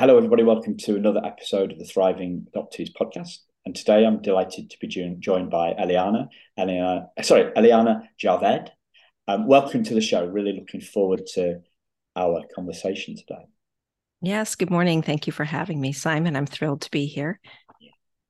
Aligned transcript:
Hello, 0.00 0.16
everybody. 0.16 0.42
Welcome 0.42 0.78
to 0.78 0.96
another 0.96 1.20
episode 1.26 1.72
of 1.72 1.78
the 1.78 1.84
Thriving 1.84 2.46
Adoptees 2.56 2.88
podcast. 2.98 3.40
And 3.66 3.76
today 3.76 4.06
I'm 4.06 4.22
delighted 4.22 4.70
to 4.70 4.78
be 4.80 4.88
joined 4.88 5.50
by 5.50 5.74
Eliana, 5.74 6.28
Eliana 6.58 7.08
sorry, 7.20 7.52
Ellianna 7.52 8.08
Javed. 8.18 8.70
Um, 9.28 9.46
welcome 9.46 9.84
to 9.84 9.92
the 9.92 10.00
show. 10.00 10.24
Really 10.24 10.54
looking 10.54 10.80
forward 10.80 11.26
to 11.34 11.60
our 12.16 12.42
conversation 12.54 13.14
today. 13.14 13.44
Yes, 14.22 14.54
good 14.54 14.70
morning. 14.70 15.02
Thank 15.02 15.26
you 15.26 15.34
for 15.34 15.44
having 15.44 15.78
me, 15.78 15.92
Simon. 15.92 16.34
I'm 16.34 16.46
thrilled 16.46 16.80
to 16.80 16.90
be 16.90 17.04
here. 17.04 17.38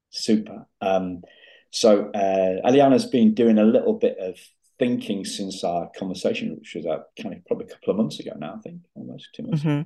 Super. 0.08 0.66
Um, 0.80 1.22
so, 1.70 2.10
uh, 2.12 2.68
Ellianna's 2.68 3.06
been 3.06 3.32
doing 3.32 3.58
a 3.58 3.64
little 3.64 3.94
bit 3.94 4.18
of 4.18 4.34
thinking 4.80 5.24
since 5.24 5.62
our 5.62 5.88
conversation, 5.96 6.56
which 6.56 6.74
was 6.74 6.84
uh, 6.84 6.98
kind 7.22 7.36
of 7.36 7.46
probably 7.46 7.66
a 7.66 7.68
couple 7.68 7.92
of 7.92 7.96
months 7.96 8.18
ago 8.18 8.32
now, 8.36 8.56
I 8.56 8.60
think, 8.60 8.80
almost 8.96 9.28
two 9.36 9.44
months. 9.44 9.62
Mm-hmm 9.62 9.82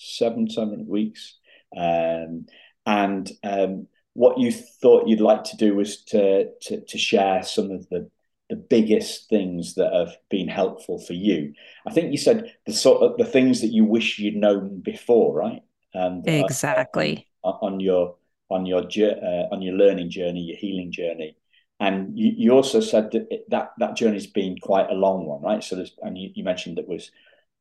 seven, 0.00 0.48
seven 0.48 0.86
weeks. 0.86 1.36
Um, 1.76 2.46
and 2.86 3.30
um, 3.44 3.86
what 4.14 4.38
you 4.38 4.50
thought 4.52 5.08
you'd 5.08 5.20
like 5.20 5.44
to 5.44 5.56
do 5.56 5.74
was 5.74 6.02
to, 6.04 6.50
to, 6.62 6.80
to 6.80 6.98
share 6.98 7.42
some 7.42 7.70
of 7.70 7.88
the 7.88 8.10
the 8.50 8.56
biggest 8.56 9.28
things 9.28 9.76
that 9.76 9.92
have 9.94 10.16
been 10.28 10.48
helpful 10.48 10.98
for 10.98 11.12
you. 11.12 11.54
I 11.86 11.92
think 11.92 12.10
you 12.10 12.18
said 12.18 12.52
the 12.66 12.72
sort 12.72 13.00
of 13.00 13.16
the 13.16 13.24
things 13.24 13.60
that 13.60 13.68
you 13.68 13.84
wish 13.84 14.18
you'd 14.18 14.34
known 14.34 14.80
before, 14.80 15.32
right? 15.32 15.62
Um, 15.94 16.22
exactly. 16.26 17.28
On, 17.44 17.54
on 17.62 17.80
your 17.80 18.16
on 18.50 18.66
your 18.66 18.82
uh, 18.82 19.54
on 19.54 19.62
your 19.62 19.74
learning 19.74 20.10
journey, 20.10 20.40
your 20.40 20.56
healing 20.56 20.90
journey, 20.90 21.36
and 21.78 22.18
you, 22.18 22.32
you 22.36 22.50
also 22.50 22.80
said 22.80 23.12
that 23.12 23.28
it, 23.30 23.48
that 23.50 23.70
that 23.78 23.94
journey's 23.94 24.26
been 24.26 24.58
quite 24.58 24.90
a 24.90 24.94
long 24.94 25.26
one, 25.26 25.42
right? 25.42 25.62
So 25.62 25.76
there's 25.76 25.94
and 26.02 26.18
you, 26.18 26.30
you 26.34 26.42
mentioned 26.42 26.78
that 26.78 26.88
was 26.88 27.12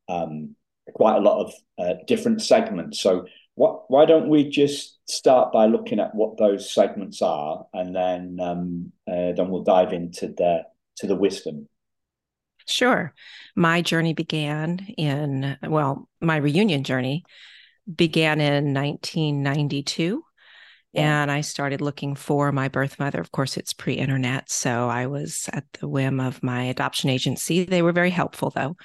um, 0.09 0.55
quite 0.93 1.17
a 1.17 1.21
lot 1.21 1.45
of 1.45 1.53
uh, 1.77 1.93
different 2.07 2.41
segments. 2.41 2.99
So 2.99 3.25
what, 3.55 3.89
why 3.89 4.05
don't 4.05 4.29
we 4.29 4.49
just 4.49 4.99
start 5.09 5.51
by 5.51 5.65
looking 5.65 5.99
at 5.99 6.15
what 6.15 6.37
those 6.37 6.71
segments 6.71 7.21
are, 7.21 7.65
and 7.73 7.95
then 7.95 8.37
um, 8.41 8.91
uh, 9.07 9.33
then 9.33 9.49
we'll 9.49 9.63
dive 9.63 9.91
into 9.93 10.27
the 10.27 10.63
to 10.97 11.07
the 11.07 11.15
wisdom. 11.15 11.67
Sure. 12.67 13.13
My 13.55 13.81
journey 13.81 14.13
began 14.13 14.79
in 14.97 15.57
well, 15.63 16.07
my 16.21 16.37
reunion 16.37 16.83
journey 16.83 17.25
began 17.93 18.39
in 18.39 18.73
1992. 18.73 20.23
Yeah. 20.93 21.21
And 21.21 21.29
I 21.31 21.41
started 21.41 21.81
looking 21.81 22.15
for 22.15 22.51
my 22.51 22.67
birth 22.67 22.97
mother. 22.97 23.19
Of 23.19 23.31
course, 23.31 23.57
it's 23.57 23.73
pre 23.73 23.93
internet. 23.93 24.49
So 24.49 24.89
I 24.89 25.07
was 25.07 25.49
at 25.53 25.65
the 25.79 25.87
whim 25.87 26.19
of 26.19 26.41
my 26.41 26.63
adoption 26.63 27.09
agency. 27.09 27.63
They 27.63 27.81
were 27.81 27.91
very 27.91 28.09
helpful, 28.09 28.49
though. 28.49 28.75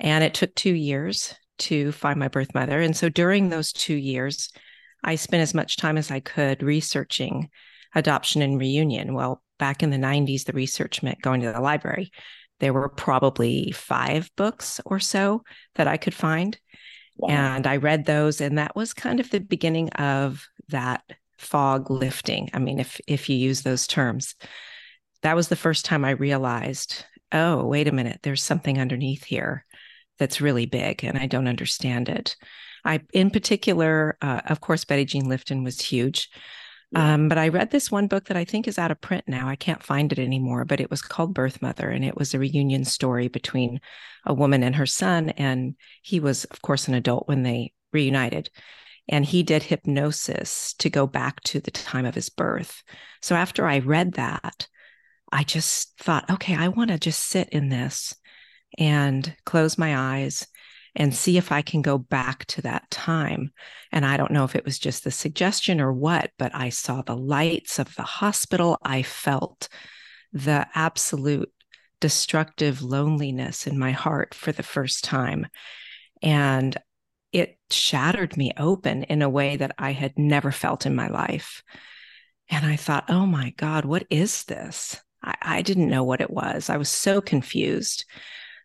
And 0.00 0.22
it 0.22 0.34
took 0.34 0.54
two 0.54 0.74
years 0.74 1.34
to 1.58 1.92
find 1.92 2.18
my 2.18 2.28
birth 2.28 2.54
mother. 2.54 2.80
And 2.80 2.96
so 2.96 3.08
during 3.08 3.48
those 3.48 3.72
two 3.72 3.96
years, 3.96 4.50
I 5.02 5.16
spent 5.16 5.42
as 5.42 5.54
much 5.54 5.76
time 5.76 5.96
as 5.96 6.10
I 6.10 6.20
could 6.20 6.62
researching 6.62 7.50
adoption 7.94 8.42
and 8.42 8.58
reunion. 8.58 9.14
Well, 9.14 9.42
back 9.58 9.82
in 9.82 9.90
the 9.90 9.96
90s, 9.96 10.44
the 10.44 10.52
research 10.52 11.02
meant 11.02 11.22
going 11.22 11.40
to 11.40 11.52
the 11.52 11.60
library. 11.60 12.10
There 12.60 12.72
were 12.72 12.88
probably 12.88 13.72
five 13.72 14.30
books 14.36 14.80
or 14.84 14.98
so 14.98 15.42
that 15.76 15.88
I 15.88 15.96
could 15.96 16.14
find. 16.14 16.58
Wow. 17.16 17.30
And 17.30 17.66
I 17.66 17.76
read 17.76 18.04
those, 18.04 18.40
and 18.40 18.58
that 18.58 18.76
was 18.76 18.94
kind 18.94 19.18
of 19.18 19.30
the 19.30 19.40
beginning 19.40 19.90
of 19.90 20.46
that 20.68 21.02
fog 21.36 21.90
lifting. 21.90 22.48
I 22.52 22.58
mean, 22.58 22.78
if 22.78 23.00
if 23.08 23.28
you 23.28 23.36
use 23.36 23.62
those 23.62 23.86
terms, 23.88 24.36
that 25.22 25.34
was 25.34 25.48
the 25.48 25.56
first 25.56 25.84
time 25.84 26.04
I 26.04 26.10
realized, 26.10 27.04
oh, 27.32 27.64
wait 27.64 27.88
a 27.88 27.92
minute, 27.92 28.20
there's 28.22 28.42
something 28.42 28.80
underneath 28.80 29.24
here 29.24 29.64
that's 30.18 30.40
really 30.40 30.66
big 30.66 31.04
and 31.04 31.18
I 31.18 31.26
don't 31.26 31.48
understand 31.48 32.08
it. 32.08 32.36
I, 32.84 33.00
in 33.12 33.30
particular, 33.30 34.16
uh, 34.22 34.40
of 34.46 34.60
course, 34.60 34.84
Betty 34.84 35.04
Jean 35.04 35.26
Lifton 35.26 35.64
was 35.64 35.80
huge. 35.80 36.30
Yeah. 36.90 37.14
Um, 37.14 37.28
but 37.28 37.36
I 37.36 37.48
read 37.48 37.70
this 37.70 37.90
one 37.90 38.06
book 38.06 38.26
that 38.26 38.36
I 38.36 38.44
think 38.44 38.66
is 38.66 38.78
out 38.78 38.90
of 38.90 39.00
print 39.00 39.24
now. 39.26 39.48
I 39.48 39.56
can't 39.56 39.82
find 39.82 40.10
it 40.10 40.18
anymore, 40.18 40.64
but 40.64 40.80
it 40.80 40.90
was 40.90 41.02
called 41.02 41.34
Birth 41.34 41.60
Mother, 41.60 41.90
and 41.90 42.02
it 42.02 42.16
was 42.16 42.32
a 42.32 42.38
reunion 42.38 42.84
story 42.84 43.28
between 43.28 43.80
a 44.24 44.32
woman 44.32 44.62
and 44.62 44.74
her 44.76 44.86
son. 44.86 45.30
And 45.30 45.74
he 46.02 46.18
was, 46.18 46.44
of 46.44 46.62
course, 46.62 46.88
an 46.88 46.94
adult 46.94 47.28
when 47.28 47.42
they 47.42 47.74
reunited. 47.92 48.48
And 49.06 49.24
he 49.24 49.42
did 49.42 49.64
hypnosis 49.64 50.74
to 50.74 50.90
go 50.90 51.06
back 51.06 51.42
to 51.44 51.60
the 51.60 51.70
time 51.70 52.06
of 52.06 52.14
his 52.14 52.30
birth. 52.30 52.82
So 53.20 53.34
after 53.34 53.66
I 53.66 53.80
read 53.80 54.14
that, 54.14 54.66
I 55.30 55.44
just 55.44 55.98
thought, 55.98 56.30
okay, 56.30 56.56
I 56.56 56.68
want 56.68 56.90
to 56.90 56.98
just 56.98 57.20
sit 57.20 57.50
in 57.50 57.68
this 57.68 58.14
and 58.78 59.34
close 59.44 59.76
my 59.76 60.16
eyes 60.16 60.46
and 60.94 61.14
see 61.14 61.36
if 61.36 61.52
I 61.52 61.62
can 61.62 61.82
go 61.82 61.98
back 61.98 62.44
to 62.46 62.62
that 62.62 62.90
time. 62.90 63.52
And 63.92 64.06
I 64.06 64.16
don't 64.16 64.32
know 64.32 64.44
if 64.44 64.56
it 64.56 64.64
was 64.64 64.78
just 64.78 65.04
the 65.04 65.10
suggestion 65.10 65.80
or 65.80 65.92
what, 65.92 66.30
but 66.38 66.54
I 66.54 66.70
saw 66.70 67.02
the 67.02 67.16
lights 67.16 67.78
of 67.78 67.94
the 67.94 68.02
hospital. 68.02 68.78
I 68.82 69.02
felt 69.02 69.68
the 70.32 70.66
absolute 70.74 71.52
destructive 72.00 72.82
loneliness 72.82 73.66
in 73.66 73.78
my 73.78 73.90
heart 73.90 74.34
for 74.34 74.52
the 74.52 74.62
first 74.62 75.04
time. 75.04 75.46
And 76.22 76.76
it 77.32 77.58
shattered 77.70 78.36
me 78.36 78.52
open 78.56 79.04
in 79.04 79.22
a 79.22 79.28
way 79.28 79.56
that 79.56 79.74
I 79.78 79.92
had 79.92 80.18
never 80.18 80.52
felt 80.52 80.86
in 80.86 80.94
my 80.94 81.08
life. 81.08 81.62
And 82.50 82.64
I 82.64 82.76
thought, 82.76 83.04
oh 83.08 83.26
my 83.26 83.50
God, 83.56 83.84
what 83.84 84.06
is 84.10 84.44
this? 84.44 85.00
I, 85.22 85.34
I 85.42 85.62
didn't 85.62 85.90
know 85.90 86.04
what 86.04 86.20
it 86.20 86.30
was. 86.30 86.70
I 86.70 86.76
was 86.76 86.88
so 86.88 87.20
confused. 87.20 88.04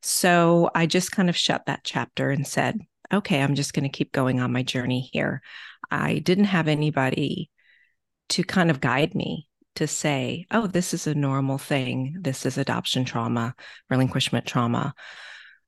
So 0.04 0.70
I 0.76 0.86
just 0.86 1.14
kind 1.14 1.30
of 1.30 1.38
shut 1.38 1.66
that 1.66 1.86
chapter 1.86 2.30
and 2.30 2.46
said, 2.46 2.80
okay, 3.12 3.42
I'm 3.42 3.56
just 3.56 3.74
going 3.74 3.84
to 3.84 3.90
keep 3.98 4.12
going 4.12 4.42
on 4.42 4.52
my 4.52 4.62
journey 4.62 5.10
here. 5.14 5.42
I 5.90 6.20
didn't 6.20 6.46
have 6.46 6.68
anybody 6.68 7.50
to 8.30 8.44
kind 8.44 8.70
of 8.70 8.82
guide 8.82 9.16
me 9.16 9.48
to 9.76 9.88
say, 9.88 10.46
oh, 10.52 10.68
this 10.68 10.94
is 10.94 11.08
a 11.08 11.16
normal 11.16 11.58
thing. 11.58 12.18
This 12.20 12.46
is 12.46 12.58
adoption 12.58 13.06
trauma, 13.06 13.56
relinquishment 13.90 14.46
trauma. 14.46 14.94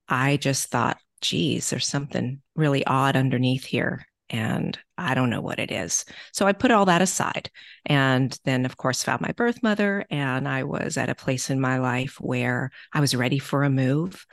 I 0.10 0.38
just 0.38 0.70
thought, 0.70 0.98
geez, 1.22 1.70
there's 1.70 1.88
something 1.88 2.42
really 2.56 2.86
odd 2.86 3.16
underneath 3.16 3.64
here 3.64 4.06
and 4.30 4.78
I 4.98 5.14
don't 5.14 5.30
know 5.30 5.42
what 5.42 5.60
it 5.60 5.72
is. 5.72 6.06
So 6.34 6.48
I 6.48 6.54
put 6.54 6.72
all 6.72 6.86
that 6.86 7.02
aside. 7.02 7.50
And 7.86 8.38
then, 8.46 8.66
of 8.66 8.78
course, 8.78 9.04
found 9.04 9.22
my 9.22 9.32
birth 9.34 9.62
mother. 9.62 10.06
And 10.10 10.48
I 10.48 10.64
was 10.64 10.98
at 10.98 11.10
a 11.10 11.16
place 11.16 11.50
in 11.50 11.60
my 11.60 11.78
life 11.78 12.18
where 12.20 12.72
I 12.92 13.02
was 13.02 13.16
ready 13.16 13.40
for 13.40 13.64
a 13.64 13.70
move. 13.70 14.26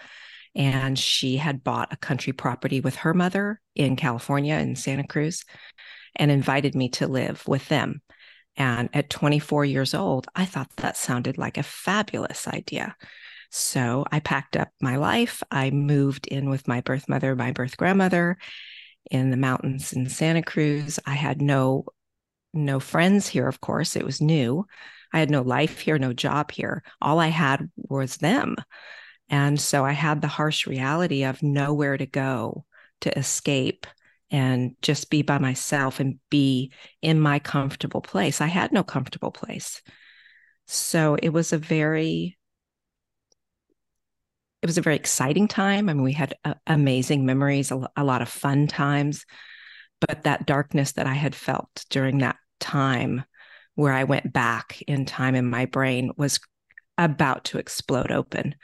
And 0.54 0.98
she 0.98 1.36
had 1.36 1.64
bought 1.64 1.92
a 1.92 1.97
country 1.97 2.32
property 2.32 2.81
with 2.81 2.97
her 2.97 3.14
mother 3.14 3.60
in 3.75 3.97
California, 3.97 4.56
in 4.56 4.76
Santa 4.76 5.06
Cruz, 5.06 5.44
and 6.16 6.31
invited 6.31 6.75
me 6.75 6.91
to 6.91 7.06
live 7.06 7.42
with 7.47 7.69
them. 7.69 8.02
And 8.56 8.91
at 8.92 9.08
24 9.10 9.64
years 9.64 9.94
old, 9.94 10.26
I 10.34 10.44
thought 10.44 10.70
that 10.76 10.97
sounded 10.97 11.38
like 11.38 11.56
a 11.56 11.62
fabulous 11.62 12.47
idea. 12.47 12.97
So 13.50 14.04
I 14.10 14.20
packed 14.20 14.56
up 14.56 14.69
my 14.81 14.97
life. 14.97 15.42
I 15.50 15.70
moved 15.70 16.26
in 16.26 16.50
with 16.50 16.69
my 16.69 16.81
birth 16.81 17.08
mother, 17.08 17.34
my 17.36 17.52
birth 17.52 17.76
grandmother, 17.76 18.38
in 19.10 19.30
the 19.30 19.36
mountains 19.36 19.92
in 19.92 20.08
Santa 20.08 20.42
Cruz. 20.42 20.98
I 21.06 21.14
had 21.14 21.42
no 21.42 21.86
no 22.54 22.80
friends 22.80 23.26
here, 23.28 23.48
of 23.48 23.60
course. 23.60 23.96
It 23.96 24.04
was 24.04 24.20
new. 24.20 24.66
I 25.12 25.18
had 25.18 25.30
no 25.30 25.42
life 25.42 25.80
here, 25.80 25.98
no 25.98 26.12
job 26.12 26.50
here. 26.50 26.82
All 27.00 27.18
I 27.18 27.28
had 27.28 27.70
was 27.76 28.18
them. 28.18 28.56
And 29.28 29.58
so 29.60 29.84
I 29.84 29.92
had 29.92 30.20
the 30.20 30.28
harsh 30.28 30.66
reality 30.66 31.24
of 31.24 31.42
nowhere 31.42 31.96
to 31.96 32.06
go 32.06 32.64
to 33.00 33.18
escape 33.18 33.86
and 34.30 34.76
just 34.82 35.10
be 35.10 35.22
by 35.22 35.38
myself 35.38 36.00
and 36.00 36.19
be 36.30 36.72
in 37.00 37.20
my 37.20 37.38
comfortable 37.38 38.00
place. 38.00 38.40
I 38.40 38.46
had 38.46 38.72
no 38.72 38.82
comfortable 38.82 39.30
place. 39.30 39.82
So 40.66 41.16
it 41.22 41.30
was 41.30 41.52
a 41.52 41.58
very 41.58 42.38
it 44.62 44.66
was 44.66 44.78
a 44.78 44.82
very 44.82 44.96
exciting 44.96 45.48
time. 45.48 45.88
I 45.88 45.92
mean, 45.92 46.02
we 46.02 46.12
had 46.12 46.34
uh, 46.44 46.54
amazing 46.66 47.26
memories, 47.26 47.70
a, 47.72 47.90
a 47.96 48.04
lot 48.04 48.22
of 48.22 48.28
fun 48.28 48.68
times, 48.68 49.26
but 50.00 50.22
that 50.22 50.46
darkness 50.46 50.92
that 50.92 51.06
I 51.06 51.14
had 51.14 51.34
felt 51.34 51.84
during 51.90 52.19
that 52.19 52.37
time 52.60 53.25
where 53.75 53.92
I 53.92 54.04
went 54.04 54.32
back 54.32 54.81
in 54.82 55.04
time 55.04 55.34
in 55.34 55.50
my 55.50 55.66
brain 55.66 56.12
was 56.16 56.38
about 56.96 57.44
to 57.46 57.58
explode 57.58 58.12
open. 58.12 58.54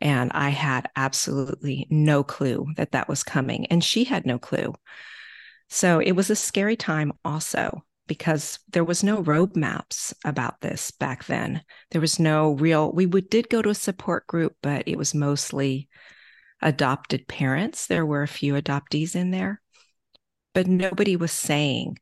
And 0.00 0.32
I 0.34 0.50
had 0.50 0.90
absolutely 0.96 1.86
no 1.88 2.22
clue 2.24 2.66
that 2.76 2.92
that 2.92 3.08
was 3.08 3.22
coming. 3.22 3.66
And 3.66 3.82
she 3.82 4.04
had 4.04 4.26
no 4.26 4.38
clue. 4.38 4.74
So 5.70 6.00
it 6.00 6.12
was 6.12 6.28
a 6.28 6.36
scary 6.36 6.76
time, 6.76 7.12
also 7.24 7.84
because 8.06 8.58
there 8.68 8.84
was 8.84 9.02
no 9.02 9.22
roadmaps 9.22 10.12
about 10.24 10.60
this 10.60 10.90
back 10.90 11.24
then. 11.26 11.62
There 11.90 12.00
was 12.00 12.18
no 12.18 12.52
real, 12.52 12.92
we 12.92 13.06
would, 13.06 13.30
did 13.30 13.48
go 13.48 13.62
to 13.62 13.70
a 13.70 13.74
support 13.74 14.26
group, 14.26 14.56
but 14.62 14.86
it 14.86 14.98
was 14.98 15.14
mostly 15.14 15.88
adopted 16.60 17.28
parents. 17.28 17.86
There 17.86 18.06
were 18.06 18.22
a 18.22 18.28
few 18.28 18.54
adoptees 18.54 19.14
in 19.14 19.30
there, 19.30 19.60
but 20.54 20.66
nobody 20.66 21.16
was 21.16 21.32
saying, 21.32 21.98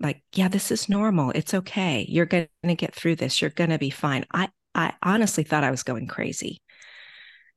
like, 0.00 0.22
yeah, 0.34 0.48
this 0.48 0.70
is 0.70 0.88
normal. 0.88 1.30
It's 1.30 1.54
okay. 1.54 2.04
You're 2.08 2.26
going 2.26 2.48
to 2.64 2.74
get 2.74 2.94
through 2.94 3.16
this. 3.16 3.40
You're 3.40 3.50
going 3.50 3.70
to 3.70 3.78
be 3.78 3.90
fine. 3.90 4.26
I, 4.32 4.48
I 4.74 4.92
honestly 5.02 5.42
thought 5.44 5.64
I 5.64 5.70
was 5.70 5.82
going 5.82 6.06
crazy. 6.06 6.60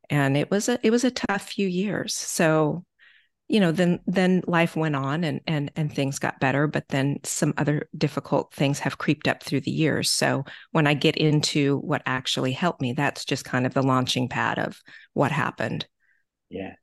And 0.10 0.38
it 0.38 0.50
was 0.50 0.70
a 0.70 0.80
it 0.82 0.90
was 0.90 1.04
a 1.04 1.12
tough 1.12 1.44
few 1.44 1.68
years. 1.68 2.16
So 2.16 2.84
you 3.50 3.60
know 3.60 3.72
then 3.72 4.00
then 4.06 4.44
life 4.48 4.76
went 4.76 4.96
on 4.96 5.24
and 5.24 5.42
and 5.48 5.72
and 5.76 5.94
things 5.94 6.20
got 6.20 6.40
better 6.40 6.68
but 6.68 6.88
then 6.90 7.18
some 7.24 7.54
other 7.58 7.90
difficult 7.98 8.54
things 8.54 8.80
have 8.80 9.00
creeped 9.00 9.28
up 9.28 9.44
through 9.44 9.62
the 9.62 9.72
years. 9.72 10.10
So 10.10 10.46
when 10.72 10.88
i 10.88 10.94
get 10.94 11.18
into 11.18 11.80
what 11.80 12.04
actually 12.06 12.54
helped 12.54 12.80
me 12.80 12.94
that's 12.94 13.26
just 13.26 13.44
kind 13.44 13.66
of 13.66 13.74
the 13.74 13.82
launching 13.82 14.30
pad 14.30 14.60
of 14.60 14.80
what 15.14 15.32
happened. 15.32 15.88
Yeah. 16.50 16.74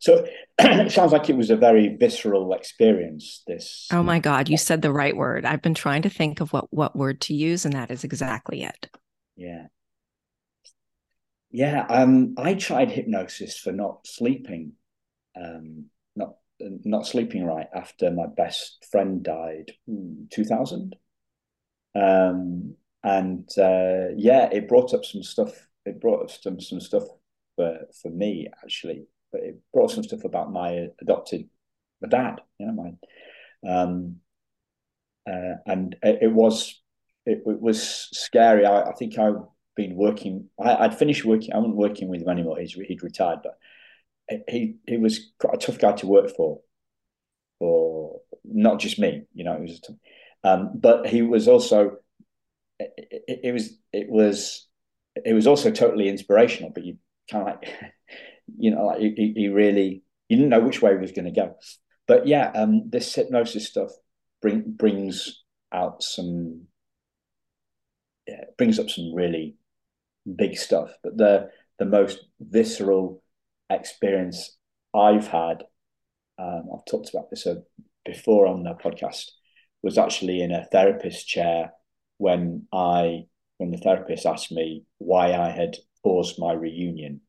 So 0.00 0.26
it 0.58 0.92
sounds 0.92 1.12
like 1.12 1.28
it 1.28 1.36
was 1.36 1.50
a 1.50 1.56
very 1.56 1.96
visceral 1.96 2.52
experience 2.54 3.42
this 3.46 3.86
oh 3.92 4.02
my 4.02 4.18
god 4.18 4.48
you 4.48 4.56
said 4.56 4.80
the 4.80 4.92
right 4.92 5.16
word. 5.16 5.44
I've 5.44 5.62
been 5.62 5.74
trying 5.74 6.02
to 6.02 6.10
think 6.10 6.40
of 6.40 6.52
what 6.54 6.72
what 6.72 6.96
word 6.96 7.20
to 7.22 7.34
use 7.34 7.66
and 7.66 7.74
that 7.74 7.90
is 7.90 8.02
exactly 8.02 8.62
it. 8.62 8.88
Yeah. 9.36 9.66
Yeah 11.50 11.84
um 11.90 12.34
i 12.38 12.54
tried 12.54 12.90
hypnosis 12.90 13.58
for 13.58 13.72
not 13.72 14.06
sleeping 14.06 14.72
um, 15.40 15.86
not 16.16 16.36
not 16.60 17.06
sleeping 17.06 17.44
right 17.44 17.68
after 17.74 18.10
my 18.10 18.26
best 18.26 18.84
friend 18.90 19.22
died, 19.22 19.72
hmm, 19.86 20.24
two 20.30 20.44
thousand, 20.44 20.96
um, 21.94 22.74
and 23.02 23.48
uh, 23.58 24.14
yeah, 24.16 24.48
it 24.50 24.68
brought 24.68 24.94
up 24.94 25.04
some 25.04 25.22
stuff. 25.22 25.68
It 25.84 26.00
brought 26.00 26.22
up 26.22 26.30
some 26.30 26.60
some 26.60 26.80
stuff 26.80 27.04
for 27.56 27.80
for 28.00 28.10
me 28.10 28.48
actually, 28.62 29.06
but 29.32 29.42
it 29.42 29.60
brought 29.72 29.90
some 29.90 30.04
stuff 30.04 30.24
about 30.24 30.52
my 30.52 30.88
adopted 31.00 31.48
my 32.00 32.08
dad. 32.08 32.40
You 32.58 32.66
know, 32.66 32.72
my 32.72 33.70
um, 33.70 34.16
uh, 35.28 35.56
and 35.66 35.96
it, 36.02 36.18
it 36.22 36.32
was 36.32 36.80
it, 37.26 37.42
it, 37.46 37.60
was 37.60 38.08
scary. 38.12 38.66
I, 38.66 38.90
I 38.90 38.92
think 38.92 39.18
I've 39.18 39.42
been 39.76 39.96
working. 39.96 40.48
I, 40.62 40.86
would 40.86 40.98
finished 40.98 41.24
working. 41.24 41.52
I 41.52 41.58
wasn't 41.58 41.76
working 41.76 42.08
with 42.08 42.22
him 42.22 42.28
anymore. 42.28 42.58
He's 42.58 42.72
he'd 42.72 43.02
retired, 43.02 43.40
but 43.42 43.58
he 44.48 44.76
he 44.86 44.96
was 44.96 45.32
quite 45.38 45.54
a 45.54 45.58
tough 45.58 45.78
guy 45.78 45.92
to 45.92 46.06
work 46.06 46.34
for, 46.36 46.60
for 47.58 48.20
not 48.44 48.80
just 48.80 48.98
me, 48.98 49.22
you 49.34 49.44
know. 49.44 49.54
It 49.54 49.62
was, 49.62 49.80
um, 50.42 50.72
but 50.74 51.06
he 51.06 51.22
was 51.22 51.48
also, 51.48 51.96
it, 52.78 52.92
it, 52.96 53.40
it, 53.44 53.52
was 53.52 53.78
it 53.92 54.08
was 54.08 54.66
it 55.24 55.32
was 55.32 55.46
also 55.46 55.70
totally 55.70 56.08
inspirational. 56.08 56.70
But 56.70 56.84
you 56.84 56.96
kind 57.30 57.48
of 57.48 57.54
like, 57.54 57.74
you 58.58 58.70
know, 58.70 58.86
like 58.86 59.00
he, 59.00 59.32
he 59.36 59.48
really 59.48 60.02
you 60.28 60.36
didn't 60.36 60.50
know 60.50 60.60
which 60.60 60.82
way 60.82 60.92
he 60.92 60.98
was 60.98 61.12
going 61.12 61.26
to 61.26 61.30
go. 61.30 61.54
But 62.06 62.26
yeah, 62.26 62.50
um, 62.54 62.88
this 62.90 63.14
hypnosis 63.14 63.66
stuff 63.66 63.90
bring 64.42 64.62
brings 64.66 65.42
out 65.72 66.02
some, 66.02 66.64
yeah, 68.26 68.44
brings 68.56 68.78
up 68.78 68.90
some 68.90 69.14
really 69.14 69.56
big 70.36 70.56
stuff. 70.56 70.90
But 71.02 71.16
the 71.16 71.50
the 71.78 71.86
most 71.86 72.24
visceral 72.40 73.22
experience 73.70 74.56
I've 74.94 75.26
had, 75.26 75.64
um, 76.38 76.68
I've 76.74 76.84
talked 76.84 77.10
about 77.10 77.30
this 77.30 77.46
uh, 77.46 77.56
before 78.04 78.46
on 78.46 78.62
the 78.62 78.74
podcast, 78.74 79.30
was 79.82 79.98
actually 79.98 80.42
in 80.42 80.52
a 80.52 80.64
therapist 80.64 81.26
chair 81.28 81.72
when 82.18 82.66
I 82.72 83.26
when 83.58 83.70
the 83.70 83.78
therapist 83.78 84.26
asked 84.26 84.50
me 84.50 84.84
why 84.98 85.32
I 85.32 85.50
had 85.50 85.76
paused 86.02 86.38
my 86.38 86.52
reunion, 86.52 87.20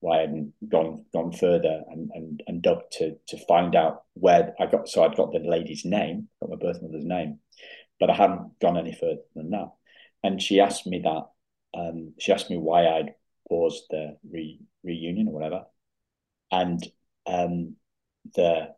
why 0.00 0.18
I 0.18 0.20
hadn't 0.22 0.52
gone 0.68 1.04
gone 1.12 1.32
further 1.32 1.82
and 1.90 2.10
and, 2.14 2.42
and 2.46 2.62
dug 2.62 2.82
to 2.92 3.16
to 3.28 3.46
find 3.46 3.74
out 3.74 4.02
where 4.14 4.54
I 4.60 4.66
got. 4.66 4.88
So 4.88 5.04
I'd 5.04 5.16
got 5.16 5.32
the 5.32 5.38
lady's 5.40 5.84
name, 5.84 6.28
got 6.40 6.50
my 6.50 6.56
birth 6.56 6.82
mother's 6.82 7.04
name, 7.04 7.40
but 7.98 8.10
I 8.10 8.14
hadn't 8.14 8.58
gone 8.60 8.76
any 8.76 8.92
further 8.92 9.22
than 9.34 9.50
that. 9.50 9.70
And 10.22 10.40
she 10.40 10.60
asked 10.60 10.86
me 10.86 11.00
that. 11.04 11.22
Um, 11.78 12.14
she 12.18 12.32
asked 12.32 12.50
me 12.50 12.56
why 12.56 12.86
I'd 12.86 13.14
paused 13.48 13.84
the 13.90 14.16
re, 14.30 14.60
reunion 14.82 15.28
or 15.28 15.34
whatever, 15.34 15.64
and 16.50 16.82
um, 17.26 17.76
the 18.34 18.68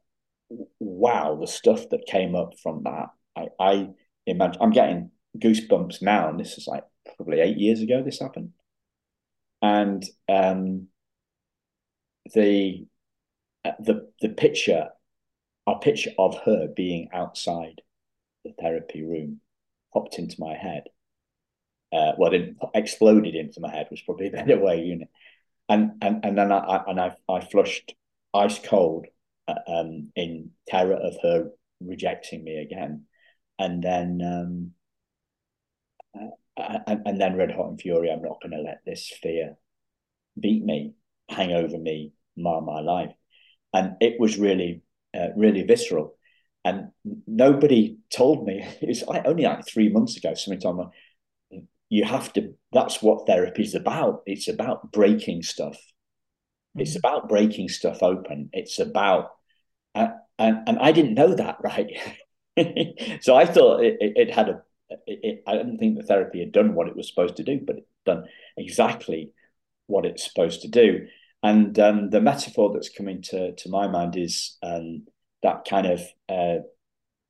wow, 0.79 1.37
the 1.41 1.47
stuff 1.47 1.89
that 1.91 2.07
came 2.07 2.35
up 2.35 2.59
from 2.63 2.85
that. 2.85 3.09
I, 3.37 3.49
I 3.61 3.89
imagine 4.27 4.61
I'm 4.63 4.71
getting 4.71 5.11
goosebumps 5.37 6.03
now, 6.03 6.29
and 6.29 6.41
this 6.41 6.59
is 6.59 6.67
like 6.67 6.85
probably 7.17 7.41
eight 7.41 7.59
years 7.59 7.81
ago 7.81 8.03
this 8.03 8.21
happened, 8.21 8.53
and 9.63 10.05
um, 10.29 10.89
the 12.35 12.87
uh, 13.65 13.73
the 13.81 14.11
the 14.21 14.31
picture, 14.31 14.89
a 15.67 15.79
picture 15.79 16.11
of 16.19 16.39
her 16.45 16.69
being 16.75 17.09
outside 17.13 17.83
the 18.45 18.53
therapy 18.61 19.03
room, 19.03 19.41
popped 19.93 20.19
into 20.19 20.37
my 20.39 20.55
head. 20.55 20.85
Uh, 21.91 22.13
well, 22.19 22.35
it 22.35 22.55
exploded 22.75 23.35
into 23.35 23.61
my 23.61 23.71
head 23.71 23.89
was 23.91 24.03
probably 24.03 24.27
a 24.27 24.31
better 24.31 24.59
way, 24.59 24.83
you 24.83 24.97
know 24.97 25.07
and 25.69 25.93
and 26.01 26.25
and 26.25 26.39
then 26.39 26.53
I, 26.53 26.59
I 26.59 26.91
and 26.91 27.01
I 27.01 27.17
I 27.29 27.41
flushed 27.41 27.95
ice 28.35 28.59
cold 28.59 29.07
uh, 29.47 29.55
um, 29.67 30.11
in 30.17 30.51
terror 30.67 30.97
of 30.97 31.17
her 31.23 31.51
rejecting 31.81 32.45
me 32.45 32.57
again, 32.57 33.05
and 33.59 33.83
then 33.83 34.21
um, 34.23 34.73
uh, 36.57 36.79
and, 36.87 37.03
and 37.07 37.21
then 37.21 37.37
red 37.37 37.51
hot 37.51 37.69
and 37.69 37.81
fury. 37.81 38.11
I'm 38.11 38.23
not 38.23 38.41
going 38.43 38.53
to 38.53 38.63
let 38.63 38.81
this 38.85 39.13
fear 39.23 39.57
beat 40.39 40.65
me, 40.65 40.95
hang 41.29 41.53
over 41.53 41.79
me, 41.79 42.13
mar 42.37 42.61
my 42.61 42.81
life, 42.81 43.13
and 43.73 43.97
it 44.01 44.19
was 44.19 44.39
really 44.39 44.83
uh, 45.15 45.29
really 45.37 45.63
visceral. 45.63 46.15
And 46.65 46.89
nobody 47.27 47.99
told 48.11 48.47
me. 48.47 48.67
It 48.81 48.89
was 48.89 49.03
only 49.25 49.45
like 49.45 49.67
three 49.67 49.89
months 49.91 50.17
ago. 50.17 50.35
Somebody 50.35 50.63
told 50.63 50.79
me 50.79 50.85
you 51.89 52.05
have 52.05 52.33
to 52.33 52.55
that's 52.73 53.03
what 53.03 53.27
therapy 53.27 53.63
is 53.63 53.75
about 53.75 54.23
it's 54.27 54.49
about 54.49 54.93
breaking 54.93 55.43
stuff 55.43 55.77
mm-hmm. 55.77 56.81
it's 56.81 56.97
about 56.97 57.29
breaking 57.29 57.69
stuff 57.69 58.03
open 58.03 58.51
it's 58.53 58.79
about 58.79 59.31
uh, 59.95 60.09
and 60.39 60.69
and 60.69 60.79
i 60.79 60.93
didn't 60.93 61.15
know 61.15 61.35
that 61.35 61.57
right 61.63 61.91
so 63.21 63.37
i 63.37 63.45
thought 63.45 63.83
it, 63.83 63.97
it, 64.01 64.29
it 64.29 64.35
had 64.35 64.49
a 64.49 64.63
it, 65.07 65.43
i 65.47 65.53
didn't 65.57 65.79
think 65.79 65.97
the 65.97 66.03
therapy 66.03 66.41
had 66.41 66.53
done 66.53 66.75
what 66.75 66.89
it 66.89 66.97
was 66.97 67.09
supposed 67.09 67.37
to 67.37 67.45
do 67.45 67.61
but 67.65 67.77
it 67.77 67.87
done 68.05 68.25
exactly 68.57 69.33
what 69.87 70.07
it's 70.07 70.25
supposed 70.25 70.63
to 70.63 70.69
do 70.69 71.07
and 71.43 71.79
um, 71.79 72.11
the 72.11 72.21
metaphor 72.21 72.73
that's 72.73 72.89
coming 72.89 73.23
to 73.23 73.55
to 73.55 73.69
my 73.69 73.87
mind 73.87 74.17
is 74.17 74.57
um, 74.63 75.07
that 75.43 75.65
kind 75.69 75.87
of 75.87 76.01
uh, 76.29 76.63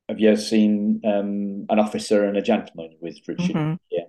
have 0.09 0.19
you 0.19 0.31
ever 0.31 0.41
seen 0.41 1.03
um, 1.05 1.67
an 1.69 1.79
officer 1.79 2.25
and 2.25 2.37
a 2.37 2.43
gentleman 2.43 2.97
with 3.01 3.19
Richard? 3.29 3.55
Mm-hmm. 3.55 3.75
Yeah, 3.91 4.05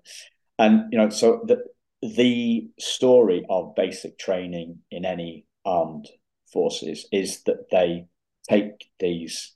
and 0.59 0.91
you 0.91 0.97
know, 0.97 1.09
so 1.09 1.41
the 1.45 1.63
the 2.01 2.69
story 2.77 3.45
of 3.50 3.75
basic 3.75 4.19
training 4.19 4.79
in 4.91 5.06
any 5.06 5.45
armed 5.65 6.07
forces 6.51 7.07
is 7.11 7.44
that 7.44 7.69
they 7.71 8.06
take 8.47 8.89
these 9.00 9.56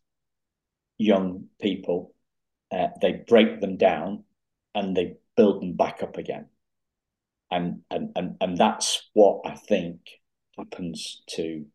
young 0.97 1.45
people, 1.61 2.13
uh, 2.71 2.87
they 3.01 3.23
break 3.27 3.59
them 3.59 3.77
down, 3.77 4.23
and 4.73 4.95
they 4.95 5.17
build 5.35 5.61
them 5.61 5.73
back 5.73 6.01
up 6.01 6.17
again. 6.17 6.47
And 7.51 7.81
and 7.91 8.11
and 8.15 8.37
and 8.39 8.57
that's 8.57 9.09
what 9.13 9.41
I 9.45 9.55
think 9.55 9.99
happens 10.57 11.21
to 11.31 11.65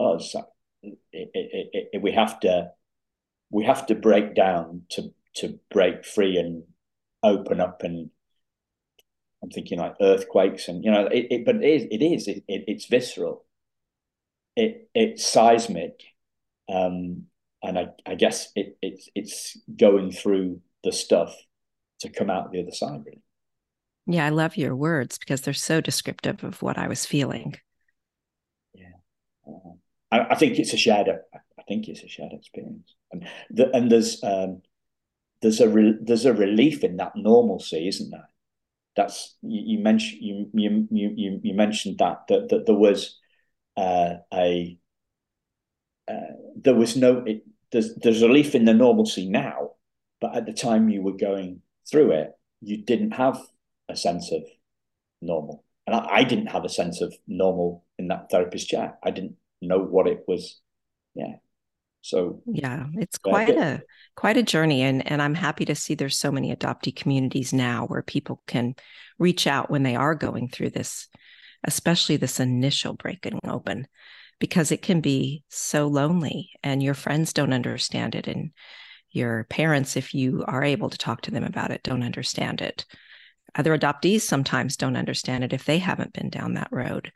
us. 0.00 0.34
It, 0.82 0.98
it, 1.12 1.88
it, 1.92 2.02
we 2.02 2.12
have 2.12 2.40
to 2.40 2.72
we 3.50 3.64
have 3.64 3.86
to 3.86 3.94
break 3.94 4.34
down 4.34 4.82
to 4.90 5.14
to 5.36 5.60
break 5.70 6.04
free 6.04 6.36
and 6.36 6.64
open 7.22 7.60
up 7.60 7.82
and 7.82 8.10
I'm 9.46 9.50
thinking 9.50 9.78
like 9.78 9.94
earthquakes 10.00 10.66
and 10.66 10.84
you 10.84 10.90
know 10.90 11.06
it, 11.06 11.26
it 11.30 11.44
but 11.44 11.56
it 11.56 11.64
is 11.64 11.82
it 11.88 12.02
is 12.02 12.26
it, 12.26 12.42
it, 12.48 12.64
it's 12.66 12.86
visceral. 12.86 13.44
It 14.56 14.90
it's 14.92 15.24
seismic, 15.24 16.02
um, 16.68 17.26
and 17.62 17.78
I, 17.78 17.88
I 18.04 18.16
guess 18.16 18.50
it 18.56 18.76
it's 18.82 19.08
it's 19.14 19.56
going 19.76 20.10
through 20.10 20.62
the 20.82 20.90
stuff 20.90 21.32
to 22.00 22.08
come 22.08 22.28
out 22.28 22.50
the 22.50 22.60
other 22.60 22.72
side. 22.72 23.04
Really. 23.06 23.22
Yeah, 24.08 24.26
I 24.26 24.30
love 24.30 24.56
your 24.56 24.74
words 24.74 25.16
because 25.16 25.42
they're 25.42 25.54
so 25.54 25.80
descriptive 25.80 26.42
of 26.42 26.60
what 26.60 26.76
I 26.76 26.88
was 26.88 27.06
feeling. 27.06 27.54
Yeah, 28.74 28.96
uh, 29.46 29.74
I, 30.10 30.32
I, 30.32 30.34
think 30.34 30.58
it's 30.58 30.72
a 30.72 30.76
shared. 30.76 31.08
I 31.08 31.62
think 31.68 31.86
it's 31.86 32.02
a 32.02 32.08
shared 32.08 32.32
experience, 32.32 32.94
and 33.12 33.28
the, 33.50 33.70
and 33.76 33.92
there's 33.92 34.20
um, 34.24 34.62
there's 35.40 35.60
a 35.60 35.68
re, 35.68 35.94
there's 36.00 36.24
a 36.24 36.34
relief 36.34 36.82
in 36.82 36.96
that 36.96 37.14
normalcy, 37.14 37.86
isn't 37.86 38.10
there? 38.10 38.28
That's 38.96 39.36
you, 39.42 39.76
you 39.76 39.82
mentioned 39.82 40.22
you, 40.22 40.50
you 40.54 40.86
you 40.90 41.40
you 41.42 41.54
mentioned 41.54 41.98
that 41.98 42.22
that, 42.28 42.48
that 42.48 42.66
there 42.66 42.74
was 42.74 43.18
uh, 43.76 44.14
a 44.32 44.78
uh, 46.08 46.32
there 46.56 46.74
was 46.74 46.96
no 46.96 47.18
it, 47.26 47.42
there's 47.72 47.94
there's 47.96 48.22
relief 48.22 48.54
in 48.54 48.64
the 48.64 48.74
normalcy 48.74 49.28
now, 49.28 49.72
but 50.20 50.34
at 50.36 50.46
the 50.46 50.52
time 50.52 50.88
you 50.88 51.02
were 51.02 51.16
going 51.16 51.62
through 51.90 52.12
it, 52.12 52.32
you 52.60 52.78
didn't 52.78 53.12
have 53.12 53.40
a 53.88 53.96
sense 53.96 54.32
of 54.32 54.42
normal, 55.20 55.64
and 55.86 55.96
I, 55.96 56.06
I 56.18 56.24
didn't 56.24 56.48
have 56.48 56.64
a 56.64 56.68
sense 56.68 57.00
of 57.00 57.14
normal 57.26 57.84
in 57.98 58.08
that 58.08 58.30
therapist 58.30 58.68
chair. 58.68 58.98
I 59.02 59.10
didn't 59.10 59.36
know 59.60 59.78
what 59.78 60.06
it 60.06 60.24
was. 60.28 60.60
Yeah, 61.14 61.36
so 62.06 62.42
yeah, 62.46 62.86
it's 62.94 63.18
quite 63.18 63.50
a 63.50 63.82
quite 64.14 64.36
a 64.36 64.42
journey, 64.42 64.82
and 64.82 65.06
and 65.10 65.20
I'm 65.20 65.34
happy 65.34 65.64
to 65.66 65.74
see 65.74 65.94
there's 65.94 66.18
so 66.18 66.32
many 66.32 66.54
adoptee 66.54 66.94
communities 66.94 67.52
now 67.52 67.86
where 67.86 68.02
people 68.02 68.42
can 68.46 68.74
reach 69.18 69.46
out 69.46 69.70
when 69.70 69.82
they 69.82 69.96
are 69.96 70.14
going 70.14 70.48
through 70.48 70.70
this, 70.70 71.08
especially 71.64 72.16
this 72.16 72.40
initial 72.40 72.94
breaking 72.94 73.40
open. 73.44 73.86
because 74.38 74.70
it 74.70 74.82
can 74.82 75.00
be 75.00 75.44
so 75.48 75.86
lonely 75.86 76.50
and 76.62 76.82
your 76.82 76.94
friends 76.94 77.32
don't 77.32 77.52
understand 77.52 78.14
it 78.14 78.26
and 78.28 78.52
your 79.10 79.44
parents 79.44 79.96
if 79.96 80.12
you 80.14 80.44
are 80.46 80.62
able 80.62 80.90
to 80.90 80.98
talk 80.98 81.22
to 81.22 81.30
them 81.30 81.44
about 81.44 81.70
it 81.70 81.82
don't 81.82 82.02
understand 82.02 82.60
it 82.60 82.84
other 83.54 83.76
adoptees 83.76 84.20
sometimes 84.20 84.76
don't 84.76 84.96
understand 84.96 85.42
it 85.42 85.52
if 85.52 85.64
they 85.64 85.78
haven't 85.78 86.12
been 86.12 86.28
down 86.28 86.54
that 86.54 86.68
road 86.70 87.12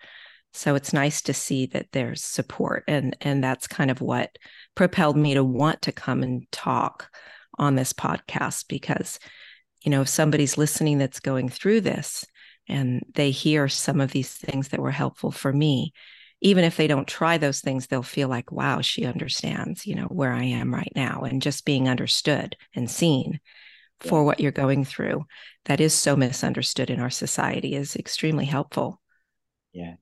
so 0.53 0.75
it's 0.75 0.93
nice 0.93 1.23
to 1.23 1.35
see 1.35 1.67
that 1.67 1.87
there's 1.93 2.23
support 2.25 2.85
and 2.89 3.17
and 3.21 3.43
that's 3.43 3.67
kind 3.67 3.91
of 3.91 4.01
what 4.01 4.37
propelled 4.75 5.17
me 5.17 5.35
to 5.35 5.45
want 5.45 5.83
to 5.83 5.93
come 5.93 6.23
and 6.23 6.51
talk 6.51 7.11
on 7.59 7.77
this 7.77 7.93
podcast 7.93 8.67
because 8.69 9.19
you 9.83 9.91
know 9.91 10.03
if 10.03 10.09
somebody's 10.09 10.59
listening 10.59 10.99
that's 10.99 11.21
going 11.21 11.49
through 11.49 11.81
this 11.81 12.25
and 12.69 13.05
they 13.15 13.31
hear 13.31 13.69
some 13.69 14.01
of 14.01 14.13
these 14.13 14.33
things 14.33 14.69
that 14.69 14.81
were 14.81 14.91
helpful 14.91 15.31
for 15.31 15.53
me 15.53 15.93
even 16.43 16.65
if 16.65 16.77
they 16.77 16.87
don't 16.87 17.09
try 17.09 17.39
those 17.39 17.61
things 17.61 17.87
they'll 17.87 18.03
feel 18.03 18.29
like 18.29 18.51
wow 18.51 18.81
she 18.81 19.05
understands 19.05 19.87
you 19.87 19.95
know 19.95 20.07
where 20.07 20.33
i 20.33 20.45
am 20.45 20.75
right 20.75 20.93
now 20.97 21.21
and 21.23 21.43
just 21.43 21.65
being 21.65 21.89
understood 21.89 22.57
and 22.75 22.91
seen 22.91 23.39
for 24.01 24.25
what 24.25 24.41
you're 24.41 24.51
going 24.51 24.83
through 24.83 25.27
that 25.67 25.79
is 25.79 25.93
so 25.93 26.17
misunderstood 26.17 26.89
in 26.89 27.01
our 27.01 27.11
society 27.11 27.75
is 27.75 27.97
extremely 27.97 28.47
helpful. 28.47 28.99
Yeah 29.75 29.97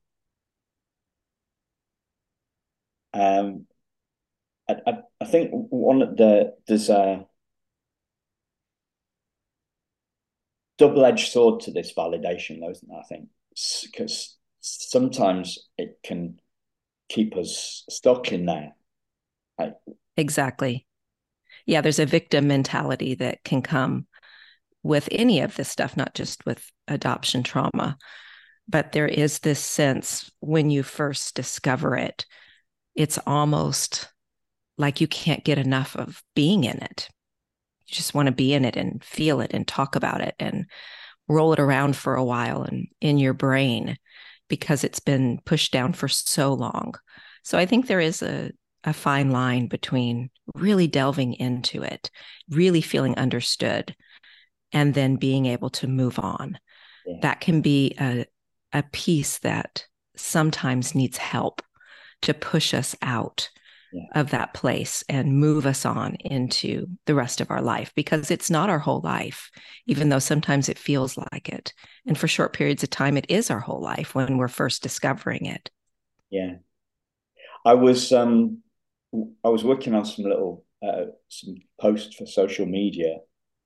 um 3.15 3.67
I, 4.69 4.77
I, 4.87 4.99
I 5.21 5.25
think 5.25 5.50
one 5.53 6.03
of 6.03 6.17
the 6.17 6.55
there's 6.67 6.91
a 6.91 7.27
double-edged 10.79 11.33
sword 11.33 11.61
to 11.61 11.73
this 11.73 11.93
validation, 11.93 12.61
though, 12.61 12.71
isn't? 12.71 12.91
I 12.91 13.03
think 13.03 13.29
because 13.93 14.37
sometimes 14.61 15.59
it 15.77 15.99
can 16.05 16.41
keep 17.09 17.37
us 17.37 17.85
stuck 17.91 18.33
in 18.33 18.47
there. 18.47 18.75
Exactly. 20.17 20.87
Yeah, 21.67 21.81
there's 21.81 21.99
a 21.99 22.07
victim 22.07 22.47
mentality 22.47 23.15
that 23.17 23.43
can 23.45 23.62
come 23.62 24.07
with 24.83 25.09
any 25.11 25.41
of 25.41 25.57
this 25.57 25.69
stuff, 25.69 25.97
not 25.97 26.15
just 26.15 26.47
with 26.47 26.71
adoption 26.87 27.43
trauma. 27.43 27.99
But 28.69 28.93
there 28.93 29.09
is 29.09 29.41
this 29.41 29.61
sense 29.61 30.31
when 30.41 30.71
you 30.71 30.83
first 30.83 31.35
discover 31.35 31.97
it, 31.97 32.27
it's 32.99 33.19
almost 33.28 34.09
like 34.76 35.00
you 35.00 35.07
can't 35.07 35.45
get 35.45 35.57
enough 35.57 35.95
of 35.95 36.21
being 36.35 36.64
in 36.64 36.78
it. 36.78 37.09
You 37.87 37.95
just 37.95 38.12
want 38.12 38.26
to 38.26 38.33
be 38.33 38.52
in 38.52 38.64
it 38.64 38.76
and 38.76 39.02
feel 39.05 39.40
it 39.40 39.52
and 39.55 39.67
talk 39.67 39.95
about 39.95 40.21
it 40.21 40.35
and 40.40 40.67
roll 41.28 41.52
it 41.52 41.61
around 41.61 41.95
for 41.97 42.17
a 42.17 42.25
while 42.25 42.64
and 42.64 42.88
in 43.00 43.19
your 43.19 43.35
brain 43.35 43.97
because 44.49 44.83
it's 44.83 44.99
been 44.99 45.38
pushed 45.45 45.73
down 45.73 45.93
for 45.93 46.09
so 46.09 46.52
long. 46.52 46.95
So 47.45 47.57
I 47.57 47.67
think 47.67 47.87
there 47.87 48.00
is 48.00 48.21
a, 48.21 48.50
a 48.83 48.93
fine 48.93 49.31
line 49.31 49.69
between 49.69 50.28
really 50.57 50.88
delving 50.88 51.35
into 51.35 51.85
it, 51.85 52.11
really 52.50 52.81
feeling 52.81 53.17
understood, 53.17 53.95
and 54.73 54.93
then 54.93 55.14
being 55.14 55.47
able 55.47 55.71
to 55.71 55.87
move 55.87 56.19
on. 56.19 56.59
Yeah. 57.07 57.19
That 57.23 57.40
can 57.40 57.61
be 57.61 57.95
a, 58.00 58.26
a 58.73 58.83
piece 58.90 59.38
that 59.38 59.87
sometimes 60.17 60.97
needs 60.97 61.17
help 61.17 61.62
to 62.23 62.35
push 62.35 62.75
us 62.75 62.97
out 63.03 63.51
yeah. 63.93 64.05
of 64.15 64.31
that 64.31 64.55
place 64.55 65.05
and 65.09 65.39
move 65.39 65.67
us 65.67 65.85
on 65.87 66.15
into 66.17 66.87
the 67.07 67.15
rest 67.15 67.41
of 67.41 67.51
our 67.51 67.63
life 67.63 67.93
because 67.95 68.31
it's 68.31 68.51
not 68.51 68.71
our 68.71 68.79
whole 68.79 69.01
life, 69.01 69.51
even 69.87 70.09
though 70.09 70.19
sometimes 70.19 70.69
it 70.69 70.79
feels 70.79 71.17
like 71.17 71.49
it. 71.49 71.73
And 72.07 72.17
for 72.17 72.29
short 72.29 72.53
periods 72.53 72.83
of 72.83 72.91
time, 72.91 73.17
it 73.17 73.27
is 73.29 73.51
our 73.51 73.61
whole 73.61 73.81
life 73.81 74.15
when 74.15 74.37
we're 74.37 74.49
first 74.49 74.83
discovering 74.83 75.47
it. 75.47 75.71
Yeah. 76.31 76.57
I 77.65 77.75
was 77.75 78.13
um 78.13 78.63
I 79.45 79.49
was 79.49 79.65
working 79.65 79.95
on 79.95 80.05
some 80.05 80.25
little 80.25 80.65
uh, 80.87 81.07
some 81.29 81.57
posts 81.81 82.15
for 82.15 82.27
social 82.27 82.67
media 82.67 83.17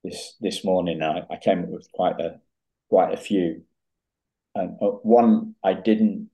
this 0.04 0.36
this 0.40 0.64
morning. 0.64 1.02
I, 1.02 1.22
I 1.30 1.36
came 1.36 1.62
up 1.64 1.68
with 1.68 1.88
quite 1.92 2.20
a 2.20 2.40
quite 2.88 3.12
a 3.12 3.16
few, 3.16 3.62
and 4.54 4.76
one 4.78 5.54
I 5.62 5.74
didn't 5.74 6.30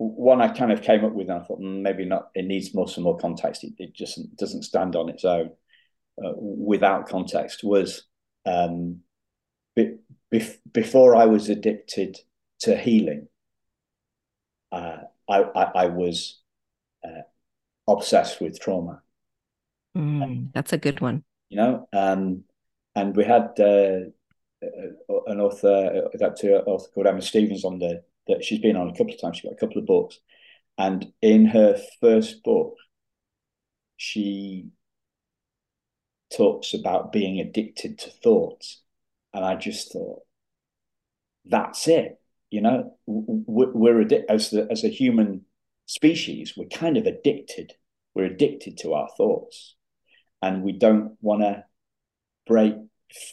one 0.00 0.40
I 0.40 0.48
kind 0.48 0.72
of 0.72 0.80
came 0.80 1.04
up 1.04 1.12
with, 1.12 1.28
and 1.28 1.42
I 1.42 1.44
thought 1.44 1.60
mm, 1.60 1.82
maybe 1.82 2.06
not. 2.06 2.30
It 2.34 2.46
needs 2.46 2.74
more 2.74 2.88
some 2.88 3.04
more 3.04 3.18
context. 3.18 3.64
It, 3.64 3.74
it 3.78 3.94
just 3.94 4.18
doesn't 4.36 4.62
stand 4.62 4.96
on 4.96 5.10
its 5.10 5.26
own 5.26 5.50
uh, 6.24 6.32
without 6.36 7.06
context. 7.06 7.62
Was 7.62 8.04
um, 8.46 9.00
be, 9.76 9.96
be, 10.30 10.46
before 10.72 11.14
I 11.16 11.26
was 11.26 11.50
addicted 11.50 12.18
to 12.60 12.76
healing, 12.76 13.28
uh, 14.72 14.98
I, 15.28 15.42
I, 15.42 15.62
I 15.74 15.86
was 15.86 16.40
uh, 17.04 17.22
obsessed 17.86 18.40
with 18.40 18.58
trauma. 18.58 19.02
Mm, 19.94 20.50
that's 20.54 20.72
a 20.72 20.78
good 20.78 21.02
one. 21.02 21.24
You 21.50 21.58
know, 21.58 21.88
um, 21.92 22.44
and 22.94 23.14
we 23.14 23.24
had 23.24 23.50
uh, 23.60 24.08
uh, 24.64 25.20
an 25.26 25.40
author, 25.40 26.08
that 26.14 26.62
author 26.66 26.90
called 26.94 27.06
Emma 27.06 27.20
Stevens 27.20 27.66
on 27.66 27.78
the 27.78 28.02
that 28.30 28.44
she's 28.44 28.60
been 28.60 28.76
on 28.76 28.88
a 28.88 28.92
couple 28.92 29.12
of 29.12 29.20
times. 29.20 29.36
She's 29.36 29.50
got 29.50 29.56
a 29.56 29.60
couple 29.60 29.80
of 29.80 29.86
books. 29.86 30.18
And 30.78 31.12
in 31.20 31.46
her 31.46 31.78
first 32.00 32.42
book, 32.42 32.74
she 33.96 34.68
talks 36.34 36.74
about 36.74 37.12
being 37.12 37.38
addicted 37.40 37.98
to 37.98 38.10
thoughts. 38.10 38.82
And 39.34 39.44
I 39.44 39.56
just 39.56 39.92
thought, 39.92 40.22
that's 41.44 41.86
it. 41.88 42.18
You 42.50 42.62
know, 42.62 42.96
we're, 43.06 43.72
we're 43.72 44.08
as 44.28 44.50
the, 44.50 44.66
as 44.70 44.84
a 44.84 44.88
human 44.88 45.44
species, 45.86 46.54
we're 46.56 46.68
kind 46.68 46.96
of 46.96 47.06
addicted. 47.06 47.72
We're 48.14 48.24
addicted 48.24 48.78
to 48.78 48.94
our 48.94 49.08
thoughts, 49.16 49.76
and 50.42 50.62
we 50.62 50.72
don't 50.72 51.16
want 51.20 51.42
to 51.42 51.64
break 52.46 52.74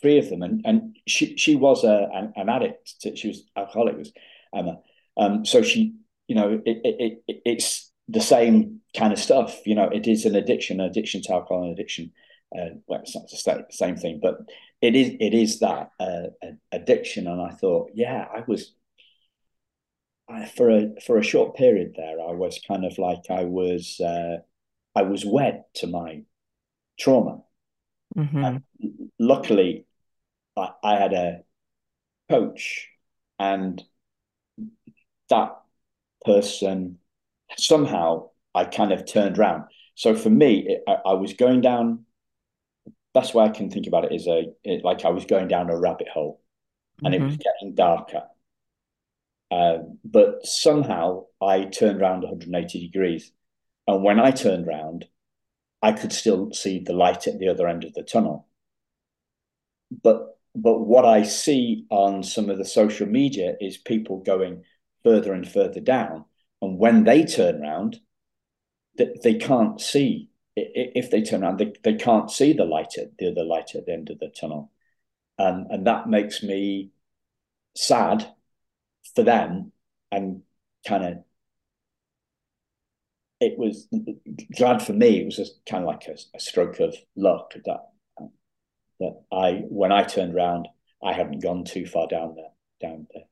free 0.01 0.19
of 0.19 0.29
them. 0.29 0.43
And 0.43 0.61
and 0.65 0.97
she 1.07 1.35
she 1.37 1.55
was 1.55 1.83
a 1.83 2.09
an, 2.13 2.33
an 2.35 2.49
addict. 2.49 3.01
To, 3.01 3.15
she 3.15 3.29
was 3.29 3.43
alcoholic. 3.55 3.97
Was 3.97 4.11
Emma. 4.53 4.77
Um, 5.17 5.45
so 5.45 5.61
she, 5.61 5.95
you 6.27 6.35
know, 6.35 6.61
it, 6.65 6.77
it, 6.83 7.23
it, 7.27 7.41
it's 7.45 7.91
the 8.07 8.21
same 8.21 8.81
kind 8.95 9.13
of 9.13 9.19
stuff. 9.19 9.65
You 9.65 9.75
know, 9.75 9.89
it 9.89 10.07
is 10.07 10.25
an 10.25 10.35
addiction, 10.35 10.79
an 10.79 10.87
addiction 10.89 11.21
to 11.23 11.33
alcohol, 11.33 11.63
an 11.63 11.71
addiction. 11.71 12.11
Uh, 12.55 12.75
well, 12.87 13.01
it's 13.01 13.15
not 13.15 13.29
the 13.29 13.65
same 13.71 13.97
thing, 13.97 14.19
but 14.21 14.37
it 14.81 14.95
is 14.95 15.15
it 15.19 15.33
is 15.33 15.59
that 15.59 15.91
uh, 15.99 16.27
addiction. 16.71 17.27
And 17.27 17.41
I 17.41 17.49
thought, 17.49 17.91
yeah, 17.93 18.25
I 18.33 18.43
was 18.47 18.73
I, 20.29 20.45
for 20.45 20.69
a 20.69 20.89
for 21.05 21.17
a 21.17 21.23
short 21.23 21.55
period 21.55 21.93
there. 21.95 22.19
I 22.21 22.31
was 22.33 22.59
kind 22.67 22.85
of 22.85 22.97
like 22.97 23.29
I 23.29 23.43
was 23.43 23.99
uh, 23.99 24.37
I 24.95 25.01
was 25.03 25.25
wed 25.25 25.63
to 25.75 25.87
my 25.87 26.23
trauma. 26.99 27.41
Mm-hmm. 28.17 28.57
luckily, 29.19 29.85
I, 30.55 30.71
I 30.83 30.95
had 30.95 31.13
a 31.13 31.43
coach 32.29 32.89
and 33.37 33.83
that 35.29 35.57
person 36.25 36.97
somehow 37.57 38.29
I 38.53 38.65
kind 38.65 38.91
of 38.91 39.05
turned 39.05 39.37
around. 39.37 39.65
So 39.95 40.15
for 40.15 40.29
me, 40.29 40.65
it, 40.67 40.83
I, 40.87 41.11
I, 41.11 41.13
was 41.13 41.33
going 41.33 41.61
down. 41.61 42.05
Best 43.13 43.33
way 43.33 43.45
I 43.45 43.49
can 43.49 43.69
think 43.69 43.87
about 43.87 44.05
it 44.05 44.13
is 44.13 44.27
a 44.27 44.45
it, 44.63 44.83
like 44.83 45.05
I 45.05 45.09
was 45.09 45.25
going 45.25 45.47
down 45.47 45.69
a 45.69 45.77
rabbit 45.77 46.07
hole, 46.09 46.41
and 47.03 47.13
mm-hmm. 47.13 47.23
it 47.23 47.25
was 47.25 47.33
mm-hmm. 47.35 47.41
getting 47.61 47.75
darker. 47.75 48.23
Um, 49.49 49.99
but 50.03 50.45
somehow 50.45 51.25
I 51.41 51.65
turned 51.65 52.01
around 52.01 52.21
180 52.21 52.79
degrees, 52.79 53.31
and 53.87 54.03
when 54.03 54.19
I 54.19 54.31
turned 54.31 54.67
around, 54.67 55.05
I 55.81 55.93
could 55.93 56.11
still 56.11 56.51
see 56.51 56.79
the 56.79 56.93
light 56.93 57.27
at 57.27 57.39
the 57.39 57.47
other 57.47 57.67
end 57.67 57.83
of 57.83 57.93
the 57.93 58.03
tunnel. 58.03 58.47
But 60.03 60.37
but 60.55 60.79
what 60.79 61.05
I 61.05 61.23
see 61.23 61.85
on 61.89 62.23
some 62.23 62.49
of 62.49 62.57
the 62.57 62.65
social 62.65 63.07
media 63.07 63.55
is 63.61 63.77
people 63.77 64.17
going, 64.17 64.63
further 65.03 65.33
and 65.33 65.47
further 65.47 65.79
down. 65.79 66.25
And 66.61 66.77
when 66.77 67.03
they 67.03 67.25
turn 67.25 67.61
around, 67.61 67.99
they, 68.97 69.13
they 69.23 69.33
can't 69.35 69.79
see. 69.79 70.29
If 70.55 71.11
they 71.11 71.21
turn 71.21 71.43
around, 71.43 71.59
they, 71.59 71.73
they 71.83 71.93
can't 71.93 72.31
see 72.31 72.53
the 72.53 72.65
light 72.65 72.97
at 72.97 73.17
the 73.17 73.31
other 73.31 73.43
light 73.43 73.75
at 73.75 73.85
the 73.85 73.93
end 73.93 74.09
of 74.09 74.19
the 74.19 74.29
tunnel. 74.29 74.71
Um, 75.37 75.67
and 75.69 75.85
that 75.85 76.09
makes 76.09 76.41
me 76.41 76.89
sad 77.75 78.27
for 79.15 79.23
them 79.23 79.71
and 80.11 80.41
kind 80.87 81.05
of 81.05 81.17
it 83.39 83.55
was 83.55 83.87
glad 84.55 84.81
for 84.81 84.93
me. 84.93 85.21
It 85.21 85.25
was 85.25 85.35
just 85.35 85.63
kind 85.67 85.83
of 85.83 85.87
like 85.87 86.07
a, 86.07 86.17
a, 86.35 86.39
stroke 86.39 86.79
of 86.79 86.95
luck 87.15 87.53
that 87.65 87.89
that 88.99 89.21
I 89.31 89.61
when 89.69 89.91
I 89.91 90.03
turned 90.03 90.33
around, 90.33 90.67
I 91.03 91.13
hadn't 91.13 91.43
gone 91.43 91.63
too 91.63 91.85
far 91.85 92.07
down 92.07 92.35
there, 92.35 92.89
down 92.89 93.05
there, 93.13 93.25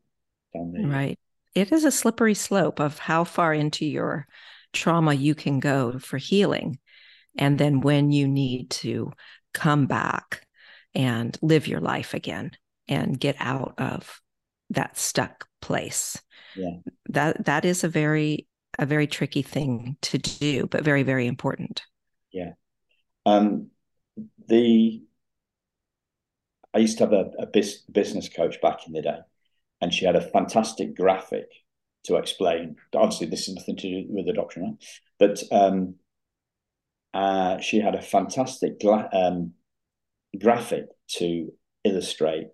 down 0.53 0.73
there. 0.73 0.85
Right 0.85 1.19
it 1.55 1.71
is 1.71 1.85
a 1.85 1.91
slippery 1.91 2.33
slope 2.33 2.79
of 2.79 2.99
how 2.99 3.23
far 3.23 3.53
into 3.53 3.85
your 3.85 4.27
trauma 4.73 5.13
you 5.13 5.33
can 5.33 5.59
go 5.59 5.97
for 5.99 6.17
healing. 6.17 6.79
And 7.37 7.57
then 7.57 7.81
when 7.81 8.11
you 8.11 8.27
need 8.27 8.69
to 8.71 9.11
come 9.53 9.87
back 9.87 10.45
and 10.93 11.37
live 11.41 11.67
your 11.67 11.81
life 11.81 12.13
again 12.13 12.51
and 12.87 13.19
get 13.19 13.35
out 13.39 13.75
of 13.77 14.21
that 14.69 14.97
stuck 14.97 15.47
place. 15.61 16.21
Yeah. 16.55 16.77
That 17.09 17.45
that 17.45 17.65
is 17.65 17.83
a 17.83 17.89
very 17.89 18.47
a 18.77 18.85
very 18.85 19.07
tricky 19.07 19.41
thing 19.41 19.97
to 20.01 20.17
do, 20.17 20.67
but 20.67 20.83
very, 20.83 21.03
very 21.03 21.27
important. 21.27 21.83
Yeah. 22.31 22.51
Um, 23.25 23.69
the 24.47 25.01
I 26.73 26.79
used 26.79 26.97
to 26.97 27.05
have 27.05 27.13
a, 27.13 27.31
a 27.39 27.45
bis- 27.45 27.83
business 27.83 28.27
coach 28.27 28.59
back 28.61 28.85
in 28.85 28.93
the 28.93 29.01
day, 29.01 29.19
and 29.85 29.93
she 29.93 30.03
had 30.03 30.15
a 30.15 30.29
fantastic 30.31 30.97
graphic 30.97 31.45
to 32.05 32.15
explain. 32.15 32.75
Obviously, 32.95 33.27
this 33.27 33.47
is 33.47 33.53
nothing 33.53 33.77
to 33.77 33.87
do 33.87 34.07
with 34.09 34.25
the 34.25 34.33
doctrine, 34.33 34.65
right? 34.65 34.83
But 35.19 35.43
um, 35.51 35.95
uh, 37.13 37.59
she 37.59 37.79
had 37.79 37.93
a 37.93 38.01
fantastic 38.01 38.79
gla- 38.79 39.09
um, 39.13 39.53
graphic 40.41 40.87
to 41.17 41.53
illustrate 41.83 42.47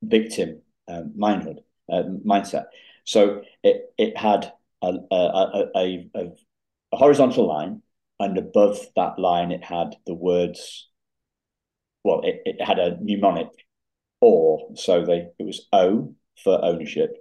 victim 0.00 0.62
um, 0.86 1.12
mindhood 1.18 1.58
uh, 1.92 2.04
mindset. 2.24 2.66
So 3.02 3.42
it 3.64 3.92
it 3.98 4.16
had 4.16 4.52
a 4.82 4.92
a, 5.10 5.16
a, 5.16 5.64
a, 5.74 6.10
a 6.92 6.96
horizontal 6.96 7.48
line, 7.48 7.82
and 8.20 8.38
above 8.38 8.78
that 8.94 9.18
line 9.18 9.50
it 9.50 9.64
had 9.64 9.96
the 10.06 10.14
words. 10.14 10.88
Well, 12.04 12.20
it, 12.22 12.42
it 12.44 12.64
had 12.64 12.78
a 12.78 12.96
mnemonic, 13.00 13.48
or 14.20 14.70
so 14.74 15.04
they 15.04 15.28
it 15.38 15.44
was 15.44 15.66
O 15.72 16.14
for 16.42 16.64
ownership, 16.64 17.16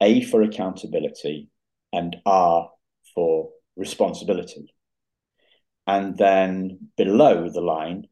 A 0.00 0.22
for 0.22 0.42
accountability, 0.42 1.48
and 1.92 2.16
R 2.26 2.70
for 3.14 3.50
responsibility. 3.76 4.72
And 5.86 6.16
then 6.16 6.88
below 6.96 7.48
the 7.48 7.60
line, 7.60 8.08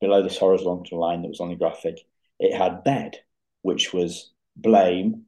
below 0.00 0.22
this 0.22 0.38
horizontal 0.38 0.98
line 0.98 1.22
that 1.22 1.28
was 1.28 1.40
on 1.40 1.50
the 1.50 1.56
graphic, 1.56 1.98
it 2.38 2.56
had 2.56 2.84
bed, 2.84 3.18
which 3.62 3.92
was 3.92 4.32
blame, 4.56 5.26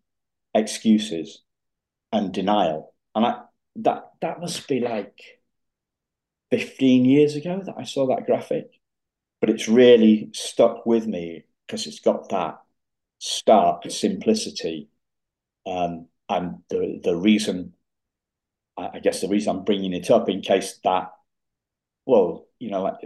excuses, 0.54 1.42
and 2.12 2.32
denial. 2.32 2.94
And 3.14 3.24
I 3.26 3.40
that 3.76 4.10
that 4.20 4.40
must 4.40 4.68
be 4.68 4.80
like 4.80 5.20
15 6.50 7.04
years 7.04 7.34
ago 7.34 7.62
that 7.64 7.74
I 7.78 7.84
saw 7.84 8.06
that 8.08 8.26
graphic. 8.26 8.66
But 9.40 9.50
it's 9.50 9.68
really 9.68 10.30
stuck 10.32 10.86
with 10.86 11.06
me 11.06 11.44
because 11.66 11.86
it's 11.86 12.00
got 12.00 12.28
that 12.30 12.60
stark 13.18 13.90
simplicity. 13.90 14.88
Um, 15.66 16.08
and 16.28 16.58
the 16.70 17.00
the 17.02 17.16
reason 17.16 17.74
I 18.76 18.98
guess 19.00 19.20
the 19.20 19.28
reason 19.28 19.56
I'm 19.56 19.64
bringing 19.64 19.92
it 19.92 20.10
up 20.10 20.28
in 20.28 20.40
case 20.40 20.78
that 20.84 21.12
well, 22.06 22.46
you 22.58 22.70
know, 22.70 22.96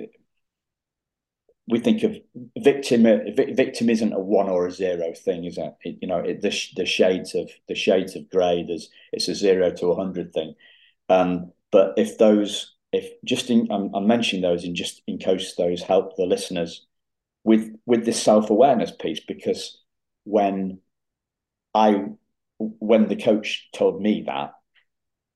we 1.68 1.78
think 1.78 2.02
of 2.02 2.16
victim. 2.56 3.02
Victim 3.36 3.90
isn't 3.90 4.12
a 4.12 4.18
one 4.18 4.48
or 4.48 4.66
a 4.66 4.72
zero 4.72 5.12
thing, 5.14 5.44
is 5.44 5.58
it? 5.58 5.74
it 5.82 5.98
you 6.00 6.08
know, 6.08 6.18
it, 6.18 6.40
the 6.40 6.50
the 6.76 6.86
shades 6.86 7.34
of 7.34 7.50
the 7.68 7.74
shades 7.74 8.16
of 8.16 8.30
grey. 8.30 8.64
There's 8.66 8.90
it's 9.12 9.28
a 9.28 9.34
zero 9.34 9.70
to 9.72 9.88
a 9.88 9.96
hundred 9.96 10.32
thing. 10.32 10.54
Um, 11.08 11.52
but 11.70 11.94
if 11.98 12.18
those, 12.18 12.74
if 12.92 13.10
just 13.24 13.50
in, 13.50 13.68
I'm, 13.70 13.94
I'm 13.94 14.06
mentioning 14.06 14.42
those 14.42 14.64
in 14.64 14.74
just 14.74 15.02
in 15.06 15.18
case 15.18 15.54
those 15.56 15.82
help 15.82 16.16
the 16.16 16.26
listeners 16.26 16.86
with 17.44 17.74
with 17.86 18.04
this 18.04 18.22
self 18.22 18.50
awareness 18.50 18.90
piece, 18.90 19.20
because 19.20 19.80
when 20.24 20.80
I 21.74 22.04
when 22.58 23.08
the 23.08 23.16
coach 23.16 23.68
told 23.74 24.02
me 24.02 24.24
that, 24.26 24.52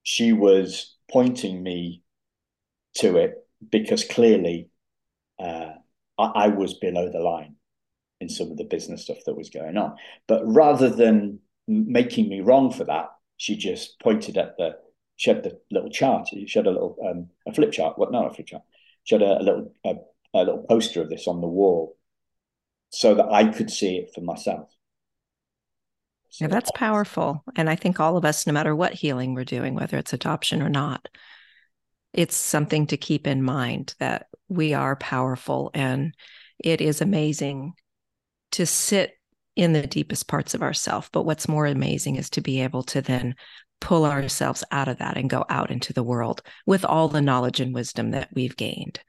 she 0.03 0.33
was 0.33 0.97
pointing 1.11 1.63
me 1.63 2.03
to 2.95 3.17
it 3.17 3.35
because 3.71 4.05
clearly 4.05 4.69
uh, 5.39 5.71
I, 6.19 6.25
I, 6.25 6.49
was 6.49 6.75
below 6.75 7.09
the 7.11 7.21
line 7.21 7.57
in 8.21 8.29
some 8.29 8.51
of 8.51 8.57
the 8.57 8.65
business 8.65 9.03
stuff 9.03 9.19
that 9.27 9.37
was 9.37 9.51
going 9.51 9.77
on. 9.77 9.97
But 10.27 10.43
rather 10.45 10.91
than 10.91 11.39
making 11.67 12.29
me 12.29 12.41
wrong 12.41 12.73
for 12.73 12.85
that, 12.85 13.11
she 13.37 13.57
just 13.57 13.99
pointed 14.01 14.37
at 14.37 14.57
the 14.57 14.77
she 15.17 15.31
had 15.31 15.43
the 15.43 15.61
little 15.71 15.91
chart. 15.91 16.29
She 16.29 16.59
had 16.59 16.67
a 16.67 16.71
little 16.71 16.97
um, 17.09 17.29
a 17.47 17.55
flip 17.55 17.73
chart. 17.73 17.99
What? 17.99 18.11
Not 18.11 18.31
a 18.31 18.35
flip 18.35 18.47
chart. 18.49 18.63
She 19.05 19.15
had 19.15 19.23
a, 19.23 19.41
a 19.41 19.43
little 19.43 19.73
a, 19.85 19.95
a 20.35 20.39
little 20.39 20.65
poster 20.69 21.03
of 21.03 21.11
this 21.11 21.29
on 21.29 21.41
the 21.41 21.47
wall, 21.47 21.97
so 22.93 23.15
that 23.15 23.31
I 23.31 23.47
could 23.47 23.71
see 23.71 23.97
it 23.97 24.11
for 24.15 24.21
myself. 24.21 24.69
So 26.29 26.45
yeah, 26.45 26.49
that's 26.49 26.71
powerful. 26.75 27.43
And 27.57 27.69
I 27.69 27.77
think 27.77 28.01
all 28.01 28.17
of 28.17 28.25
us, 28.25 28.47
no 28.47 28.53
matter 28.53 28.75
what 28.75 28.95
healing 28.95 29.35
we're 29.35 29.45
doing, 29.45 29.75
whether 29.75 29.97
it's 29.99 30.13
adoption 30.13 30.63
or 30.63 30.71
not, 30.71 31.09
it's 32.13 32.37
something 32.37 32.87
to 32.87 32.97
keep 32.97 33.27
in 33.27 33.43
mind 33.43 33.95
that 33.99 34.27
we 34.49 34.75
are 34.75 34.97
powerful 34.97 35.71
and 35.75 36.15
it 36.59 36.81
is 36.81 37.01
amazing 37.01 37.73
to 38.53 38.67
sit 38.67 39.13
in 39.57 39.73
the 39.73 39.87
deepest 39.87 40.29
parts 40.29 40.55
of 40.55 40.63
ourself 40.63 41.11
but 41.13 41.25
what's 41.25 41.49
more 41.49 41.67
amazing 41.67 42.17
is 42.17 42.31
to 42.31 42.41
be 42.41 42.61
able 42.61 42.83
to 42.83 43.03
then 43.03 43.35
pull 43.81 44.05
ourselves 44.05 44.65
out 44.71 44.89
of 44.89 44.99
that 44.99 45.17
and 45.17 45.29
go 45.29 45.45
out 45.49 45.71
into 45.71 45.93
the 45.93 46.03
world 46.03 46.43
with 46.67 46.85
all 46.85 47.09
the 47.09 47.21
knowledge 47.21 47.61
and 47.61 47.75
wisdom 47.75 48.13
that 48.13 48.29
we've 48.33 48.57
gained 48.57 49.01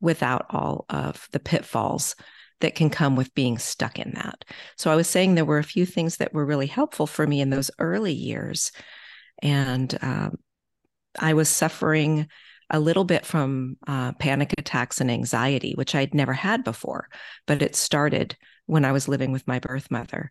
without 0.00 0.46
all 0.50 0.84
of 0.88 1.28
the 1.32 1.40
pitfalls 1.40 2.14
that 2.60 2.74
can 2.74 2.90
come 2.90 3.16
with 3.16 3.34
being 3.34 3.58
stuck 3.58 3.98
in 3.98 4.12
that. 4.14 4.44
So 4.76 4.90
I 4.90 4.96
was 4.96 5.08
saying 5.08 5.34
there 5.34 5.44
were 5.44 5.58
a 5.58 5.64
few 5.64 5.86
things 5.86 6.18
that 6.18 6.32
were 6.32 6.46
really 6.46 6.66
helpful 6.66 7.06
for 7.06 7.26
me 7.26 7.40
in 7.40 7.50
those 7.50 7.70
early 7.78 8.12
years. 8.12 8.72
And 9.42 9.96
um, 10.02 10.38
I 11.18 11.34
was 11.34 11.48
suffering 11.48 12.28
a 12.70 12.78
little 12.78 13.04
bit 13.04 13.26
from 13.26 13.76
uh, 13.86 14.12
panic 14.12 14.54
attacks 14.56 15.00
and 15.00 15.10
anxiety, 15.10 15.72
which 15.74 15.94
I'd 15.94 16.14
never 16.14 16.32
had 16.32 16.62
before, 16.62 17.08
but 17.46 17.62
it 17.62 17.74
started 17.74 18.36
when 18.66 18.84
I 18.84 18.92
was 18.92 19.08
living 19.08 19.32
with 19.32 19.48
my 19.48 19.58
birth 19.58 19.90
mother. 19.90 20.30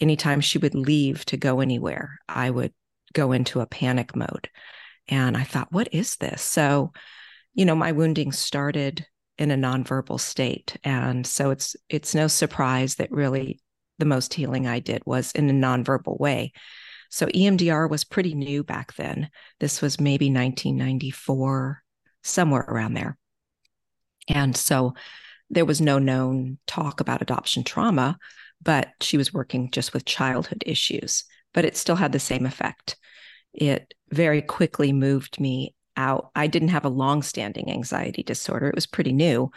Anytime 0.00 0.40
she 0.40 0.58
would 0.58 0.74
leave 0.74 1.24
to 1.26 1.36
go 1.36 1.60
anywhere, 1.60 2.18
I 2.28 2.50
would 2.50 2.74
go 3.14 3.32
into 3.32 3.60
a 3.60 3.66
panic 3.66 4.14
mode. 4.14 4.50
And 5.08 5.36
I 5.36 5.44
thought, 5.44 5.72
what 5.72 5.88
is 5.92 6.16
this? 6.16 6.42
So, 6.42 6.92
you 7.54 7.64
know, 7.64 7.74
my 7.74 7.92
wounding 7.92 8.32
started 8.32 9.06
in 9.38 9.50
a 9.50 9.56
nonverbal 9.56 10.20
state. 10.20 10.76
And 10.84 11.26
so 11.26 11.50
it's 11.50 11.76
it's 11.88 12.14
no 12.14 12.26
surprise 12.26 12.96
that 12.96 13.10
really 13.10 13.60
the 13.98 14.04
most 14.04 14.34
healing 14.34 14.66
I 14.66 14.80
did 14.80 15.02
was 15.06 15.32
in 15.32 15.48
a 15.48 15.52
nonverbal 15.52 16.18
way. 16.18 16.52
So 17.10 17.26
EMDR 17.26 17.88
was 17.88 18.04
pretty 18.04 18.34
new 18.34 18.62
back 18.62 18.94
then. 18.94 19.30
This 19.60 19.80
was 19.80 20.00
maybe 20.00 20.26
1994, 20.26 21.82
somewhere 22.22 22.64
around 22.68 22.94
there. 22.94 23.16
And 24.28 24.56
so 24.56 24.94
there 25.48 25.64
was 25.64 25.80
no 25.80 25.98
known 25.98 26.58
talk 26.66 27.00
about 27.00 27.22
adoption 27.22 27.64
trauma, 27.64 28.18
but 28.60 28.88
she 29.00 29.16
was 29.16 29.32
working 29.32 29.70
just 29.70 29.94
with 29.94 30.04
childhood 30.04 30.62
issues. 30.66 31.24
But 31.54 31.64
it 31.64 31.76
still 31.76 31.96
had 31.96 32.12
the 32.12 32.18
same 32.18 32.44
effect. 32.44 32.96
It 33.54 33.94
very 34.10 34.42
quickly 34.42 34.92
moved 34.92 35.40
me 35.40 35.74
out. 35.98 36.30
I 36.34 36.46
didn't 36.46 36.68
have 36.68 36.86
a 36.86 36.90
long-standing 36.90 37.70
anxiety 37.70 38.22
disorder. 38.22 38.68
It 38.68 38.74
was 38.74 38.86
pretty 38.86 39.12
new. 39.12 39.50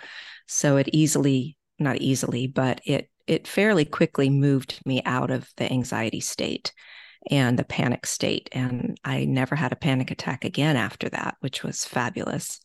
So 0.47 0.75
it 0.75 0.89
easily, 0.91 1.55
not 1.79 1.97
easily, 1.97 2.47
but 2.47 2.81
it 2.85 3.09
it 3.27 3.47
fairly 3.47 3.85
quickly 3.85 4.29
moved 4.29 4.81
me 4.85 5.01
out 5.05 5.31
of 5.31 5.49
the 5.55 5.71
anxiety 5.71 6.19
state 6.19 6.73
and 7.29 7.57
the 7.57 7.63
panic 7.63 8.05
state. 8.05 8.49
And 8.51 8.99
I 9.05 9.25
never 9.25 9.55
had 9.55 9.71
a 9.71 9.77
panic 9.77 10.09
attack 10.11 10.43
again 10.43 10.75
after 10.75 11.07
that, 11.09 11.35
which 11.39 11.63
was 11.63 11.85
fabulous. 11.85 12.59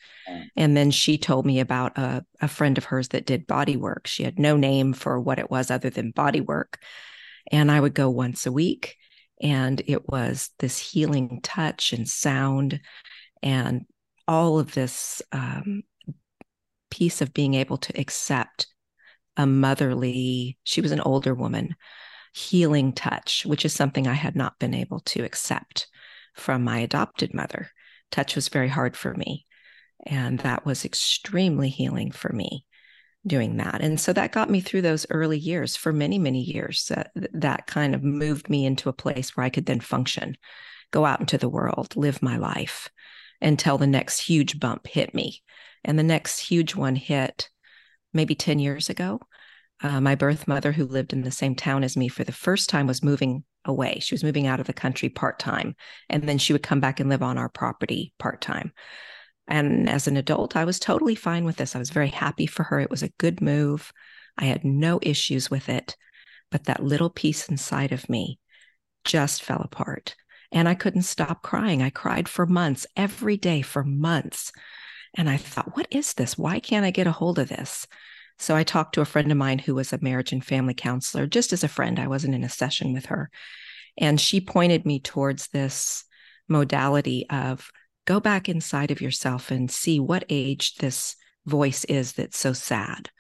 And 0.56 0.76
then 0.76 0.90
she 0.90 1.18
told 1.18 1.44
me 1.44 1.60
about 1.60 1.98
a, 1.98 2.24
a 2.40 2.48
friend 2.48 2.78
of 2.78 2.84
hers 2.84 3.08
that 3.08 3.26
did 3.26 3.46
body 3.46 3.76
work. 3.76 4.06
She 4.06 4.24
had 4.24 4.38
no 4.38 4.56
name 4.56 4.94
for 4.94 5.20
what 5.20 5.38
it 5.38 5.50
was 5.50 5.70
other 5.70 5.90
than 5.90 6.10
body 6.10 6.40
work. 6.40 6.80
And 7.52 7.70
I 7.70 7.78
would 7.78 7.94
go 7.94 8.10
once 8.10 8.46
a 8.46 8.52
week. 8.52 8.96
And 9.42 9.82
it 9.86 10.08
was 10.08 10.50
this 10.58 10.78
healing 10.78 11.40
touch 11.42 11.92
and 11.92 12.08
sound 12.08 12.80
and 13.42 13.86
all 14.28 14.58
of 14.58 14.72
this 14.74 15.22
um, 15.32 15.82
piece 16.90 17.20
of 17.20 17.34
being 17.34 17.54
able 17.54 17.78
to 17.78 17.98
accept 17.98 18.66
a 19.36 19.46
motherly, 19.46 20.58
she 20.64 20.80
was 20.80 20.92
an 20.92 21.00
older 21.00 21.34
woman, 21.34 21.74
healing 22.32 22.92
touch, 22.92 23.44
which 23.46 23.64
is 23.64 23.72
something 23.72 24.06
I 24.06 24.14
had 24.14 24.36
not 24.36 24.58
been 24.58 24.74
able 24.74 25.00
to 25.00 25.24
accept 25.24 25.88
from 26.34 26.64
my 26.64 26.78
adopted 26.78 27.34
mother. 27.34 27.70
Touch 28.10 28.34
was 28.34 28.48
very 28.48 28.68
hard 28.68 28.96
for 28.96 29.14
me. 29.14 29.46
And 30.06 30.38
that 30.40 30.64
was 30.64 30.84
extremely 30.84 31.68
healing 31.68 32.10
for 32.12 32.32
me 32.32 32.64
doing 33.26 33.56
that. 33.56 33.80
And 33.80 33.98
so 33.98 34.12
that 34.12 34.32
got 34.32 34.50
me 34.50 34.60
through 34.60 34.82
those 34.82 35.06
early 35.10 35.38
years 35.38 35.74
for 35.74 35.92
many, 35.92 36.18
many 36.18 36.40
years. 36.40 36.90
Uh, 36.90 37.04
that 37.32 37.66
kind 37.66 37.94
of 37.94 38.04
moved 38.04 38.48
me 38.48 38.64
into 38.64 38.88
a 38.88 38.94
place 38.94 39.36
where 39.36 39.44
I 39.44 39.50
could 39.50 39.66
then 39.66 39.80
function, 39.80 40.36
go 40.92 41.04
out 41.04 41.20
into 41.20 41.38
the 41.38 41.48
world, 41.48 41.96
live 41.96 42.22
my 42.22 42.36
life 42.36 42.88
until 43.40 43.78
the 43.78 43.86
next 43.86 44.20
huge 44.20 44.58
bump 44.58 44.86
hit 44.86 45.14
me. 45.14 45.42
And 45.84 45.98
the 45.98 46.02
next 46.02 46.38
huge 46.40 46.74
one 46.74 46.96
hit 46.96 47.48
maybe 48.12 48.34
10 48.34 48.58
years 48.58 48.88
ago 48.88 49.20
uh, 49.82 50.00
my 50.00 50.14
birth 50.14 50.48
mother, 50.48 50.72
who 50.72 50.86
lived 50.86 51.12
in 51.12 51.22
the 51.22 51.30
same 51.30 51.54
town 51.54 51.84
as 51.84 51.96
me 51.96 52.08
for 52.08 52.24
the 52.24 52.32
first 52.32 52.68
time, 52.68 52.86
was 52.86 53.02
moving 53.02 53.44
away. 53.64 53.98
She 54.00 54.14
was 54.14 54.24
moving 54.24 54.46
out 54.46 54.60
of 54.60 54.66
the 54.66 54.72
country 54.72 55.08
part 55.08 55.38
time. 55.38 55.74
And 56.08 56.22
then 56.22 56.38
she 56.38 56.52
would 56.52 56.62
come 56.62 56.80
back 56.80 56.98
and 56.98 57.10
live 57.10 57.22
on 57.22 57.36
our 57.36 57.48
property 57.48 58.14
part 58.18 58.40
time. 58.40 58.72
And 59.48 59.88
as 59.88 60.08
an 60.08 60.16
adult, 60.16 60.56
I 60.56 60.64
was 60.64 60.78
totally 60.78 61.14
fine 61.14 61.44
with 61.44 61.56
this. 61.56 61.76
I 61.76 61.78
was 61.78 61.90
very 61.90 62.08
happy 62.08 62.46
for 62.46 62.62
her. 62.64 62.80
It 62.80 62.90
was 62.90 63.02
a 63.02 63.12
good 63.18 63.40
move. 63.40 63.92
I 64.38 64.46
had 64.46 64.64
no 64.64 64.98
issues 65.02 65.50
with 65.50 65.68
it. 65.68 65.96
But 66.50 66.64
that 66.64 66.82
little 66.82 67.10
piece 67.10 67.48
inside 67.48 67.92
of 67.92 68.08
me 68.08 68.38
just 69.04 69.42
fell 69.42 69.60
apart. 69.60 70.16
And 70.56 70.70
I 70.70 70.74
couldn't 70.74 71.02
stop 71.02 71.42
crying. 71.42 71.82
I 71.82 71.90
cried 71.90 72.30
for 72.30 72.46
months, 72.46 72.86
every 72.96 73.36
day 73.36 73.60
for 73.60 73.84
months. 73.84 74.52
And 75.12 75.28
I 75.28 75.36
thought, 75.36 75.76
what 75.76 75.86
is 75.90 76.14
this? 76.14 76.38
Why 76.38 76.60
can't 76.60 76.86
I 76.86 76.90
get 76.90 77.06
a 77.06 77.12
hold 77.12 77.38
of 77.38 77.50
this? 77.50 77.86
So 78.38 78.56
I 78.56 78.62
talked 78.62 78.94
to 78.94 79.02
a 79.02 79.04
friend 79.04 79.30
of 79.30 79.36
mine 79.36 79.58
who 79.58 79.74
was 79.74 79.92
a 79.92 79.98
marriage 80.00 80.32
and 80.32 80.42
family 80.42 80.72
counselor, 80.72 81.26
just 81.26 81.52
as 81.52 81.62
a 81.62 81.68
friend. 81.68 81.98
I 81.98 82.06
wasn't 82.06 82.34
in 82.34 82.42
a 82.42 82.48
session 82.48 82.94
with 82.94 83.04
her. 83.04 83.28
And 83.98 84.18
she 84.18 84.40
pointed 84.40 84.86
me 84.86 84.98
towards 84.98 85.48
this 85.48 86.04
modality 86.48 87.26
of 87.28 87.70
go 88.06 88.18
back 88.18 88.48
inside 88.48 88.90
of 88.90 89.02
yourself 89.02 89.50
and 89.50 89.70
see 89.70 90.00
what 90.00 90.24
age 90.30 90.76
this 90.76 91.16
voice 91.44 91.84
is 91.84 92.14
that's 92.14 92.38
so 92.38 92.54
sad. 92.54 93.10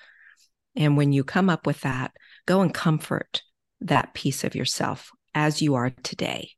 And 0.74 0.96
when 0.96 1.12
you 1.12 1.22
come 1.22 1.50
up 1.50 1.66
with 1.66 1.82
that, 1.82 2.12
go 2.46 2.62
and 2.62 2.72
comfort 2.72 3.42
that 3.82 4.14
piece 4.14 4.42
of 4.42 4.54
yourself 4.54 5.10
as 5.34 5.60
you 5.60 5.74
are 5.74 5.90
today. 6.02 6.55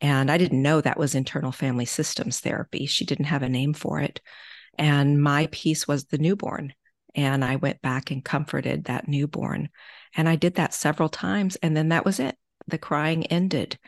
And 0.00 0.30
I 0.30 0.38
didn't 0.38 0.62
know 0.62 0.80
that 0.80 0.98
was 0.98 1.14
internal 1.14 1.52
family 1.52 1.84
systems 1.84 2.40
therapy. 2.40 2.86
She 2.86 3.04
didn't 3.04 3.26
have 3.26 3.42
a 3.42 3.48
name 3.48 3.74
for 3.74 4.00
it. 4.00 4.20
And 4.78 5.20
my 5.20 5.48
piece 5.50 5.88
was 5.88 6.04
the 6.04 6.18
newborn. 6.18 6.72
And 7.14 7.44
I 7.44 7.56
went 7.56 7.82
back 7.82 8.10
and 8.10 8.24
comforted 8.24 8.84
that 8.84 9.08
newborn. 9.08 9.70
And 10.14 10.28
I 10.28 10.36
did 10.36 10.54
that 10.54 10.74
several 10.74 11.08
times. 11.08 11.56
And 11.56 11.76
then 11.76 11.88
that 11.88 12.04
was 12.04 12.20
it. 12.20 12.36
The 12.68 12.78
crying 12.78 13.26
ended. 13.26 13.78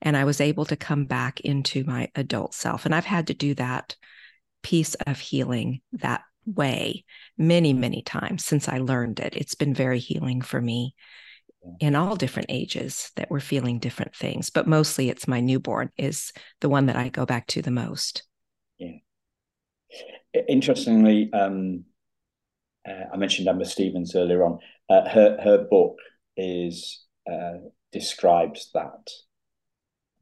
And 0.00 0.16
I 0.16 0.24
was 0.24 0.40
able 0.40 0.64
to 0.66 0.76
come 0.76 1.04
back 1.04 1.40
into 1.40 1.84
my 1.84 2.08
adult 2.14 2.54
self. 2.54 2.86
And 2.86 2.94
I've 2.94 3.04
had 3.04 3.26
to 3.26 3.34
do 3.34 3.54
that 3.54 3.96
piece 4.62 4.94
of 4.94 5.18
healing 5.18 5.82
that 5.92 6.22
way 6.46 7.04
many, 7.36 7.74
many 7.74 8.02
times 8.02 8.44
since 8.44 8.66
I 8.68 8.78
learned 8.78 9.20
it. 9.20 9.36
It's 9.36 9.54
been 9.54 9.74
very 9.74 9.98
healing 9.98 10.40
for 10.40 10.60
me 10.60 10.94
in 11.80 11.94
all 11.94 12.16
different 12.16 12.46
ages 12.50 13.10
that 13.16 13.30
we're 13.30 13.40
feeling 13.40 13.78
different 13.78 14.14
things, 14.14 14.50
but 14.50 14.66
mostly 14.66 15.08
it's 15.08 15.28
my 15.28 15.40
newborn 15.40 15.90
is 15.96 16.32
the 16.60 16.68
one 16.68 16.86
that 16.86 16.96
I 16.96 17.08
go 17.08 17.26
back 17.26 17.46
to 17.48 17.62
the 17.62 17.70
most. 17.70 18.22
Yeah. 18.78 18.98
Interestingly, 20.48 21.30
um, 21.32 21.84
uh, 22.88 23.04
I 23.12 23.16
mentioned 23.16 23.48
Emma 23.48 23.64
Stevens 23.64 24.14
earlier 24.14 24.44
on. 24.44 24.58
Uh, 24.88 25.08
her 25.08 25.38
her 25.42 25.66
book 25.70 25.96
is 26.36 27.04
uh, 27.30 27.58
describes 27.92 28.70
that 28.74 29.10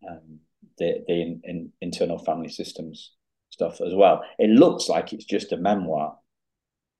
um, 0.09 0.41
the 0.79 1.05
the 1.07 1.13
in, 1.13 1.41
in 1.45 1.73
internal 1.81 2.19
family 2.19 2.49
systems 2.49 3.13
stuff 3.51 3.81
as 3.81 3.95
well. 3.95 4.23
It 4.39 4.51
looks 4.51 4.89
like 4.89 5.13
it's 5.13 5.25
just 5.25 5.53
a 5.53 5.57
memoir, 5.57 6.17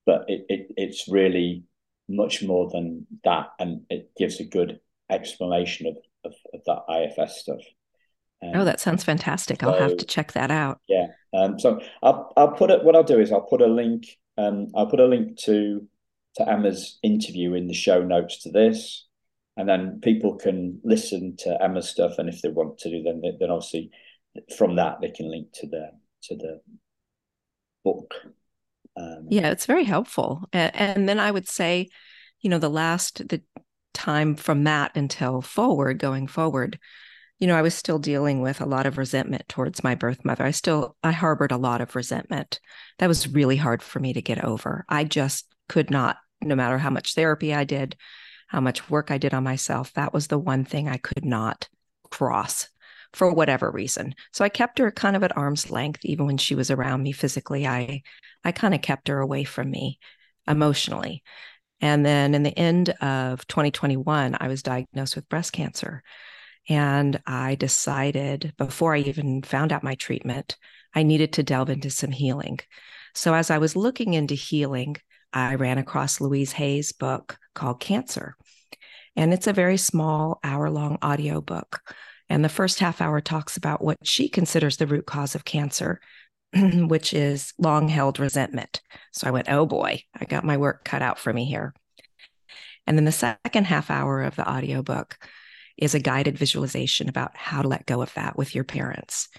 but 0.05 0.25
it, 0.27 0.45
it 0.49 0.71
it's 0.77 1.07
really 1.07 1.63
much 2.09 2.43
more 2.43 2.69
than 2.69 3.07
that, 3.23 3.47
and 3.59 3.81
it 3.89 4.11
gives 4.17 4.39
a 4.39 4.45
good 4.45 4.79
explanation 5.09 5.87
of 5.87 5.97
of, 6.25 6.33
of 6.53 6.61
that 6.65 7.15
IFS 7.17 7.39
stuff. 7.39 7.61
Um, 8.43 8.51
oh, 8.55 8.65
that 8.65 8.79
sounds 8.79 9.03
fantastic! 9.03 9.61
So, 9.61 9.69
I'll 9.69 9.89
have 9.89 9.97
to 9.97 10.05
check 10.05 10.33
that 10.33 10.51
out. 10.51 10.79
Yeah. 10.87 11.07
Um, 11.33 11.59
so 11.59 11.79
I'll 12.01 12.33
I'll 12.35 12.51
put 12.51 12.71
it. 12.71 12.83
What 12.83 12.95
I'll 12.95 13.03
do 13.03 13.19
is 13.19 13.31
I'll 13.31 13.41
put 13.41 13.61
a 13.61 13.67
link. 13.67 14.05
Um, 14.37 14.67
I'll 14.75 14.87
put 14.87 14.99
a 14.99 15.05
link 15.05 15.37
to 15.43 15.87
to 16.35 16.49
Emma's 16.49 16.99
interview 17.03 17.53
in 17.53 17.67
the 17.67 17.73
show 17.73 18.03
notes 18.03 18.43
to 18.43 18.51
this, 18.51 19.07
and 19.57 19.67
then 19.67 19.99
people 20.01 20.35
can 20.35 20.79
listen 20.83 21.35
to 21.39 21.61
Emma's 21.61 21.89
stuff, 21.89 22.13
and 22.17 22.29
if 22.29 22.41
they 22.41 22.49
want 22.49 22.77
to 22.79 22.89
do, 22.89 23.03
then 23.03 23.21
then 23.39 23.51
obviously 23.51 23.91
from 24.57 24.75
that 24.75 25.01
they 25.01 25.09
can 25.09 25.29
link 25.29 25.47
to 25.53 25.67
the 25.67 25.91
to 26.23 26.35
the 26.35 26.61
book. 27.83 28.13
Um, 28.97 29.27
yeah, 29.29 29.51
it's 29.51 29.65
very 29.65 29.83
helpful. 29.83 30.43
And, 30.51 30.75
and 30.75 31.09
then 31.09 31.19
I 31.19 31.31
would 31.31 31.47
say, 31.47 31.89
you 32.41 32.49
know, 32.49 32.59
the 32.59 32.69
last 32.69 33.27
the 33.29 33.41
time 33.93 34.35
from 34.35 34.63
that 34.63 34.95
until 34.95 35.41
forward, 35.41 35.99
going 35.99 36.27
forward, 36.27 36.79
you 37.39 37.47
know, 37.47 37.55
I 37.55 37.61
was 37.61 37.73
still 37.73 37.99
dealing 37.99 38.41
with 38.41 38.61
a 38.61 38.65
lot 38.65 38.85
of 38.85 38.97
resentment 38.97 39.47
towards 39.47 39.83
my 39.83 39.95
birth 39.95 40.25
mother. 40.25 40.43
I 40.43 40.51
still 40.51 40.95
I 41.03 41.11
harbored 41.11 41.51
a 41.51 41.57
lot 41.57 41.81
of 41.81 41.95
resentment. 41.95 42.59
That 42.97 43.07
was 43.07 43.27
really 43.27 43.55
hard 43.55 43.81
for 43.81 43.99
me 43.99 44.13
to 44.13 44.21
get 44.21 44.43
over. 44.43 44.85
I 44.89 45.05
just 45.05 45.45
could 45.69 45.89
not, 45.89 46.17
no 46.41 46.55
matter 46.55 46.77
how 46.77 46.89
much 46.89 47.13
therapy 47.13 47.53
I 47.53 47.63
did, 47.63 47.95
how 48.47 48.59
much 48.59 48.89
work 48.89 49.11
I 49.11 49.17
did 49.17 49.33
on 49.33 49.43
myself, 49.43 49.93
that 49.93 50.13
was 50.13 50.27
the 50.27 50.39
one 50.39 50.65
thing 50.65 50.89
I 50.89 50.97
could 50.97 51.23
not 51.23 51.69
cross 52.09 52.67
for 53.13 53.33
whatever 53.33 53.71
reason. 53.71 54.13
So 54.33 54.45
I 54.45 54.49
kept 54.49 54.79
her 54.79 54.91
kind 54.91 55.15
of 55.15 55.23
at 55.23 55.35
arm's 55.35 55.71
length, 55.71 56.01
even 56.03 56.25
when 56.25 56.37
she 56.37 56.55
was 56.55 56.71
around 56.71 57.03
me 57.03 57.11
physically. 57.11 57.67
I 57.67 58.01
I 58.43 58.51
kind 58.51 58.73
of 58.73 58.81
kept 58.81 59.07
her 59.07 59.19
away 59.19 59.43
from 59.43 59.69
me 59.69 59.99
emotionally. 60.47 61.23
And 61.81 62.05
then 62.05 62.35
in 62.35 62.43
the 62.43 62.57
end 62.57 62.89
of 63.01 63.45
2021, 63.47 64.37
I 64.39 64.47
was 64.47 64.63
diagnosed 64.63 65.15
with 65.15 65.29
breast 65.29 65.53
cancer. 65.53 66.03
And 66.67 67.21
I 67.25 67.55
decided 67.55 68.53
before 68.57 68.95
I 68.95 68.99
even 68.99 69.41
found 69.41 69.71
out 69.71 69.83
my 69.83 69.95
treatment, 69.95 70.57
I 70.93 71.03
needed 71.03 71.33
to 71.33 71.43
delve 71.43 71.69
into 71.69 71.89
some 71.89 72.11
healing. 72.11 72.59
So 73.15 73.33
as 73.33 73.49
I 73.49 73.57
was 73.57 73.75
looking 73.75 74.13
into 74.13 74.35
healing, 74.35 74.97
I 75.31 75.55
ran 75.55 75.77
across 75.77 76.21
Louise 76.21 76.51
Hay's 76.53 76.91
book 76.91 77.37
called 77.53 77.79
Cancer. 77.79 78.35
And 79.15 79.33
it's 79.33 79.47
a 79.47 79.53
very 79.53 79.77
small 79.77 80.39
hour 80.43 80.69
long 80.69 80.97
audio 81.01 81.41
book 81.41 81.81
and 82.29 82.43
the 82.43 82.49
first 82.49 82.79
half 82.79 83.01
hour 83.01 83.21
talks 83.21 83.57
about 83.57 83.83
what 83.83 83.97
she 84.03 84.29
considers 84.29 84.77
the 84.77 84.87
root 84.87 85.05
cause 85.05 85.35
of 85.35 85.45
cancer, 85.45 85.99
which 86.53 87.13
is 87.13 87.53
long 87.57 87.87
held 87.87 88.19
resentment. 88.19 88.81
So 89.11 89.27
I 89.27 89.31
went, 89.31 89.49
oh 89.49 89.65
boy, 89.65 90.03
I 90.19 90.25
got 90.25 90.43
my 90.43 90.57
work 90.57 90.85
cut 90.85 91.01
out 91.01 91.19
for 91.19 91.33
me 91.33 91.45
here. 91.45 91.73
And 92.85 92.97
then 92.97 93.05
the 93.05 93.11
second 93.11 93.65
half 93.65 93.91
hour 93.91 94.21
of 94.23 94.35
the 94.35 94.49
audiobook 94.49 95.17
is 95.77 95.95
a 95.95 95.99
guided 95.99 96.37
visualization 96.37 97.07
about 97.07 97.35
how 97.35 97.61
to 97.61 97.67
let 97.67 97.85
go 97.85 98.01
of 98.01 98.13
that 98.15 98.37
with 98.37 98.53
your 98.53 98.63
parents. 98.63 99.29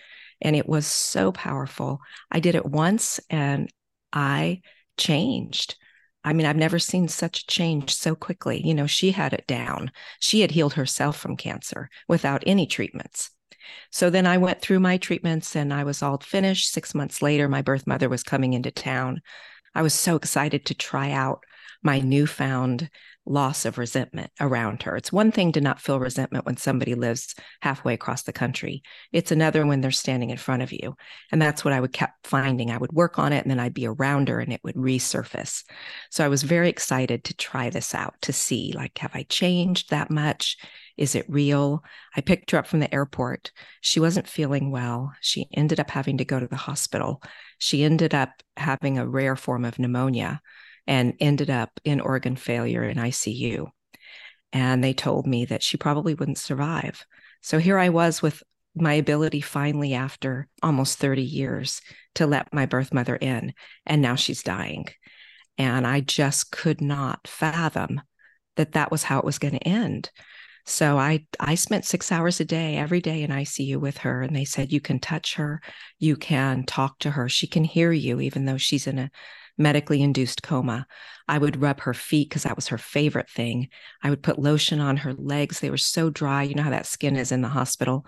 And 0.40 0.57
it 0.57 0.68
was 0.68 0.87
so 0.87 1.33
powerful. 1.33 2.00
I 2.31 2.40
did 2.40 2.55
it 2.55 2.64
once 2.64 3.20
and 3.29 3.70
I 4.12 4.62
changed. 4.96 5.76
I 6.22 6.33
mean, 6.33 6.46
I've 6.46 6.56
never 6.56 6.78
seen 6.78 7.09
such 7.09 7.42
a 7.42 7.46
change 7.46 7.94
so 7.94 8.14
quickly. 8.14 8.61
You 8.64 8.74
know, 8.74 8.87
she 8.87 9.12
had 9.12 9.33
it 9.33 9.46
down. 9.46 9.90
She 10.18 10.42
had 10.42 10.50
healed 10.50 10.74
herself 10.74 11.16
from 11.16 11.37
cancer 11.37 11.88
without 12.09 12.42
any 12.46 12.66
treatments. 12.66 13.30
So 13.90 14.11
then 14.11 14.26
I 14.26 14.37
went 14.38 14.61
through 14.61 14.80
my 14.80 14.98
treatments 14.98 15.56
and 15.56 15.72
I 15.72 15.85
was 15.85 16.02
all 16.02 16.18
finished. 16.18 16.72
Six 16.72 16.94
months 16.94 17.22
later, 17.22 17.48
my 17.48 17.62
birth 17.62 17.87
mother 17.87 18.09
was 18.09 18.22
coming 18.22 18.52
into 18.52 18.70
town. 18.70 19.22
I 19.74 19.83
was 19.83 19.94
so 19.94 20.16
excited 20.16 20.66
to 20.66 20.74
try 20.74 21.11
out 21.12 21.44
my 21.83 22.00
newfound 22.00 22.90
loss 23.26 23.64
of 23.64 23.78
resentment 23.78 24.30
around 24.40 24.83
her. 24.83 24.96
It's 24.96 25.12
one 25.12 25.30
thing 25.30 25.52
to 25.52 25.61
not 25.61 25.80
feel 25.80 26.00
resentment 26.00 26.46
when 26.46 26.56
somebody 26.56 26.94
lives 26.94 27.35
halfway 27.61 27.94
across 27.94 28.22
the 28.22 28.33
country. 28.33 28.83
It's 29.12 29.30
another 29.30 29.64
when 29.66 29.80
they're 29.80 29.90
standing 29.90 30.30
in 30.30 30.37
front 30.37 30.62
of 30.62 30.72
you. 30.72 30.96
And 31.30 31.40
that's 31.40 31.64
what 31.64 31.74
I 31.74 31.80
would 31.80 31.92
kept 31.92 32.26
finding. 32.26 32.70
I 32.70 32.78
would 32.78 32.92
work 32.92 33.18
on 33.18 33.33
it 33.33 33.42
and 33.42 33.50
then 33.50 33.61
I'd 33.61 33.74
be 33.74 33.87
around 33.87 34.28
her 34.28 34.40
and 34.40 34.52
it 34.52 34.61
would 34.64 34.74
resurface. 34.74 35.64
So 36.11 36.24
I 36.24 36.28
was 36.28 36.42
very 36.42 36.68
excited 36.68 37.24
to 37.24 37.37
try 37.37 37.70
this 37.70 37.94
out 37.94 38.14
to 38.22 38.33
see 38.33 38.72
like 38.74 38.98
have 38.98 39.14
I 39.14 39.24
changed 39.24 39.90
that 39.90 40.11
much? 40.11 40.56
Is 40.96 41.14
it 41.14 41.24
real? 41.28 41.83
I 42.16 42.20
picked 42.20 42.50
her 42.50 42.59
up 42.59 42.66
from 42.66 42.80
the 42.80 42.92
airport. 42.92 43.52
She 43.80 44.00
wasn't 44.00 44.28
feeling 44.28 44.70
well. 44.70 45.12
She 45.20 45.48
ended 45.54 45.80
up 45.80 45.90
having 45.90 46.18
to 46.18 46.24
go 46.24 46.38
to 46.38 46.46
the 46.46 46.56
hospital. 46.56 47.22
She 47.59 47.85
ended 47.85 48.14
up 48.14 48.30
having 48.56 48.98
a 48.98 49.06
rare 49.06 49.37
form 49.37 49.64
of 49.64 49.78
pneumonia 49.78 50.40
and 50.90 51.14
ended 51.20 51.48
up 51.50 51.70
in 51.85 52.00
organ 52.00 52.35
failure 52.35 52.83
in 52.83 52.96
ICU. 52.98 53.68
And 54.53 54.83
they 54.83 54.92
told 54.92 55.24
me 55.24 55.44
that 55.44 55.62
she 55.62 55.76
probably 55.76 56.14
wouldn't 56.14 56.37
survive. 56.37 57.07
So 57.42 57.61
here 57.61 57.79
I 57.79 57.90
was 57.90 58.20
with 58.20 58.42
my 58.74 58.94
ability 58.94 59.40
finally, 59.40 59.94
after 59.94 60.48
almost 60.64 60.98
30 60.98 61.22
years, 61.22 61.81
to 62.16 62.26
let 62.26 62.53
my 62.53 62.66
birth 62.66 62.92
mother 62.92 63.14
in. 63.14 63.55
And 63.87 64.03
now 64.03 64.16
she's 64.16 64.42
dying. 64.42 64.87
And 65.57 65.87
I 65.87 66.00
just 66.00 66.50
could 66.50 66.81
not 66.81 67.29
fathom 67.29 68.00
that 68.57 68.72
that 68.72 68.90
was 68.90 69.05
how 69.05 69.20
it 69.20 69.24
was 69.24 69.38
going 69.38 69.55
to 69.55 69.68
end. 69.68 70.11
So 70.66 70.98
I 70.98 71.24
I 71.38 71.55
spent 71.55 71.85
6 71.85 72.11
hours 72.11 72.40
a 72.40 72.44
day 72.44 72.76
every 72.76 73.00
day 73.00 73.22
in 73.22 73.31
ICU 73.31 73.76
with 73.76 73.98
her 73.98 74.22
and 74.22 74.35
they 74.35 74.44
said 74.44 74.72
you 74.72 74.81
can 74.81 74.98
touch 74.98 75.37
her, 75.37 75.61
you 76.00 76.16
can 76.16 76.64
talk 76.64 76.98
to 77.00 77.12
her, 77.12 77.29
she 77.29 77.46
can 77.46 77.62
hear 77.62 77.92
you 77.92 78.20
even 78.20 78.44
though 78.44 78.59
she's 78.59 78.88
in 78.88 78.98
a 78.98 79.11
medically 79.61 80.03
induced 80.03 80.42
coma. 80.42 80.87
I 81.29 81.38
would 81.38 81.61
rub 81.61 81.81
her 81.81 81.94
feet 81.94 82.29
because 82.29 82.42
that 82.42 82.57
was 82.57 82.68
her 82.68 82.79
favorite 82.79 83.31
thing. 83.31 83.68
I 84.03 84.11
would 84.11 84.23
put 84.23 84.38
lotion 84.38 84.81
on 84.81 84.96
her 84.99 85.14
legs. 85.14 85.61
They 85.61 85.70
were 85.70 85.77
so 85.77 86.11
dry. 86.11 86.42
You 86.42 86.55
know 86.57 86.64
how 86.64 86.70
that 86.70 86.87
skin 86.87 87.16
is 87.16 87.31
in 87.31 87.42
the 87.42 87.49
hospital. 87.49 88.05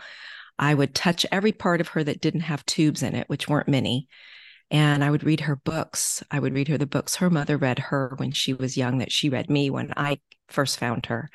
I 0.59 0.75
would 0.75 0.95
touch 0.95 1.27
every 1.31 1.53
part 1.53 1.81
of 1.81 1.89
her 1.89 2.03
that 2.03 2.21
didn't 2.21 2.41
have 2.41 2.67
tubes 2.67 3.03
in 3.03 3.15
it, 3.15 3.29
which 3.29 3.49
weren't 3.49 3.69
many. 3.69 4.09
And 4.71 5.05
I 5.05 5.11
would 5.11 5.23
read 5.23 5.41
her 5.41 5.57
books. 5.57 6.23
I 6.31 6.41
would 6.41 6.55
read 6.55 6.69
her 6.69 6.79
the 6.79 6.87
books 6.87 7.17
her 7.17 7.31
mother 7.31 7.59
read 7.59 7.79
her 7.79 8.15
when 8.17 8.33
she 8.33 8.55
was 8.55 8.77
young, 8.77 8.99
that 8.99 9.13
she 9.13 9.29
read 9.29 9.51
me 9.51 9.71
when 9.71 9.93
I 9.97 10.19
first 10.49 10.79
found 10.79 11.07
her. 11.07 11.31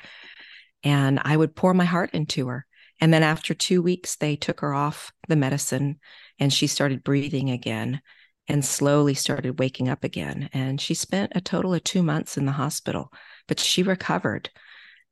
And 0.82 1.20
I 1.24 1.36
would 1.36 1.54
pour 1.54 1.72
my 1.72 1.84
heart 1.84 2.10
into 2.12 2.48
her. 2.48 2.66
And 3.00 3.14
then 3.14 3.22
after 3.22 3.54
two 3.54 3.80
weeks, 3.80 4.16
they 4.16 4.34
took 4.34 4.60
her 4.60 4.74
off 4.74 5.12
the 5.28 5.36
medicine 5.36 6.00
and 6.38 6.52
she 6.52 6.66
started 6.66 7.04
breathing 7.04 7.50
again 7.50 8.00
and 8.48 8.64
slowly 8.64 9.14
started 9.14 9.58
waking 9.58 9.88
up 9.88 10.04
again. 10.04 10.48
And 10.52 10.80
she 10.80 10.94
spent 10.94 11.32
a 11.34 11.40
total 11.40 11.74
of 11.74 11.84
two 11.84 12.02
months 12.02 12.36
in 12.36 12.46
the 12.46 12.52
hospital, 12.52 13.12
but 13.46 13.60
she 13.60 13.82
recovered 13.82 14.50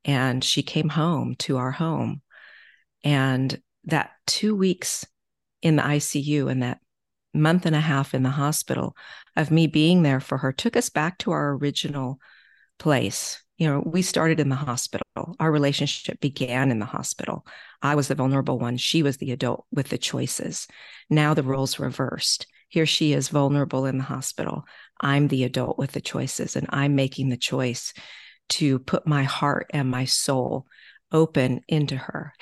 and 0.04 0.42
she 0.42 0.62
came 0.62 0.88
home 0.88 1.34
to 1.40 1.58
our 1.58 1.72
home. 1.72 2.22
And 3.04 3.60
that 3.84 4.12
two 4.26 4.54
weeks 4.56 5.06
in 5.62 5.76
the 5.76 5.82
ICU 5.82 6.50
and 6.50 6.62
that 6.62 6.80
month 7.34 7.66
and 7.66 7.76
a 7.76 7.80
half 7.80 8.14
in 8.14 8.22
the 8.22 8.30
hospital 8.30 8.96
of 9.36 9.50
me 9.50 9.66
being 9.66 10.02
there 10.02 10.20
for 10.20 10.38
her 10.38 10.52
took 10.52 10.76
us 10.76 10.88
back 10.88 11.18
to 11.18 11.32
our 11.32 11.52
original 11.52 12.18
place. 12.78 13.42
You 13.58 13.68
know, 13.68 13.82
we 13.84 14.02
started 14.02 14.40
in 14.40 14.48
the 14.48 14.56
hospital. 14.56 15.04
Our 15.38 15.50
relationship 15.50 16.20
began 16.20 16.70
in 16.70 16.78
the 16.78 16.86
hospital. 16.86 17.46
I 17.82 17.94
was 17.94 18.08
the 18.08 18.14
vulnerable 18.14 18.58
one. 18.58 18.76
She 18.76 19.02
was 19.02 19.16
the 19.16 19.32
adult 19.32 19.66
with 19.70 19.88
the 19.88 19.98
choices. 19.98 20.66
Now 21.10 21.34
the 21.34 21.42
roles 21.42 21.78
reversed. 21.78 22.46
Here 22.76 22.84
she 22.84 23.14
is 23.14 23.30
vulnerable 23.30 23.86
in 23.86 23.96
the 23.96 24.04
hospital. 24.04 24.66
I'm 25.00 25.28
the 25.28 25.44
adult 25.44 25.78
with 25.78 25.92
the 25.92 26.00
choices, 26.02 26.56
and 26.56 26.66
I'm 26.68 26.94
making 26.94 27.30
the 27.30 27.38
choice 27.38 27.94
to 28.50 28.80
put 28.80 29.06
my 29.06 29.22
heart 29.22 29.70
and 29.72 29.90
my 29.90 30.04
soul 30.04 30.66
open 31.10 31.62
into 31.68 31.96
her 31.96 32.34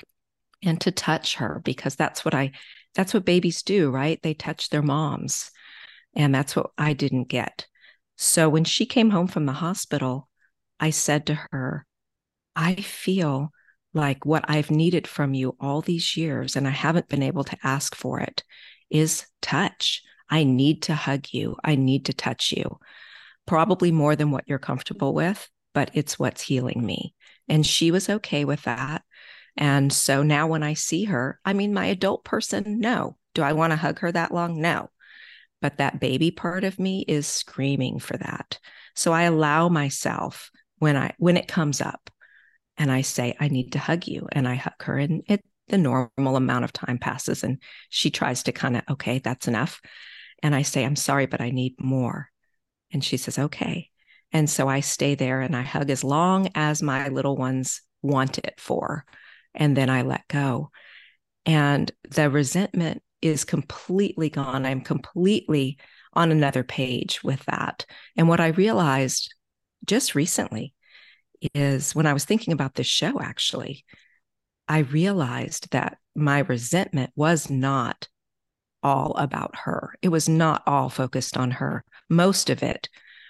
and 0.61 0.81
to 0.81 0.91
touch 0.91 1.37
her 1.37 1.61
because 1.63 1.95
that's 1.95 2.25
what 2.25 2.33
I 2.33 2.51
that's 2.95 3.13
what 3.13 3.23
babies 3.23 3.63
do, 3.63 3.89
right? 3.89 4.21
They 4.21 4.33
touch 4.33 4.71
their 4.71 4.81
moms. 4.81 5.51
And 6.17 6.35
that's 6.35 6.53
what 6.53 6.71
I 6.77 6.91
didn't 6.91 7.29
get. 7.29 7.65
So 8.17 8.49
when 8.49 8.65
she 8.65 8.85
came 8.85 9.11
home 9.11 9.27
from 9.27 9.45
the 9.45 9.53
hospital, 9.53 10.27
I 10.81 10.89
said 10.89 11.27
to 11.27 11.39
her, 11.51 11.85
I 12.57 12.75
feel 12.75 13.51
like 13.93 14.25
what 14.25 14.43
I've 14.49 14.69
needed 14.69 15.07
from 15.07 15.33
you 15.33 15.55
all 15.61 15.79
these 15.79 16.17
years, 16.17 16.57
and 16.57 16.67
I 16.67 16.71
haven't 16.71 17.07
been 17.07 17.23
able 17.23 17.45
to 17.45 17.57
ask 17.63 17.95
for 17.95 18.19
it, 18.19 18.43
is 18.89 19.25
touch. 19.41 20.01
I 20.29 20.43
need 20.43 20.83
to 20.83 20.95
hug 20.95 21.27
you. 21.31 21.57
I 21.63 21.75
need 21.75 22.05
to 22.05 22.13
touch 22.13 22.51
you. 22.51 22.79
Probably 23.45 23.91
more 23.91 24.15
than 24.15 24.31
what 24.31 24.45
you're 24.47 24.59
comfortable 24.59 25.13
with, 25.13 25.49
but 25.73 25.91
it's 25.93 26.17
what's 26.17 26.41
healing 26.41 26.83
me. 26.83 27.13
And 27.47 27.65
she 27.65 27.91
was 27.91 28.09
okay 28.09 28.45
with 28.45 28.63
that. 28.63 29.03
And 29.57 29.93
so 29.93 30.23
now 30.23 30.47
when 30.47 30.63
I 30.63 30.73
see 30.73 31.05
her, 31.05 31.39
I 31.45 31.53
mean, 31.53 31.73
my 31.73 31.85
adult 31.85 32.23
person, 32.25 32.79
no. 32.79 33.17
Do 33.33 33.43
I 33.43 33.53
want 33.53 33.71
to 33.71 33.77
hug 33.77 33.99
her 33.99 34.11
that 34.11 34.33
long? 34.33 34.61
No. 34.61 34.89
But 35.61 35.77
that 35.77 35.99
baby 35.99 36.31
part 36.31 36.63
of 36.63 36.79
me 36.79 37.05
is 37.07 37.27
screaming 37.27 37.99
for 37.99 38.17
that. 38.17 38.59
So 38.95 39.11
I 39.11 39.23
allow 39.23 39.69
myself 39.69 40.51
when 40.79 40.95
I 40.97 41.13
when 41.17 41.37
it 41.37 41.47
comes 41.47 41.81
up 41.81 42.09
and 42.77 42.91
I 42.91 43.01
say, 43.01 43.35
I 43.39 43.47
need 43.47 43.73
to 43.73 43.79
hug 43.79 44.07
you. 44.07 44.27
And 44.31 44.47
I 44.47 44.55
hug 44.55 44.81
her 44.83 44.97
and 44.97 45.23
it 45.27 45.43
the 45.67 45.77
normal 45.77 46.35
amount 46.35 46.63
of 46.63 46.71
time 46.71 46.97
passes 46.97 47.43
and 47.43 47.59
she 47.89 48.11
tries 48.11 48.43
to 48.43 48.51
kind 48.51 48.77
of, 48.77 48.83
okay, 48.91 49.19
that's 49.19 49.47
enough. 49.47 49.81
And 50.45 50.53
I 50.53 50.61
say, 50.61 50.85
I'm 50.85 50.95
sorry, 50.95 51.25
but 51.25 51.41
I 51.41 51.49
need 51.49 51.73
more. 51.79 52.29
And 52.91 53.03
she 53.03 53.17
says, 53.17 53.39
okay. 53.39 53.89
And 54.31 54.47
so 54.47 54.67
I 54.67 54.81
stay 54.81 55.15
there 55.15 55.41
and 55.41 55.55
I 55.55 55.63
hug 55.63 55.89
as 55.89 56.03
long 56.03 56.51
as 56.53 56.83
my 56.83 57.07
little 57.07 57.35
ones 57.35 57.81
want 58.03 58.37
it 58.37 58.53
for 58.59 59.05
and 59.55 59.75
then 59.75 59.89
I 59.89 60.03
let 60.03 60.27
go. 60.27 60.69
And 61.47 61.91
the 62.11 62.29
resentment 62.29 63.01
is 63.23 63.43
completely 63.43 64.29
gone. 64.29 64.67
I'm 64.67 64.81
completely 64.81 65.79
on 66.13 66.31
another 66.31 66.63
page 66.63 67.23
with 67.23 67.43
that. 67.45 67.87
And 68.15 68.29
what 68.29 68.39
I 68.39 68.49
realized 68.49 69.33
just 69.83 70.13
recently 70.13 70.75
is 71.55 71.95
when 71.95 72.05
I 72.05 72.13
was 72.13 72.25
thinking 72.25 72.53
about 72.53 72.75
this 72.75 72.85
show, 72.85 73.19
actually, 73.19 73.83
I 74.67 74.79
realized 74.79 75.71
that 75.71 75.97
my 76.13 76.37
resentment 76.37 77.13
was 77.15 77.49
not 77.49 78.09
all 78.85 79.15
about 79.17 79.55
her. 79.55 79.95
It 80.01 80.09
was 80.09 80.29
not 80.29 80.63
all 80.67 80.89
focused 80.89 81.35
on 81.35 81.51
her. 81.51 81.83
Most 82.09 82.49
of 82.49 82.61
it 82.63 82.87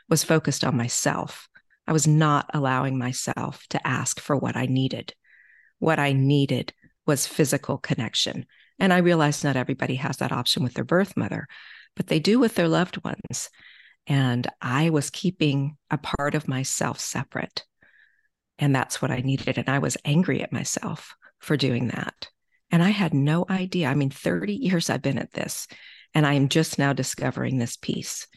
was 0.10 0.24
focused 0.24 0.64
on 0.64 0.78
myself. 0.78 1.48
I 1.88 1.94
was 1.94 2.06
not 2.08 2.50
allowing 2.54 2.98
myself 2.98 3.66
to 3.70 3.88
ask 3.88 4.20
for 4.20 4.36
what 4.36 4.58
I 4.58 4.66
needed 4.66 5.14
what 5.80 6.00
I 6.00 6.14
needed 6.14 6.74
was 7.06 7.28
physical 7.28 7.78
connection. 7.78 8.46
And 8.80 8.92
I 8.92 8.98
realized 8.98 9.44
not 9.44 9.56
everybody 9.56 9.96
has 9.96 10.18
that 10.18 10.32
option 10.32 10.64
with 10.64 10.74
their 10.74 10.84
birth 10.84 11.16
mother, 11.16 11.48
but 11.96 12.08
they 12.08 12.20
do 12.20 12.40
with 12.40 12.56
their 12.56 12.68
loved 12.68 13.04
ones. 13.04 13.50
And 14.08 14.48
I 14.62 14.90
was 14.90 15.10
keeping 15.10 15.78
a 15.90 15.98
part 15.98 16.36
of 16.36 16.48
myself 16.48 17.00
separate. 17.00 17.64
And 18.60 18.76
that's 18.76 19.02
what 19.02 19.12
I 19.12 19.20
needed. 19.20 19.58
And 19.58 19.70
I 19.70 19.80
was 19.80 19.98
angry 20.06 20.42
at 20.42 20.54
myself 20.54 21.16
for 21.40 21.58
doing 21.58 21.88
that. 21.90 22.30
And 22.76 22.84
I 22.84 22.90
had 22.90 23.14
no 23.14 23.46
idea. 23.50 23.88
I 23.88 23.94
mean, 23.94 24.10
30 24.10 24.54
years 24.54 24.90
I've 24.90 25.02
been 25.02 25.18
at 25.18 25.32
this, 25.32 25.66
and 26.14 26.28
I 26.28 26.34
am 26.34 26.50
just 26.50 26.78
now 26.78 26.92
discovering 26.92 27.58
this 27.58 27.78
piece. 27.78 28.28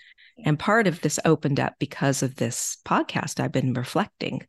And 0.44 0.56
part 0.56 0.86
of 0.86 1.00
this 1.00 1.18
opened 1.24 1.58
up 1.58 1.74
because 1.80 2.22
of 2.22 2.36
this 2.36 2.76
podcast. 2.86 3.40
I've 3.40 3.50
been 3.50 3.72
reflecting 3.72 4.46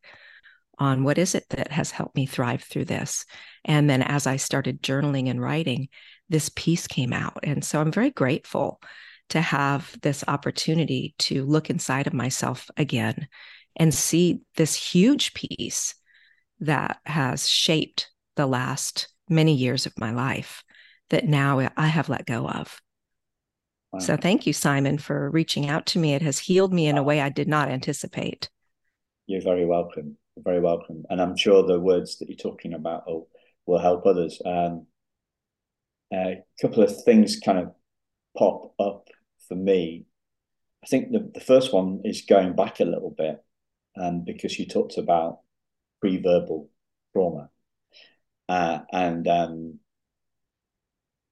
on 0.78 1.04
what 1.04 1.18
is 1.18 1.34
it 1.34 1.46
that 1.50 1.72
has 1.72 1.90
helped 1.90 2.16
me 2.16 2.28
thrive 2.28 2.62
through 2.62 2.86
this. 2.86 3.26
And 3.66 3.90
then 3.90 4.04
as 4.04 4.28
I 4.28 4.36
started 4.36 4.84
journaling 4.84 5.28
and 5.28 5.42
writing, 5.42 5.88
this 6.30 6.52
piece 6.56 6.86
came 6.86 7.12
out. 7.12 7.40
And 7.42 7.66
so 7.66 7.82
I'm 7.82 7.92
very 7.92 8.12
grateful 8.12 8.80
to 9.30 9.42
have 9.42 9.98
this 10.04 10.24
opportunity 10.28 11.16
to 11.18 11.46
look 11.46 11.72
inside 11.72 12.06
of 12.06 12.14
myself 12.14 12.70
again 12.78 13.28
and 13.76 13.92
see 13.92 14.42
this 14.56 14.76
huge 14.76 15.34
piece 15.34 15.96
that 16.60 17.00
has 17.08 17.50
shaped 17.50 18.12
the 18.36 18.46
last 18.46 19.08
many 19.30 19.54
years 19.54 19.86
of 19.86 19.98
my 19.98 20.12
life 20.12 20.64
that 21.10 21.26
now 21.28 21.70
I 21.76 21.88
have 21.88 22.10
let 22.10 22.26
go 22.26 22.48
of. 22.48 22.80
Wow. 23.92 24.00
So 24.00 24.18
thank 24.18 24.46
you, 24.46 24.54
Simon, 24.54 24.98
for 24.98 25.30
reaching 25.32 25.68
out 25.68 25.86
to 25.88 26.00
me. 26.00 26.14
It 26.14 26.22
has 26.22 26.40
healed 26.40 26.74
me 26.74 26.88
in 26.88 26.98
a 26.98 27.04
way 27.04 27.22
I 27.22 27.30
did 27.30 27.48
not 27.48 27.70
anticipate. 27.70 28.50
You're 29.26 29.42
very 29.42 29.66
welcome 29.66 30.18
very 30.44 30.60
welcome. 30.60 31.04
And 31.10 31.22
I'm 31.22 31.36
sure 31.36 31.64
the 31.64 31.80
words 31.80 32.18
that 32.18 32.30
you're 32.30 32.38
talking 32.38 32.74
about 32.74 33.08
will, 33.08 33.28
will 33.66 33.80
help 33.80 34.06
others. 34.06 34.42
Um, 34.46 34.88
a 36.14 36.44
couple 36.62 36.84
of 36.84 37.04
things 37.04 37.40
kind 37.40 37.60
of 37.60 37.72
pop 38.38 38.74
up 38.80 39.08
for 39.48 39.56
me. 39.56 40.06
I 40.84 40.88
think 40.88 41.12
the, 41.12 41.30
the 41.34 41.42
first 41.42 41.74
one 41.74 42.02
is 42.04 42.22
going 42.22 42.56
back 42.56 42.80
a 42.80 42.86
little 42.86 43.14
bit 43.16 43.44
um, 44.00 44.24
because 44.26 44.58
you 44.58 44.66
talked 44.66 44.98
about 44.98 45.40
pre-verbal 46.00 46.70
trauma. 47.14 47.50
Uh, 48.50 48.80
and 48.92 49.28
um, 49.28 49.80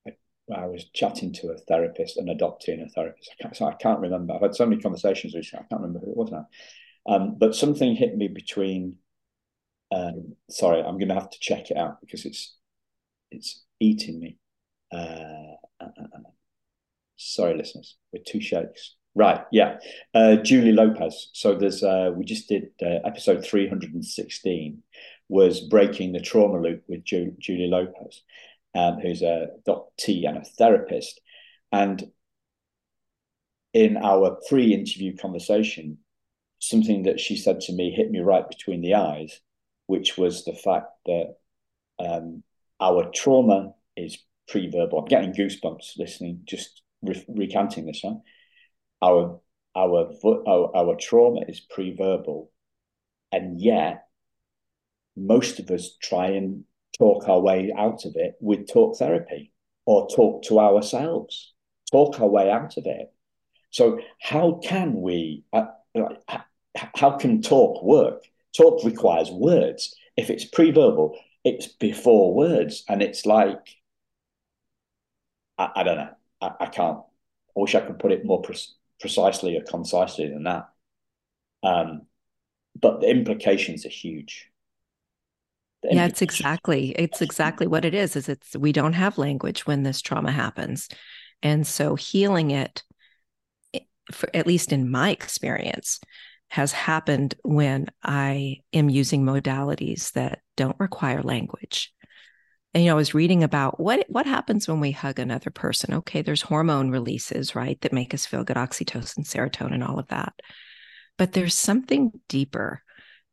I, 0.08 0.12
I, 0.56 0.68
was 0.68 0.86
chatting 0.94 1.34
to 1.34 1.50
a 1.50 1.58
therapist, 1.58 2.18
and 2.18 2.30
a 2.30 2.36
therapist. 2.38 3.32
I 3.32 3.42
can't, 3.42 3.58
so 3.58 3.66
I 3.66 3.74
can't 3.74 4.00
remember. 4.00 4.36
I've 4.36 4.42
had 4.44 4.56
so 4.56 4.68
many 4.68 4.80
conversations 4.80 5.34
recently. 5.34 5.66
I 5.66 5.68
can't 5.68 5.82
remember 5.82 6.06
who 6.06 6.12
it 6.12 6.18
was 6.18 6.32
now. 6.32 6.48
Um, 7.08 7.36
but 7.40 7.56
something 7.56 7.96
hit 7.96 8.16
me 8.16 8.28
between. 8.28 8.98
Um, 9.92 10.36
sorry, 10.48 10.80
I'm 10.80 11.00
going 11.00 11.08
to 11.08 11.16
have 11.16 11.32
to 11.32 11.40
check 11.40 11.72
it 11.72 11.78
out 11.78 12.02
because 12.02 12.26
it's 12.26 12.56
it's 13.32 13.64
eating 13.80 14.20
me. 14.20 14.38
Uh, 14.94 15.56
uh, 15.82 15.86
uh, 16.00 16.08
uh, 16.16 16.30
sorry, 17.16 17.58
listeners, 17.58 17.98
with 18.14 18.26
two 18.26 18.42
shakes. 18.42 18.96
Right, 19.16 19.44
yeah. 19.52 19.80
Uh, 20.14 20.36
Julie 20.36 20.72
Lopez. 20.72 21.32
So 21.34 21.56
there's 21.56 21.82
we 22.16 22.26
just 22.26 22.48
did 22.48 22.70
episode 22.80 23.44
316 23.44 24.84
was 25.30 25.62
breaking 25.62 26.14
the 26.14 26.22
trauma 26.22 26.62
loop 26.62 26.84
with 26.88 27.04
Ju- 27.04 27.36
Julie 27.40 27.68
Lopez, 27.68 28.24
um, 28.76 29.00
who's 29.00 29.22
a 29.22 29.48
T 29.98 30.26
and 30.26 30.38
a 30.38 30.44
therapist. 30.44 31.20
And 31.72 32.12
in 33.74 33.98
our 33.98 34.40
pre-interview 34.48 35.16
conversation, 35.18 35.98
something 36.60 37.04
that 37.04 37.20
she 37.20 37.36
said 37.36 37.60
to 37.62 37.74
me 37.74 37.92
hit 37.92 38.10
me 38.10 38.20
right 38.20 38.48
between 38.48 38.82
the 38.82 38.96
eyes, 38.96 39.40
which 39.86 40.18
was 40.18 40.46
the 40.46 40.54
fact 40.54 40.88
that 41.06 41.36
um, 42.00 42.44
our 42.80 43.10
trauma 43.14 43.74
is 43.96 44.18
pre-verbal. 44.48 45.00
I'm 45.00 45.06
getting 45.06 45.34
goosebumps 45.34 45.98
listening, 45.98 46.42
just 46.46 46.82
re- 47.02 47.26
recanting 47.28 47.86
this 47.86 48.02
one. 48.02 48.22
Our 49.02 49.40
our 49.76 50.12
our, 50.26 50.76
our 50.76 50.96
trauma 50.96 51.42
is 51.48 51.60
pre-verbal, 51.60 52.52
and 53.32 53.60
yet 53.62 54.07
most 55.18 55.60
of 55.60 55.70
us 55.72 55.98
try 56.02 56.28
and 56.28 56.64
talk 56.98 57.28
our 57.28 57.40
way 57.40 57.74
out 57.78 58.06
of 58.06 58.16
it 58.16 58.36
with 58.40 58.68
talk 58.68 58.98
therapy 58.98 59.52
or 59.86 60.08
talk 60.10 60.44
to 60.44 60.60
ourselves, 60.60 61.54
talk 61.92 62.20
our 62.20 62.28
way 62.28 62.50
out 62.50 62.78
of 62.78 62.86
it. 62.86 63.12
So 63.72 64.00
how 64.22 64.60
can 64.64 65.02
we? 65.02 65.44
Uh, 65.52 65.66
how 66.96 67.18
can 67.18 67.42
talk 67.42 67.84
work? 67.84 68.24
Talk 68.56 68.84
requires 68.84 69.30
words. 69.32 69.96
If 70.16 70.30
it's 70.30 70.46
pre-verbal, 70.46 71.18
it's 71.44 71.68
before 71.68 72.34
words, 72.34 72.84
and 72.88 73.02
it's 73.02 73.26
like 73.26 73.78
I, 75.58 75.70
I 75.78 75.84
don't 75.84 75.98
know. 75.98 76.10
I, 76.42 76.52
I, 76.62 76.66
can't. 76.68 77.00
I 77.00 77.60
wish 77.60 77.76
I 77.76 77.82
could 77.82 78.00
put 78.00 78.12
it 78.12 78.26
more 78.26 78.42
pre- 78.42 78.56
precisely 79.00 79.58
or 79.58 79.64
concisely 79.64 80.28
than 80.30 80.44
that. 80.44 80.70
Um, 81.64 82.04
but 82.80 83.02
the 83.02 83.10
implications 83.10 83.86
are 83.86 83.90
huge. 83.90 84.50
Yeah, 85.84 86.06
it's 86.06 86.22
exactly 86.22 86.92
it's 86.92 87.22
exactly 87.22 87.68
what 87.68 87.86
it 87.86 87.94
is. 87.94 88.16
Is 88.16 88.30
it's 88.30 88.56
we 88.56 88.72
don't 88.72 88.94
have 88.94 89.18
language 89.18 89.66
when 89.66 89.84
this 89.84 90.02
trauma 90.02 90.32
happens, 90.32 90.90
and 91.44 91.66
so 91.66 91.96
healing 91.96 92.52
it, 92.52 92.84
eh, 93.74 93.80
for, 94.12 94.30
at 94.34 94.48
least 94.48 94.72
in 94.74 94.90
my 94.90 95.12
experience, 95.12 96.00
has 96.50 96.72
happened 96.72 97.36
when 97.44 97.88
I 98.04 98.62
am 98.74 98.90
using 98.90 99.24
modalities 99.24 100.12
that 100.14 100.40
don't 100.56 100.80
require 100.80 101.22
language. 101.22 101.94
And 102.74 102.84
you 102.84 102.90
know, 102.90 102.96
I 102.96 102.98
was 102.98 103.14
reading 103.14 103.44
about 103.44 103.80
what 103.80 104.06
what 104.10 104.26
happens 104.26 104.68
when 104.68 104.80
we 104.80 104.92
hug 104.92 105.20
another 105.20 105.52
person. 105.52 105.94
Okay, 105.94 106.22
there's 106.22 106.42
hormone 106.42 106.90
releases, 106.90 107.56
right, 107.56 107.80
that 107.82 107.94
make 107.94 108.14
us 108.14 108.26
feel 108.26 108.44
good, 108.44 108.58
oxytocin, 108.58 109.26
serotonin, 109.26 109.88
all 109.88 110.00
of 110.00 110.08
that. 110.08 110.34
But 111.18 111.34
there's 111.34 111.56
something 111.56 112.12
deeper 112.28 112.84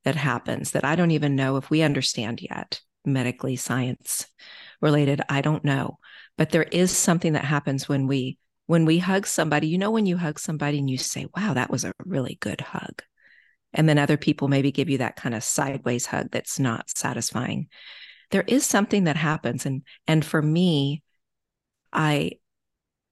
that 0.05 0.17
happens 0.17 0.73
that 0.73 0.85
I 0.85 0.97
don't 0.97 1.11
even 1.11 1.35
know 1.35 1.57
if 1.57 1.71
we 1.71 1.83
understand 1.83 2.43
yet, 2.43 2.81
medically, 3.05 3.57
science 3.57 4.27
related. 4.81 5.23
I 5.29 5.41
don't 5.41 5.65
know. 5.65 5.99
But 6.37 6.51
there 6.51 6.65
is 6.65 6.91
something 6.91 7.35
that 7.35 7.45
happens 7.45 7.89
when 7.89 8.07
we 8.07 8.39
when 8.67 8.87
we 8.87 8.99
hug 8.99 9.27
somebody, 9.27 9.69
you 9.69 9.77
know, 9.77 9.91
when 9.91 10.07
you 10.07 10.17
hug 10.17 10.39
somebody 10.39 10.79
and 10.79 10.89
you 10.89 10.97
say, 10.97 11.27
wow, 11.37 11.53
that 11.53 11.71
was 11.71 11.85
a 11.85 11.93
really 12.07 12.39
good 12.41 12.63
hug. 12.63 13.03
And 13.75 13.87
then 13.87 13.99
other 13.99 14.17
people 14.17 14.49
maybe 14.49 14.73
give 14.73 14.89
you 14.89 14.99
that 14.99 15.17
kind 15.17 15.35
of 15.35 15.45
sideways 15.45 16.07
hug 16.07 16.31
that's 16.31 16.59
not 16.59 16.89
satisfying. 16.89 17.69
There 18.31 18.45
is 18.47 18.65
something 18.65 19.05
that 19.05 19.17
happens. 19.17 19.67
And 19.67 19.83
and 20.07 20.25
for 20.25 20.41
me, 20.41 21.03
I 21.93 22.33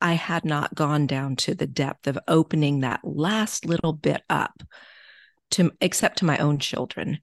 I 0.00 0.14
had 0.14 0.44
not 0.44 0.74
gone 0.74 1.07
down 1.07 1.37
to 1.37 1.55
the 1.55 1.66
depth 1.66 2.07
of 2.07 2.18
opening 2.26 2.81
that 2.81 3.00
last 3.05 3.64
little 3.66 3.92
bit 3.92 4.22
up 4.28 4.62
to 5.53 5.73
except 5.81 6.19
to 6.19 6.25
my 6.25 6.38
own 6.38 6.59
children 6.59 7.19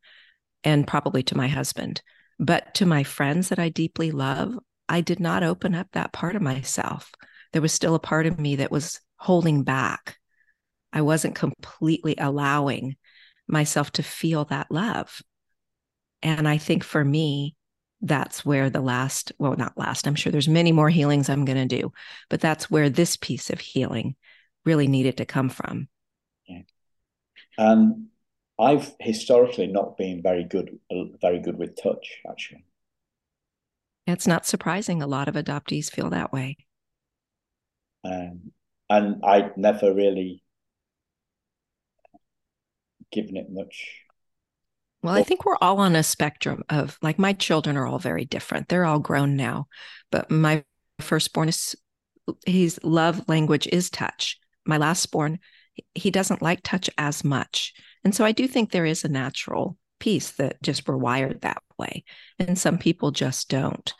and 0.63 0.87
probably 0.87 1.23
to 1.23 1.37
my 1.37 1.47
husband. 1.47 2.01
But 2.39 2.73
to 2.75 2.85
my 2.85 3.03
friends 3.03 3.49
that 3.49 3.59
I 3.59 3.69
deeply 3.69 4.11
love, 4.11 4.57
I 4.87 5.01
did 5.01 5.19
not 5.19 5.43
open 5.43 5.75
up 5.75 5.87
that 5.91 6.13
part 6.13 6.35
of 6.35 6.41
myself 6.41 7.11
there 7.51 7.61
was 7.61 7.73
still 7.73 7.95
a 7.95 7.99
part 7.99 8.25
of 8.25 8.39
me 8.39 8.57
that 8.57 8.71
was 8.71 8.99
holding 9.17 9.63
back. 9.63 10.17
I 10.93 11.01
wasn't 11.01 11.35
completely 11.35 12.15
allowing 12.17 12.95
myself 13.47 13.91
to 13.93 14.03
feel 14.03 14.45
that 14.45 14.71
love. 14.71 15.21
And 16.21 16.47
I 16.47 16.57
think 16.57 16.83
for 16.83 17.03
me, 17.03 17.55
that's 18.01 18.45
where 18.45 18.69
the 18.69 18.81
last, 18.81 19.31
well, 19.39 19.55
not 19.55 19.77
last, 19.77 20.07
I'm 20.07 20.15
sure 20.15 20.31
there's 20.31 20.47
many 20.47 20.71
more 20.71 20.89
healings 20.89 21.29
I'm 21.29 21.45
going 21.45 21.67
to 21.67 21.81
do, 21.81 21.91
but 22.29 22.39
that's 22.39 22.69
where 22.71 22.89
this 22.89 23.17
piece 23.17 23.49
of 23.49 23.59
healing 23.59 24.15
really 24.65 24.87
needed 24.87 25.17
to 25.17 25.25
come 25.25 25.49
from. 25.49 25.87
Yeah. 26.47 26.61
Um, 27.57 28.08
I've 28.59 28.93
historically 28.99 29.67
not 29.67 29.97
been 29.97 30.21
very 30.21 30.43
good, 30.43 30.79
very 31.21 31.39
good 31.39 31.57
with 31.57 31.81
touch, 31.81 32.19
actually. 32.29 32.65
It's 34.05 34.27
not 34.27 34.45
surprising. 34.45 35.01
A 35.01 35.07
lot 35.07 35.29
of 35.29 35.35
adoptees 35.35 35.89
feel 35.89 36.09
that 36.09 36.33
way. 36.33 36.57
Um, 38.03 38.51
and 38.89 39.23
I'd 39.23 39.55
never 39.55 39.93
really 39.93 40.43
given 43.11 43.37
it 43.37 43.47
much. 43.49 44.03
Well, 45.01 45.15
I 45.15 45.23
think 45.23 45.45
we're 45.45 45.57
all 45.61 45.77
on 45.79 45.95
a 45.95 46.03
spectrum 46.03 46.63
of 46.69 46.97
like 47.01 47.17
my 47.17 47.31
children 47.31 47.77
are 47.77 47.87
all 47.87 47.99
very 47.99 48.25
different. 48.25 48.67
They're 48.67 48.85
all 48.85 48.99
grown 48.99 49.37
now, 49.37 49.67
but 50.11 50.29
my 50.29 50.65
firstborn 50.99 51.47
is 51.47 51.75
his 52.45 52.79
love 52.83 53.27
language 53.29 53.67
is 53.71 53.89
touch. 53.89 54.37
My 54.65 54.77
lastborn, 54.77 55.37
he 55.95 56.11
doesn't 56.11 56.41
like 56.41 56.59
touch 56.63 56.89
as 56.97 57.23
much. 57.23 57.73
And 58.03 58.15
so 58.15 58.25
I 58.25 58.31
do 58.31 58.47
think 58.47 58.71
there 58.71 58.85
is 58.85 59.03
a 59.03 59.09
natural 59.09 59.77
piece 59.99 60.31
that 60.31 60.61
just 60.61 60.87
we're 60.87 60.97
wired 60.97 61.41
that 61.41 61.61
way. 61.77 62.03
And 62.37 62.57
some 62.57 62.77
people 62.77 63.11
just 63.11 63.49
don't 63.49 63.93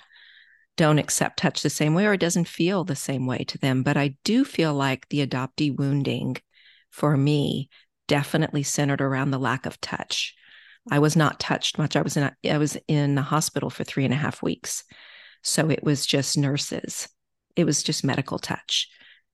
don't 0.77 0.99
accept 0.99 1.37
touch 1.37 1.61
the 1.61 1.69
same 1.69 1.93
way 1.93 2.05
or 2.05 2.13
it 2.13 2.21
doesn't 2.21 2.47
feel 2.47 2.85
the 2.85 2.95
same 2.95 3.27
way 3.27 3.39
to 3.39 3.57
them. 3.57 3.83
But 3.83 3.97
I 3.97 4.15
do 4.23 4.45
feel 4.45 4.73
like 4.73 5.09
the 5.09 5.27
adoptee 5.27 5.75
wounding 5.75 6.37
for 6.89 7.17
me 7.17 7.69
definitely 8.07 8.63
centered 8.63 9.01
around 9.01 9.31
the 9.31 9.39
lack 9.39 9.65
of 9.65 9.81
touch. 9.81 10.33
I 10.89 10.99
was 10.99 11.17
not 11.17 11.37
touched 11.37 11.77
much. 11.77 11.97
I 11.97 12.01
was 12.01 12.15
in 12.15 12.31
I 12.49 12.57
was 12.57 12.77
in 12.87 13.15
the 13.15 13.21
hospital 13.21 13.69
for 13.69 13.83
three 13.83 14.05
and 14.05 14.13
a 14.13 14.17
half 14.17 14.41
weeks. 14.41 14.85
So 15.43 15.69
it 15.69 15.83
was 15.83 16.05
just 16.05 16.37
nurses. 16.37 17.09
It 17.57 17.65
was 17.65 17.83
just 17.83 18.05
medical 18.05 18.39
touch. 18.39 18.87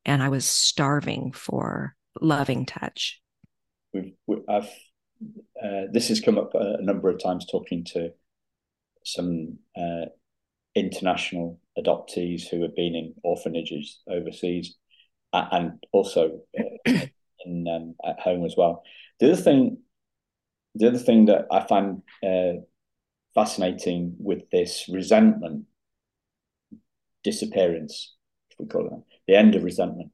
And 0.03 0.23
I 0.23 0.29
was 0.29 0.45
starving 0.45 1.31
for 1.31 1.95
loving 2.21 2.65
touch. 2.65 3.21
We've, 3.95 4.11
we, 4.27 4.37
I've, 4.49 4.69
uh, 5.63 5.87
this 5.91 6.09
has 6.09 6.19
come 6.19 6.37
up 6.37 6.53
a, 6.53 6.81
number 6.81 7.09
of 7.09 7.23
times 7.23 7.45
talking 7.49 7.85
to 7.93 8.11
some 9.05 9.59
uh, 9.77 10.07
international 10.75 11.61
adoptees 11.77 12.49
who 12.49 12.61
have 12.63 12.75
been 12.75 12.93
in 12.93 13.13
orphanages 13.23 14.01
overseas 14.09 14.75
and 15.31 15.81
also 15.93 16.41
uh, 16.59 16.91
in 17.45 17.67
um, 17.67 17.95
at 18.05 18.19
home 18.19 18.43
as 18.43 18.55
well. 18.57 18.83
The 19.21 19.31
other 19.31 19.41
thing, 19.41 19.77
the 20.75 20.89
other 20.89 20.99
thing 20.99 21.27
that 21.27 21.45
I 21.49 21.65
find 21.65 22.01
uh, 22.21 22.61
fascinating 23.33 24.15
with 24.19 24.49
this 24.49 24.89
resentment 24.89 25.67
disappearance, 27.23 28.13
if 28.51 28.59
we 28.59 28.65
call 28.65 28.87
it 28.87 28.89
that, 28.89 29.03
the 29.27 29.35
end 29.35 29.55
of 29.55 29.63
resentment, 29.63 30.11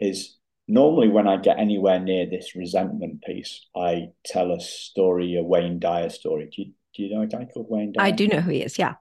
is 0.00 0.36
normally 0.70 1.08
when 1.08 1.26
I 1.26 1.36
get 1.36 1.58
anywhere 1.58 1.98
near 1.98 2.26
this 2.26 2.54
resentment 2.54 3.22
piece, 3.22 3.66
I 3.76 4.10
tell 4.24 4.52
a 4.52 4.60
story, 4.60 5.36
a 5.36 5.42
Wayne 5.42 5.80
Dyer 5.80 6.10
story. 6.10 6.48
Do 6.54 6.62
you, 6.62 6.72
do 6.94 7.02
you 7.02 7.14
know 7.14 7.22
a 7.22 7.26
guy 7.26 7.46
called 7.52 7.66
Wayne 7.68 7.92
Dyer? 7.92 8.06
I 8.06 8.10
do 8.12 8.28
know 8.28 8.40
who 8.40 8.52
he 8.52 8.62
is. 8.62 8.78
Yeah. 8.78 8.94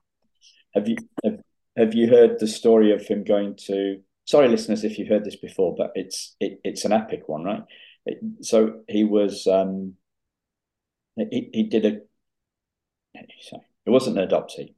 Have 0.73 0.87
you 0.87 0.97
have, 1.23 1.39
have 1.77 1.93
you 1.93 2.07
heard 2.07 2.39
the 2.39 2.47
story 2.47 2.91
of 2.91 3.05
him 3.05 3.23
going 3.23 3.55
to? 3.67 4.01
Sorry, 4.25 4.47
listeners, 4.47 4.83
if 4.83 4.97
you've 4.97 5.07
heard 5.07 5.25
this 5.25 5.35
before, 5.35 5.75
but 5.75 5.91
it's 5.95 6.35
it, 6.39 6.59
it's 6.63 6.85
an 6.85 6.91
epic 6.91 7.23
one, 7.27 7.43
right? 7.43 7.63
It, 8.05 8.19
so 8.41 8.81
he 8.87 9.03
was 9.03 9.47
um, 9.47 9.93
he 11.15 11.49
he 11.53 11.63
did 11.63 11.85
a. 11.85 11.99
Sorry, 13.41 13.63
it 13.85 13.89
wasn't 13.89 14.19
an 14.19 14.27
adoptee. 14.27 14.73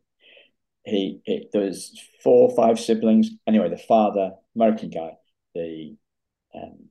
He 0.85 1.21
it, 1.25 1.49
there 1.51 1.63
was 1.63 1.99
four 2.23 2.49
or 2.49 2.55
five 2.55 2.79
siblings. 2.79 3.29
Anyway, 3.45 3.69
the 3.69 3.77
father, 3.77 4.31
American 4.55 4.89
guy, 4.89 5.11
the 5.53 5.95
um, 6.53 6.89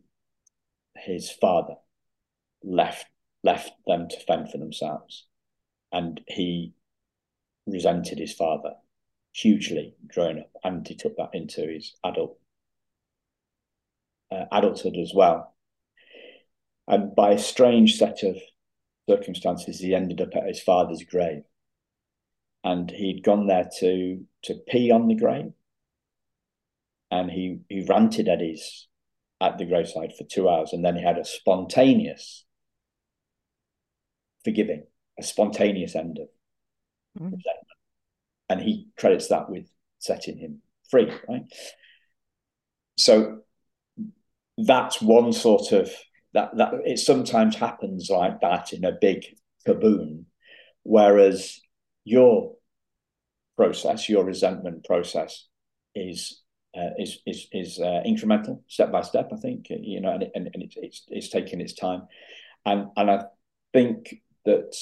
his 0.96 1.31
father 1.31 1.75
left 2.62 3.07
left 3.42 3.73
them 3.87 4.07
to 4.09 4.20
fend 4.20 4.51
for 4.51 4.59
themselves, 4.59 5.27
and 5.92 6.20
he 6.27 6.75
resented 7.66 8.18
his 8.18 8.35
father 8.35 8.75
hugely 9.33 9.94
growing 10.09 10.40
up, 10.40 10.51
and 10.64 10.87
he 10.87 10.94
took 10.94 11.16
that 11.16 11.31
into 11.33 11.62
his 11.62 11.94
adult 12.05 12.38
uh, 14.31 14.44
adulthood 14.53 14.96
as 14.96 15.12
well. 15.14 15.55
And 16.87 17.14
by 17.14 17.33
a 17.33 17.38
strange 17.38 17.96
set 17.96 18.23
of 18.23 18.37
circumstances, 19.09 19.79
he 19.79 19.94
ended 19.94 20.20
up 20.20 20.35
at 20.35 20.46
his 20.46 20.62
father's 20.62 21.05
grave, 21.05 21.42
and 22.64 22.90
he'd 22.90 23.25
gone 23.25 23.46
there 23.46 23.68
to 23.79 24.27
to 24.42 24.55
pee 24.68 24.90
on 24.90 25.09
the 25.09 25.14
grave, 25.14 25.53
and 27.11 27.31
he 27.31 27.61
he 27.68 27.87
ranted 27.88 28.29
at 28.29 28.40
his 28.40 28.88
at 29.40 29.59
the 29.59 29.64
graveside 29.64 30.12
for 30.16 30.24
two 30.24 30.48
hours, 30.48 30.72
and 30.72 30.85
then 30.85 30.96
he 30.96 31.03
had 31.03 31.18
a 31.18 31.24
spontaneous 31.24 32.44
forgiving, 34.44 34.85
a 35.18 35.22
spontaneous 35.22 35.94
end 35.94 36.18
of 36.18 36.29
mm 37.20 37.35
and 38.48 38.61
he 38.61 38.88
credits 38.98 39.29
that 39.29 39.48
with 39.48 39.70
setting 40.00 40.37
him 40.37 40.61
free, 40.90 41.09
right? 41.29 41.44
So 42.98 43.42
that's 44.59 45.00
one 45.00 45.33
sort 45.33 45.70
of 45.70 45.88
that 46.35 46.57
that 46.57 46.74
it 46.85 46.98
sometimes 46.98 47.55
happens 47.55 48.11
like 48.11 48.40
that 48.40 48.72
in 48.72 48.85
a 48.85 48.92
big 49.00 49.24
kaboom, 49.66 50.24
whereas 50.83 51.61
your 52.05 52.57
process, 53.57 54.09
your 54.09 54.24
resentment 54.24 54.85
process, 54.85 55.46
is 55.94 56.42
uh, 56.76 56.90
is 56.98 57.18
is 57.26 57.46
is 57.52 57.78
uh, 57.78 58.02
incremental, 58.06 58.62
step 58.68 58.92
by 58.92 59.02
step. 59.02 59.30
I 59.33 59.37
think 59.37 59.66
you 59.70 60.00
know, 60.00 60.12
and, 60.12 60.22
it, 60.22 60.33
and, 60.35 60.50
and 60.52 60.62
it's, 60.76 61.04
it's 61.09 61.28
taking 61.28 61.61
its 61.61 61.74
time, 61.74 62.02
and 62.64 62.88
and 62.96 63.11
I 63.11 63.24
think 63.72 64.14
that 64.44 64.74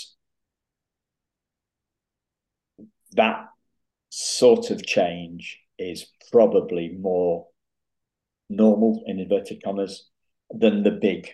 that 3.13 3.49
sort 4.11 4.71
of 4.71 4.85
change 4.85 5.61
is 5.79 6.07
probably 6.31 6.97
more 6.99 7.47
normal 8.51 9.03
in 9.07 9.19
inverted 9.19 9.63
commas 9.63 10.09
than 10.51 10.83
the 10.83 10.91
big 10.91 11.31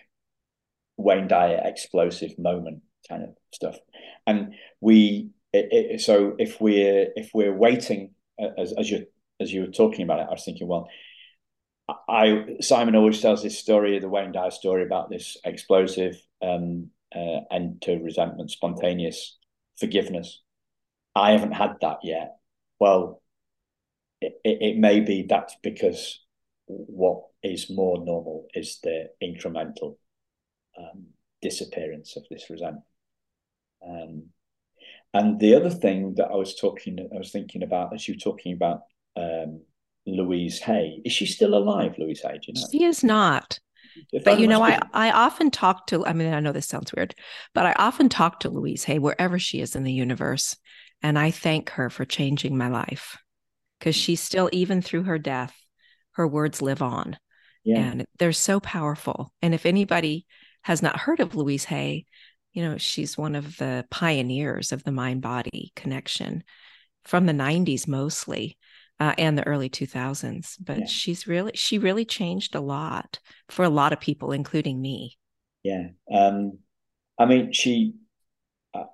Wayne 0.97 1.27
Dyer 1.27 1.61
explosive 1.63 2.37
moment 2.37 2.81
kind 3.07 3.23
of 3.23 3.29
stuff. 3.53 3.77
And 4.27 4.53
we 4.81 5.29
it, 5.53 6.01
so 6.01 6.35
if 6.37 6.59
we're 6.59 7.07
if 7.15 7.31
we're 7.33 7.53
waiting 7.53 8.11
as 8.57 8.73
as 8.73 8.89
you 8.89 9.05
as 9.39 9.51
you 9.51 9.61
were 9.61 9.67
talking 9.67 10.03
about 10.03 10.19
it, 10.19 10.27
I 10.29 10.31
was 10.31 10.43
thinking, 10.43 10.67
well, 10.67 10.87
I 12.07 12.57
Simon 12.61 12.95
always 12.95 13.21
tells 13.21 13.43
this 13.43 13.59
story, 13.59 13.99
the 13.99 14.09
Wayne 14.09 14.31
Dyer 14.31 14.51
story 14.51 14.83
about 14.83 15.09
this 15.09 15.37
explosive 15.45 16.21
um, 16.41 16.89
uh, 17.15 17.41
end 17.51 17.81
to 17.83 17.97
resentment, 17.97 18.51
spontaneous 18.51 19.37
forgiveness. 19.79 20.41
I 21.15 21.31
haven't 21.31 21.53
had 21.53 21.75
that 21.81 21.99
yet 22.03 22.35
well, 22.79 23.21
it, 24.21 24.39
it, 24.43 24.77
may 24.77 24.99
be 25.01 25.23
that's 25.23 25.55
because 25.61 26.23
what 26.65 27.23
is 27.43 27.69
more 27.69 28.03
normal 28.03 28.47
is 28.53 28.79
the 28.81 29.09
incremental 29.23 29.97
um, 30.77 31.07
disappearance 31.41 32.17
of 32.17 32.23
this 32.29 32.49
resentment. 32.49 32.85
Um, 33.85 34.23
and 35.13 35.39
the 35.39 35.55
other 35.55 35.69
thing 35.69 36.15
that 36.15 36.29
I 36.31 36.35
was 36.35 36.55
talking, 36.55 36.97
I 37.13 37.17
was 37.17 37.31
thinking 37.31 37.63
about 37.63 37.93
as 37.93 38.07
you 38.07 38.15
were 38.15 38.19
talking 38.19 38.53
about 38.53 38.81
um, 39.15 39.61
Louise 40.05 40.59
Hay. 40.59 41.01
Is 41.03 41.13
she 41.13 41.25
still 41.25 41.55
alive, 41.55 41.95
Louise 41.97 42.21
Hay? 42.21 42.33
Do 42.33 42.39
you 42.47 42.53
know? 42.53 42.67
She 42.71 42.83
is 42.83 43.03
not. 43.03 43.59
If 44.11 44.25
but 44.25 44.35
I 44.35 44.37
you 44.37 44.47
know, 44.47 44.61
I, 44.61 44.79
I 44.93 45.11
often 45.11 45.51
talk 45.51 45.87
to, 45.87 46.05
I 46.05 46.13
mean, 46.13 46.33
I 46.33 46.39
know 46.39 46.51
this 46.51 46.67
sounds 46.67 46.93
weird, 46.93 47.15
but 47.53 47.65
I 47.65 47.73
often 47.77 48.09
talk 48.09 48.41
to 48.41 48.49
Louise 48.49 48.83
Hay 48.83 48.99
wherever 48.99 49.39
she 49.39 49.61
is 49.61 49.75
in 49.75 49.83
the 49.83 49.93
universe. 49.93 50.57
And 51.01 51.17
I 51.17 51.31
thank 51.31 51.69
her 51.71 51.89
for 51.89 52.05
changing 52.05 52.57
my 52.57 52.67
life 52.67 53.17
because 53.79 53.95
she's 53.95 54.21
still, 54.21 54.49
even 54.51 54.81
through 54.81 55.03
her 55.03 55.17
death, 55.17 55.55
her 56.13 56.27
words 56.27 56.61
live 56.61 56.81
on. 56.81 57.17
Yeah. 57.63 57.79
And 57.79 58.05
they're 58.19 58.33
so 58.33 58.59
powerful. 58.59 59.31
And 59.41 59.53
if 59.53 59.65
anybody 59.65 60.25
has 60.63 60.81
not 60.81 60.99
heard 60.99 61.19
of 61.19 61.35
Louise 61.35 61.65
Hay, 61.65 62.05
you 62.53 62.63
know, 62.63 62.77
she's 62.77 63.17
one 63.17 63.35
of 63.35 63.57
the 63.57 63.85
pioneers 63.91 64.71
of 64.71 64.83
the 64.83 64.91
mind 64.91 65.21
body 65.21 65.71
connection 65.75 66.43
from 67.03 67.25
the 67.25 67.33
90s 67.33 67.87
mostly 67.87 68.57
uh, 68.99 69.13
and 69.17 69.37
the 69.37 69.47
early 69.47 69.69
2000s. 69.69 70.55
But 70.59 70.79
yeah. 70.79 70.85
she's 70.85 71.27
really, 71.27 71.51
she 71.55 71.77
really 71.77 72.05
changed 72.05 72.55
a 72.55 72.61
lot 72.61 73.19
for 73.49 73.63
a 73.63 73.69
lot 73.69 73.93
of 73.93 73.99
people, 73.99 74.31
including 74.31 74.81
me. 74.81 75.17
Yeah. 75.63 75.87
Um, 76.11 76.59
I 77.19 77.25
mean, 77.25 77.51
she, 77.51 77.95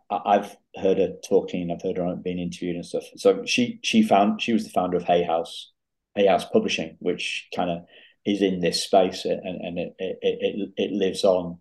I've 0.10 0.56
heard 0.76 0.98
her 0.98 1.16
talking. 1.28 1.72
I've 1.72 1.82
heard 1.82 1.98
her 1.98 2.16
being 2.16 2.40
interviewed 2.40 2.76
and 2.76 2.86
stuff. 2.86 3.04
So 3.18 3.44
she 3.46 3.80
she 3.84 4.04
found 4.04 4.42
she 4.42 4.54
was 4.54 4.64
the 4.64 4.70
founder 4.70 4.98
of 4.98 5.04
Hay 5.04 5.24
House, 5.24 5.72
Hay 6.16 6.28
House 6.28 6.46
Publishing, 6.46 6.98
which 7.00 7.48
kind 7.56 7.70
of 7.70 7.80
is 8.26 8.42
in 8.42 8.60
this 8.60 8.84
space 8.84 9.26
and 9.26 9.42
and 9.44 9.80
it 9.80 9.96
it 9.98 10.18
it, 10.22 10.70
it 10.78 10.92
lives 10.92 11.24
on 11.24 11.58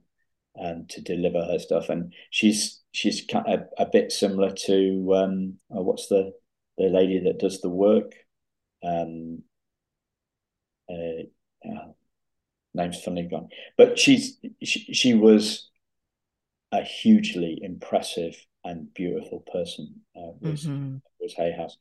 um, 0.61 0.87
to 0.91 1.01
deliver 1.01 1.43
her 1.43 1.59
stuff. 1.59 1.89
And 1.89 2.13
she's 2.31 2.81
she's 2.93 3.25
kind 3.25 3.47
of 3.47 3.61
a, 3.79 3.85
a 3.85 3.87
bit 3.91 4.13
similar 4.13 4.51
to 4.67 5.15
um, 5.15 5.55
oh, 5.71 5.83
what's 5.83 6.09
the 6.09 6.33
the 6.79 6.89
lady 6.89 7.21
that 7.21 7.39
does 7.39 7.61
the 7.61 7.71
work. 7.71 8.15
Um, 8.83 9.43
uh, 10.89 11.25
oh, 11.67 11.95
name's 12.75 13.03
funny 13.03 13.25
gone, 13.25 13.49
but 13.77 13.99
she's 13.99 14.39
she, 14.63 14.93
she 14.93 15.15
was 15.15 15.71
a 16.73 16.83
hugely 16.83 17.59
impressive 17.63 18.37
and 18.65 18.93
beautiful 18.95 19.45
person. 19.53 20.01
Uh, 20.17 20.33
was 20.41 20.67
mm-hmm. 20.67 20.97
was 21.21 21.35
Hay 21.35 21.53
House. 21.53 21.77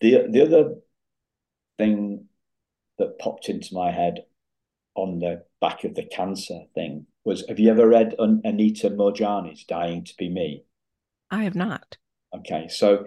The 0.00 0.26
the 0.28 0.42
other 0.42 0.74
thing 1.78 2.26
that 2.98 3.18
popped 3.18 3.48
into 3.48 3.74
my 3.74 3.90
head 3.90 4.24
on 4.94 5.18
the 5.18 5.44
back 5.60 5.84
of 5.84 5.94
the 5.94 6.04
cancer 6.04 6.60
thing 6.74 7.06
was 7.24 7.44
have 7.48 7.58
you 7.58 7.70
ever 7.70 7.88
read 7.88 8.14
Anita 8.18 8.90
Moorjani's 8.90 9.64
Dying 9.64 10.04
to 10.04 10.14
Be 10.16 10.28
Me? 10.28 10.64
I 11.30 11.44
have 11.44 11.54
not. 11.54 11.96
Okay, 12.34 12.68
so 12.68 13.04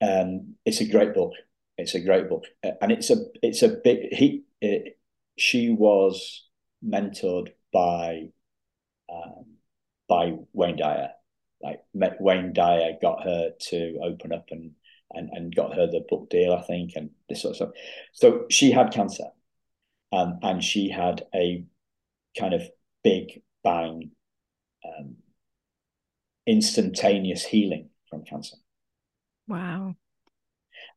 um, 0.00 0.54
it's 0.64 0.80
a 0.80 0.88
great 0.88 1.14
book. 1.14 1.32
It's 1.78 1.94
a 1.94 2.00
great 2.00 2.28
book, 2.28 2.44
and 2.62 2.90
it's 2.90 3.10
a 3.10 3.16
it's 3.42 3.62
a 3.62 3.68
big 3.68 4.12
he. 4.12 4.44
It, 4.60 4.98
she 5.36 5.70
was 5.70 6.48
mentored 6.84 7.48
by 7.72 8.28
um, 9.12 9.56
by 10.08 10.34
Wayne 10.52 10.76
Dyer. 10.76 11.10
Like 11.60 11.80
met 11.94 12.20
Wayne 12.20 12.52
Dyer 12.52 12.92
got 13.00 13.24
her 13.24 13.52
to 13.68 13.98
open 14.02 14.32
up 14.32 14.46
and 14.50 14.72
and 15.12 15.30
and 15.32 15.54
got 15.54 15.74
her 15.74 15.86
the 15.86 16.04
book 16.08 16.30
deal, 16.30 16.54
I 16.54 16.62
think, 16.62 16.92
and 16.96 17.10
this 17.28 17.42
sort 17.42 17.52
of 17.52 17.56
stuff. 17.56 17.70
So 18.12 18.46
she 18.50 18.70
had 18.70 18.92
cancer, 18.92 19.28
um, 20.12 20.38
and 20.42 20.62
she 20.62 20.88
had 20.88 21.26
a 21.34 21.64
kind 22.38 22.54
of 22.54 22.62
big 23.04 23.42
bang, 23.62 24.10
um, 24.84 25.16
instantaneous 26.46 27.44
healing 27.44 27.90
from 28.08 28.24
cancer. 28.24 28.56
Wow. 29.48 29.96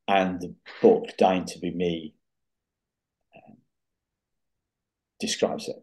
And 0.09 0.41
the 0.41 0.55
book, 0.81 1.15
Dying 1.19 1.45
to 1.45 1.59
Be 1.59 1.69
Me, 1.69 2.15
um, 3.35 3.57
describes 5.19 5.67
it. 5.67 5.75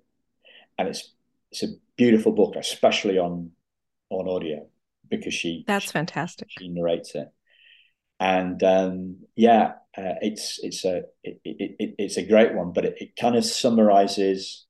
And 0.77 0.89
it's 0.89 1.13
it's 1.53 1.63
a 1.63 1.77
beautiful 1.97 2.33
book, 2.33 2.57
especially 2.57 3.19
on 3.19 3.53
on 4.11 4.29
audio, 4.29 4.67
because 5.09 5.33
she 5.33 5.65
that's 5.69 5.87
she, 5.87 5.91
fantastic. 5.93 6.49
She 6.59 6.69
narrates 6.69 7.15
it, 7.15 7.29
and 8.19 8.61
um, 8.65 9.19
yeah, 9.37 9.75
uh, 9.97 10.19
it's 10.21 10.59
it's 10.61 10.85
a 10.85 11.05
it, 11.23 11.41
it, 11.45 11.77
it, 11.79 11.95
it's 11.97 12.17
a 12.17 12.27
great 12.27 12.53
one, 12.53 12.73
but 12.73 12.85
it, 12.85 12.97
it 13.01 13.17
kind 13.17 13.37
of 13.37 13.45
summarizes. 13.45 14.67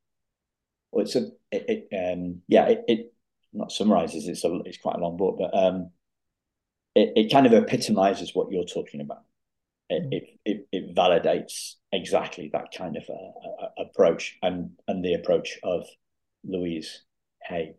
Well, 0.93 1.07
it's 1.07 1.17
a 1.17 1.29
it, 1.51 1.89
it 1.91 2.13
um 2.13 2.43
yeah 2.47 2.69
it, 2.69 2.85
it 2.89 3.15
not 3.55 3.73
summarizes 3.73 4.29
it's 4.29 4.45
a 4.45 4.61
it's 4.67 4.79
quite 4.79 4.97
a 4.97 5.01
long 5.01 5.17
book, 5.17 5.37
but 5.39 5.57
um 5.57 5.93
it, 6.95 7.13
it 7.17 7.33
kind 7.33 7.47
of 7.47 7.55
epitomizes 7.55 8.35
what 8.35 8.53
you're 8.53 8.65
talking 8.65 9.01
about. 9.01 9.23
It, 9.89 10.03
mm. 10.03 10.13
it, 10.13 10.25
it, 10.45 10.69
it, 10.73 10.97
validates 10.97 11.75
exactly 11.93 12.51
that 12.53 12.73
kind 12.77 12.97
of 12.97 13.05
a, 13.09 13.13
a, 13.13 13.85
approach 13.85 14.37
and 14.43 14.71
and 14.89 15.05
the 15.05 15.15
approach 15.15 15.61
of 15.63 15.87
Louise 16.45 17.03
Hay 17.45 17.77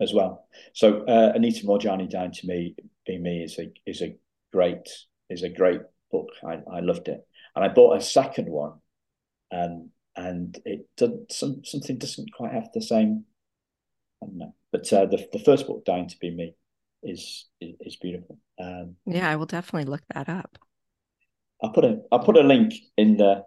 as 0.00 0.14
well. 0.14 0.48
So 0.72 1.04
uh, 1.06 1.32
Anita 1.34 1.66
Moorjani 1.66 2.08
Dying 2.08 2.32
to 2.32 2.46
Me 2.46 2.74
Be 3.06 3.18
Me 3.18 3.42
is 3.42 3.58
a 3.58 3.70
is 3.86 4.02
a 4.02 4.16
great 4.52 4.88
is 5.30 5.42
a 5.42 5.48
great 5.48 5.82
book. 6.10 6.28
I, 6.46 6.60
I 6.70 6.80
loved 6.80 7.08
it, 7.08 7.26
and 7.54 7.64
I 7.64 7.68
bought 7.68 7.98
a 7.98 8.00
second 8.00 8.48
one, 8.48 8.80
um, 9.52 9.90
and 10.16 10.58
it 10.64 10.88
does 10.96 11.10
some 11.30 11.62
something 11.64 11.98
doesn't 11.98 12.32
quite 12.32 12.52
have 12.52 12.70
the 12.72 12.82
same. 12.82 13.24
I 14.22 14.26
don't 14.26 14.38
know, 14.38 14.54
but 14.72 14.90
uh, 14.92 15.06
the 15.06 15.26
the 15.32 15.38
first 15.40 15.66
book, 15.66 15.84
Dying 15.84 16.08
to 16.08 16.18
Be 16.18 16.30
Me, 16.30 16.54
is 17.02 17.46
is, 17.60 17.74
is 17.80 17.96
beautiful. 17.96 18.38
Um, 18.58 18.96
yeah, 19.06 19.30
I 19.30 19.36
will 19.36 19.46
definitely 19.46 19.90
look 19.90 20.02
that 20.14 20.28
up. 20.28 20.58
I'll 21.64 21.70
put 21.70 21.84
a 21.86 22.02
I'll 22.12 22.18
put 22.18 22.36
a 22.36 22.42
link 22.42 22.74
in 22.98 23.16
the 23.16 23.46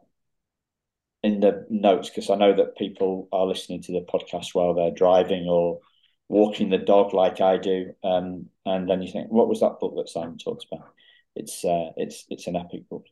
in 1.22 1.40
the 1.40 1.68
notes 1.70 2.10
because 2.10 2.32
I 2.32 2.36
know 2.36 2.56
that 2.56 2.76
people 2.76 3.30
are 3.32 3.46
listening 3.46 3.84
to 3.84 3.92
the 3.92 4.06
podcast 4.12 4.56
while 4.56 4.74
they're 4.74 4.90
driving 4.90 5.48
or 5.48 5.82
walking 6.28 6.72
the 6.72 6.80
dog 6.80 7.14
like 7.14 7.42
I 7.42 7.58
do. 7.58 7.94
Um, 8.04 8.48
and 8.66 8.90
then 8.90 9.04
you 9.04 9.12
think, 9.12 9.32
what 9.32 9.48
was 9.48 9.60
that 9.60 9.80
book 9.80 9.94
that 9.98 10.10
Simon 10.10 10.40
talks 10.40 10.66
about? 10.72 10.90
It's 11.36 11.64
uh, 11.64 11.92
it's 11.96 12.26
it's 12.30 12.48
an 12.48 12.56
epic 12.56 12.90
book, 12.90 13.06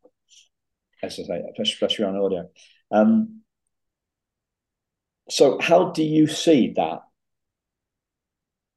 as 1.04 1.20
I 1.20 1.24
say, 1.24 1.44
especially 1.60 2.06
on 2.06 2.16
audio. 2.16 2.50
Um, 2.90 3.42
so, 5.30 5.60
how 5.60 5.92
do 5.92 6.04
you 6.04 6.26
see 6.26 6.74
that? 6.78 7.02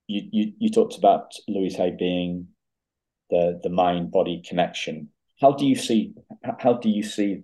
You 0.09 0.29
you 0.31 0.53
you 0.59 0.71
talked 0.71 0.99
about 0.99 1.33
Louise 1.49 1.77
Hay 1.77 1.97
being 1.99 2.49
the 3.31 3.59
the 3.63 3.71
mind 3.71 4.11
body 4.11 4.43
connection. 4.47 5.09
How 5.41 5.53
do 5.53 5.67
you 5.67 5.77
see 5.77 6.15
how 6.59 6.75
do 6.75 6.89
you 6.89 7.03
see 7.03 7.43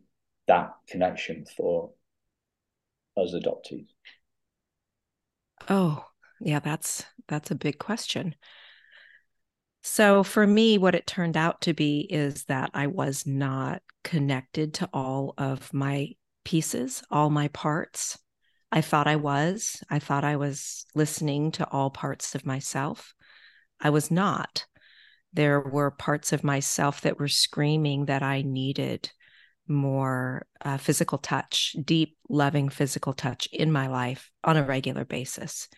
that 0.48 0.72
connection 0.88 1.44
for 1.56 1.92
us 3.16 3.34
adoptees? 3.34 3.86
Oh, 5.68 6.04
yeah, 6.40 6.58
that's 6.58 7.04
that's 7.28 7.50
a 7.50 7.54
big 7.56 7.78
question. 7.78 8.34
So 9.82 10.22
for 10.24 10.46
me, 10.46 10.78
what 10.78 10.94
it 10.94 11.06
turned 11.06 11.36
out 11.36 11.60
to 11.62 11.74
be 11.74 12.00
is 12.10 12.44
that 12.44 12.70
I 12.72 12.86
was 12.86 13.26
not 13.26 13.82
connected 14.02 14.74
to 14.74 14.88
all 14.92 15.34
of 15.36 15.72
my 15.74 16.10
pieces, 16.44 17.02
all 17.10 17.30
my 17.30 17.48
parts. 17.48 18.18
I 18.72 18.80
thought 18.80 19.06
I 19.06 19.16
was. 19.16 19.82
I 19.90 19.98
thought 19.98 20.24
I 20.24 20.36
was 20.36 20.86
listening 20.94 21.52
to 21.52 21.68
all 21.70 21.90
parts 21.90 22.34
of 22.34 22.46
myself. 22.46 23.14
I 23.80 23.90
was 23.90 24.10
not. 24.10 24.66
There 25.34 25.60
were 25.60 25.90
parts 25.90 26.32
of 26.32 26.44
myself 26.44 27.02
that 27.02 27.18
were 27.18 27.28
screaming 27.28 28.06
that 28.06 28.22
I 28.22 28.42
needed 28.42 29.10
more 29.66 30.46
uh, 30.60 30.76
physical 30.76 31.18
touch, 31.18 31.74
deep, 31.82 32.16
loving 32.28 32.68
physical 32.68 33.12
touch 33.12 33.48
in 33.52 33.72
my 33.72 33.88
life 33.88 34.30
on 34.42 34.56
a 34.56 34.62
regular 34.62 35.04
basis. 35.04 35.68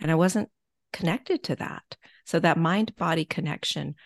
And 0.00 0.10
I 0.10 0.14
wasn't 0.14 0.50
connected 0.92 1.42
to 1.44 1.56
that. 1.56 1.96
So 2.26 2.38
that 2.40 2.58
mind 2.58 2.94
body 2.96 3.24
connection, 3.24 3.96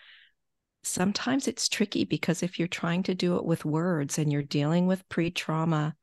sometimes 0.83 1.47
it's 1.47 1.69
tricky 1.69 2.03
because 2.03 2.41
if 2.41 2.57
you're 2.57 2.67
trying 2.67 3.03
to 3.03 3.15
do 3.15 3.35
it 3.35 3.45
with 3.45 3.65
words 3.65 4.17
and 4.17 4.31
you're 4.31 4.41
dealing 4.41 4.87
with 4.87 5.07
pre 5.09 5.29
trauma 5.29 5.95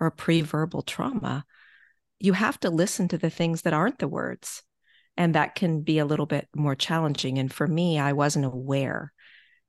or 0.00 0.10
pre 0.10 0.40
verbal 0.40 0.82
trauma, 0.82 1.44
you 2.20 2.32
have 2.32 2.58
to 2.60 2.70
listen 2.70 3.08
to 3.08 3.18
the 3.18 3.30
things 3.30 3.62
that 3.62 3.74
aren't 3.74 3.98
the 3.98 4.08
words. 4.08 4.62
And 5.16 5.34
that 5.34 5.54
can 5.54 5.82
be 5.82 5.98
a 5.98 6.04
little 6.04 6.26
bit 6.26 6.48
more 6.54 6.74
challenging. 6.74 7.38
And 7.38 7.52
for 7.52 7.66
me, 7.66 7.98
I 7.98 8.12
wasn't 8.12 8.46
aware. 8.46 9.12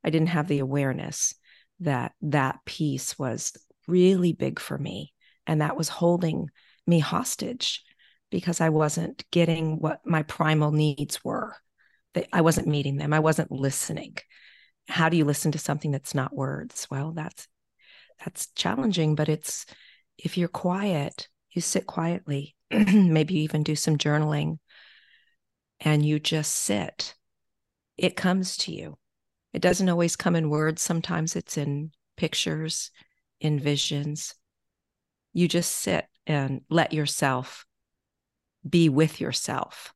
I 0.03 0.09
didn't 0.09 0.29
have 0.29 0.47
the 0.47 0.59
awareness 0.59 1.35
that 1.81 2.13
that 2.21 2.59
piece 2.65 3.17
was 3.19 3.53
really 3.87 4.33
big 4.33 4.59
for 4.59 4.77
me 4.77 5.13
and 5.45 5.61
that 5.61 5.77
was 5.77 5.89
holding 5.89 6.49
me 6.87 6.99
hostage 6.99 7.83
because 8.31 8.61
I 8.61 8.69
wasn't 8.69 9.23
getting 9.31 9.79
what 9.79 10.01
my 10.05 10.23
primal 10.23 10.71
needs 10.71 11.23
were. 11.23 11.55
That 12.13 12.27
I 12.31 12.41
wasn't 12.41 12.67
meeting 12.67 12.97
them. 12.97 13.13
I 13.13 13.19
wasn't 13.19 13.51
listening. 13.51 14.17
How 14.87 15.09
do 15.09 15.17
you 15.17 15.25
listen 15.25 15.51
to 15.51 15.59
something 15.59 15.91
that's 15.91 16.15
not 16.15 16.35
words? 16.35 16.87
Well, 16.89 17.11
that's 17.11 17.47
that's 18.23 18.47
challenging, 18.55 19.15
but 19.15 19.29
it's 19.29 19.65
if 20.17 20.37
you're 20.37 20.47
quiet, 20.47 21.27
you 21.51 21.61
sit 21.61 21.85
quietly, 21.85 22.55
maybe 22.71 23.39
even 23.39 23.63
do 23.63 23.75
some 23.75 23.97
journaling 23.97 24.59
and 25.85 26.05
you 26.05 26.19
just 26.19 26.51
sit 26.51 27.15
it 27.97 28.15
comes 28.15 28.57
to 28.57 28.73
you. 28.73 28.97
It 29.53 29.61
doesn't 29.61 29.89
always 29.89 30.15
come 30.15 30.35
in 30.35 30.49
words, 30.49 30.81
sometimes 30.81 31.35
it's 31.35 31.57
in 31.57 31.91
pictures, 32.17 32.91
in 33.39 33.59
visions. 33.59 34.35
You 35.33 35.47
just 35.47 35.71
sit 35.71 36.05
and 36.27 36.61
let 36.69 36.93
yourself 36.93 37.65
be 38.67 38.89
with 38.89 39.21
yourself 39.21 39.93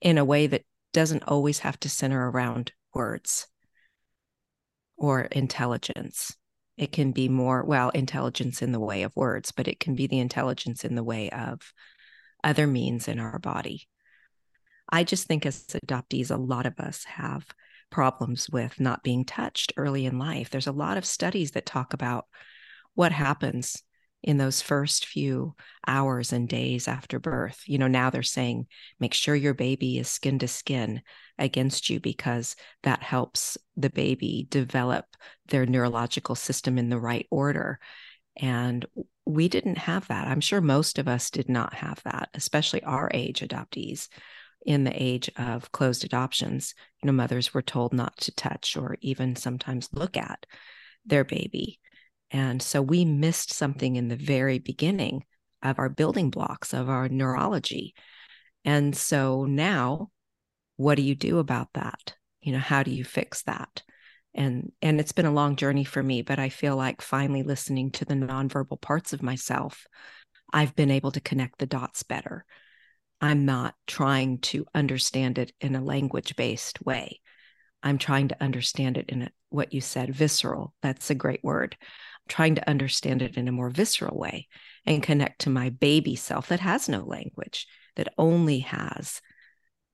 in 0.00 0.18
a 0.18 0.24
way 0.24 0.46
that 0.48 0.64
doesn't 0.92 1.24
always 1.24 1.60
have 1.60 1.78
to 1.80 1.88
center 1.88 2.28
around 2.28 2.72
words 2.94 3.46
or 4.96 5.22
intelligence. 5.22 6.34
It 6.76 6.92
can 6.92 7.12
be 7.12 7.28
more, 7.28 7.64
well, 7.64 7.90
intelligence 7.90 8.62
in 8.62 8.72
the 8.72 8.80
way 8.80 9.02
of 9.02 9.14
words, 9.14 9.52
but 9.52 9.68
it 9.68 9.78
can 9.78 9.94
be 9.94 10.06
the 10.06 10.20
intelligence 10.20 10.84
in 10.84 10.94
the 10.94 11.04
way 11.04 11.30
of 11.30 11.72
other 12.42 12.66
means 12.66 13.06
in 13.08 13.18
our 13.18 13.38
body. 13.38 13.88
I 14.88 15.04
just 15.04 15.26
think 15.26 15.46
as 15.46 15.66
adoptees, 15.66 16.30
a 16.30 16.36
lot 16.36 16.66
of 16.66 16.78
us 16.78 17.04
have 17.04 17.46
problems 17.90 18.48
with 18.50 18.80
not 18.80 19.02
being 19.02 19.24
touched 19.24 19.72
early 19.76 20.06
in 20.06 20.18
life. 20.18 20.50
There's 20.50 20.66
a 20.66 20.72
lot 20.72 20.96
of 20.96 21.04
studies 21.06 21.52
that 21.52 21.66
talk 21.66 21.92
about 21.94 22.26
what 22.94 23.12
happens 23.12 23.82
in 24.22 24.36
those 24.36 24.60
first 24.60 25.06
few 25.06 25.54
hours 25.86 26.32
and 26.32 26.48
days 26.48 26.88
after 26.88 27.20
birth. 27.20 27.62
You 27.66 27.78
know, 27.78 27.86
now 27.86 28.10
they're 28.10 28.22
saying 28.22 28.66
make 28.98 29.14
sure 29.14 29.34
your 29.34 29.54
baby 29.54 29.98
is 29.98 30.08
skin 30.08 30.40
to 30.40 30.48
skin 30.48 31.02
against 31.38 31.88
you 31.88 32.00
because 32.00 32.56
that 32.82 33.02
helps 33.02 33.56
the 33.76 33.90
baby 33.90 34.46
develop 34.50 35.04
their 35.46 35.66
neurological 35.66 36.34
system 36.34 36.78
in 36.78 36.88
the 36.88 36.98
right 36.98 37.26
order. 37.30 37.78
And 38.36 38.84
we 39.24 39.48
didn't 39.48 39.78
have 39.78 40.08
that. 40.08 40.26
I'm 40.26 40.40
sure 40.40 40.60
most 40.60 40.98
of 40.98 41.06
us 41.06 41.30
did 41.30 41.48
not 41.48 41.74
have 41.74 42.02
that, 42.04 42.28
especially 42.34 42.82
our 42.82 43.10
age 43.14 43.40
adoptees. 43.40 44.08
In 44.66 44.84
the 44.84 45.02
age 45.02 45.30
of 45.36 45.72
closed 45.72 46.04
adoptions, 46.04 46.74
you 47.02 47.06
know, 47.06 47.12
mothers 47.12 47.54
were 47.54 47.62
told 47.62 47.92
not 47.92 48.16
to 48.18 48.34
touch 48.34 48.76
or 48.76 48.96
even 49.00 49.36
sometimes 49.36 49.88
look 49.92 50.16
at 50.16 50.46
their 51.06 51.24
baby 51.24 51.80
and 52.30 52.62
so 52.62 52.82
we 52.82 53.04
missed 53.04 53.52
something 53.52 53.96
in 53.96 54.08
the 54.08 54.16
very 54.16 54.58
beginning 54.58 55.24
of 55.62 55.78
our 55.78 55.88
building 55.88 56.30
blocks 56.30 56.74
of 56.74 56.88
our 56.88 57.08
neurology. 57.08 57.94
And 58.64 58.96
so 58.96 59.44
now, 59.44 60.10
what 60.76 60.96
do 60.96 61.02
you 61.02 61.14
do 61.14 61.38
about 61.38 61.68
that? 61.74 62.14
You 62.40 62.52
know, 62.52 62.58
how 62.58 62.82
do 62.82 62.90
you 62.90 63.04
fix 63.04 63.42
that? 63.42 63.82
And 64.34 64.72
and 64.82 65.00
it's 65.00 65.12
been 65.12 65.26
a 65.26 65.32
long 65.32 65.56
journey 65.56 65.84
for 65.84 66.02
me, 66.02 66.22
but 66.22 66.38
I 66.38 66.50
feel 66.50 66.76
like 66.76 67.00
finally 67.00 67.42
listening 67.42 67.90
to 67.92 68.04
the 68.04 68.14
nonverbal 68.14 68.80
parts 68.80 69.12
of 69.12 69.22
myself, 69.22 69.86
I've 70.52 70.76
been 70.76 70.90
able 70.90 71.10
to 71.12 71.20
connect 71.20 71.58
the 71.58 71.66
dots 71.66 72.02
better. 72.02 72.44
I'm 73.20 73.44
not 73.44 73.74
trying 73.86 74.38
to 74.38 74.66
understand 74.74 75.38
it 75.38 75.52
in 75.60 75.74
a 75.74 75.82
language 75.82 76.36
based 76.36 76.84
way. 76.84 77.20
I'm 77.82 77.98
trying 77.98 78.28
to 78.28 78.42
understand 78.42 78.96
it 78.96 79.08
in 79.08 79.22
a, 79.22 79.30
what 79.50 79.72
you 79.72 79.80
said, 79.80 80.14
visceral. 80.14 80.74
That's 80.82 81.10
a 81.10 81.14
great 81.14 81.42
word 81.42 81.76
trying 82.28 82.54
to 82.54 82.68
understand 82.68 83.22
it 83.22 83.36
in 83.36 83.48
a 83.48 83.52
more 83.52 83.70
visceral 83.70 84.16
way 84.16 84.46
and 84.86 85.02
connect 85.02 85.40
to 85.40 85.50
my 85.50 85.70
baby 85.70 86.14
self 86.14 86.48
that 86.48 86.60
has 86.60 86.88
no 86.88 87.00
language, 87.00 87.66
that 87.96 88.12
only 88.16 88.60
has 88.60 89.20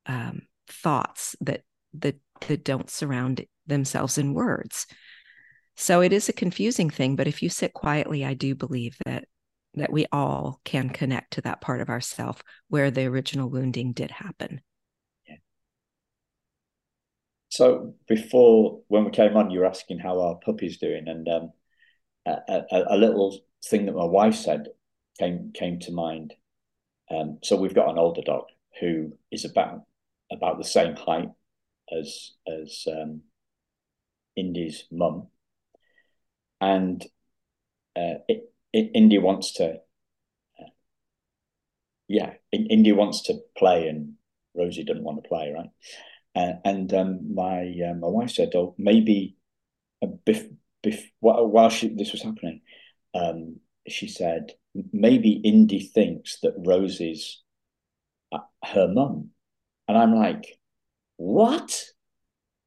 um, 0.07 0.43
thoughts 0.69 1.37
that 1.41 1.63
that 1.95 2.17
that 2.49 2.65
don't 2.65 2.91
surround 2.91 3.47
themselves 3.67 4.19
in 4.19 4.35
words. 4.35 4.87
So 5.77 6.03
it 6.03 6.13
is 6.13 6.29
a 6.29 6.35
confusing 6.35 6.91
thing, 6.91 7.17
but 7.17 7.27
if 7.27 7.43
you 7.43 7.49
sit 7.49 7.73
quietly, 7.73 8.25
I 8.25 8.35
do 8.35 8.55
believe 8.55 8.97
that 9.07 9.25
that 9.77 9.93
we 9.93 10.07
all 10.13 10.61
can 10.65 10.91
connect 10.91 11.33
to 11.35 11.41
that 11.43 11.61
part 11.61 11.81
of 11.81 11.89
ourself 11.89 12.43
where 12.69 12.91
the 12.91 13.07
original 13.07 13.49
wounding 13.49 13.93
did 13.93 14.11
happen. 14.11 14.61
Yeah. 15.27 15.37
So 17.49 17.95
before 18.09 18.81
when 18.89 19.05
we 19.05 19.11
came 19.11 19.37
on, 19.37 19.51
you 19.51 19.61
were 19.61 19.67
asking 19.67 19.99
how 19.99 20.21
our 20.21 20.37
puppy's 20.37 20.79
doing, 20.79 21.09
and 21.09 21.29
um, 21.29 21.53
a, 22.27 22.85
a, 22.91 22.97
little 22.97 23.39
thing 23.65 23.87
that 23.87 23.95
my 23.95 24.05
wife 24.05 24.35
said 24.35 24.69
came 25.19 25.53
came 25.55 25.79
to 25.81 25.93
mind. 25.93 26.35
Um, 27.11 27.39
so 27.43 27.57
we've 27.57 27.75
got 27.75 27.91
an 27.91 27.99
older 27.99 28.23
dog 28.23 28.45
who 28.81 29.13
is 29.31 29.45
about 29.45 29.83
about 30.33 30.59
the 30.59 30.65
same 30.65 30.97
height 30.97 31.29
as 31.97 32.33
as 32.49 32.85
um, 32.89 33.23
Indy's 34.37 34.85
mum, 34.91 35.29
and 36.61 37.03
uh, 37.97 38.19
it, 38.29 38.53
Indy 38.79 39.19
wants 39.19 39.53
to, 39.55 39.77
uh, 40.61 40.71
yeah, 42.09 42.35
Indy 42.53 42.93
wants 42.93 43.23
to 43.23 43.39
play, 43.57 43.89
and 43.89 44.15
Rosie 44.55 44.85
doesn't 44.85 45.05
want 45.05 45.23
to 45.23 45.29
play, 45.29 45.53
right? 45.55 45.71
Uh, 46.37 46.55
and 46.65 46.93
um, 46.95 47.35
my 47.35 47.75
uh, 47.89 47.95
my 47.95 48.09
wife 48.09 48.31
said, 48.31 48.51
"Oh, 48.55 48.75
maybe 48.79 49.37
a 50.03 50.07
bit 50.07 50.53
bef- 50.85 51.11
while 51.21 51.71
she, 51.71 51.89
this 51.89 52.13
was 52.13 52.23
happening, 52.23 52.61
um, 53.15 53.57
she 53.89 54.09
said, 54.09 54.53
maybe 54.93 55.33
Indy 55.33 55.81
thinks 55.81 56.39
that 56.43 56.55
Rosie's 56.57 57.43
uh, 58.33 58.39
her 58.65 58.89
mum. 58.89 59.31
And 59.89 59.97
I'm 59.99 60.15
like, 60.15 60.59
what? 61.17 61.85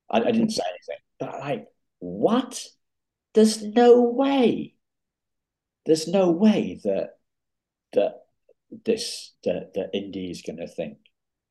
I, 0.09 0.19
I 0.19 0.31
didn't 0.31 0.51
say 0.51 0.63
anything, 0.67 1.03
but 1.19 1.39
like, 1.39 1.67
what? 1.99 2.63
There's 3.33 3.63
no 3.63 4.01
way. 4.03 4.73
There's 5.87 6.07
no 6.07 6.29
way 6.29 6.79
that 6.83 7.17
that 7.93 8.25
this 8.85 9.33
that 9.45 9.73
that 9.73 9.89
Indy 9.93 10.29
is 10.29 10.41
going 10.41 10.57
to 10.57 10.67
think 10.67 10.97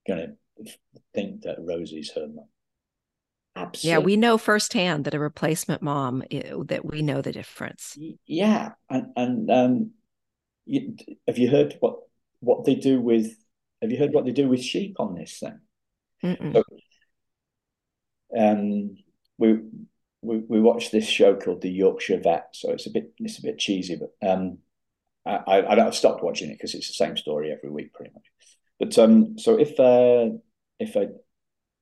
going 0.06 0.36
to 0.64 0.72
think 1.14 1.42
that 1.42 1.56
Rosie's 1.58 2.12
her 2.14 2.28
mum. 2.28 2.46
Absolutely. 3.56 3.90
Yeah, 3.90 4.04
we 4.04 4.16
know 4.16 4.36
firsthand 4.36 5.06
that 5.06 5.14
a 5.14 5.18
replacement 5.18 5.80
mom 5.80 6.22
that 6.66 6.84
we 6.84 7.00
know 7.00 7.22
the 7.22 7.32
difference. 7.32 7.98
Yeah, 8.26 8.72
and 8.90 9.06
and 9.16 9.50
um, 9.50 9.90
you, 10.66 10.94
have 11.26 11.38
you 11.38 11.48
heard 11.48 11.74
what 11.80 11.96
what 12.40 12.66
they 12.66 12.74
do 12.74 13.00
with? 13.00 13.34
Have 13.80 13.90
you 13.90 13.98
heard 13.98 14.12
what 14.12 14.26
they 14.26 14.32
do 14.32 14.48
with 14.48 14.62
sheep 14.62 14.96
on 14.98 15.14
this 15.14 15.38
thing? 15.38 15.60
So, 16.52 16.62
um, 18.36 18.96
we 19.38 19.60
we 20.26 20.38
we 20.48 20.60
watched 20.60 20.92
this 20.92 21.06
show 21.06 21.34
called 21.36 21.62
The 21.62 21.70
Yorkshire 21.70 22.20
Vet, 22.20 22.48
so 22.52 22.70
it's 22.70 22.86
a 22.86 22.90
bit 22.90 23.12
it's 23.18 23.38
a 23.38 23.42
bit 23.42 23.58
cheesy, 23.58 23.96
but 23.96 24.28
um, 24.28 24.58
I 25.24 25.36
I, 25.46 25.86
I've 25.86 25.94
stopped 25.94 26.22
watching 26.22 26.50
it 26.50 26.54
because 26.54 26.74
it's 26.74 26.88
the 26.88 26.94
same 26.94 27.16
story 27.16 27.52
every 27.52 27.70
week 27.70 27.92
pretty 27.94 28.12
much. 28.12 28.24
But 28.78 28.98
um, 28.98 29.38
so 29.38 29.58
if 29.58 29.78
uh, 29.80 30.36
if 30.78 30.96
a 30.96 31.08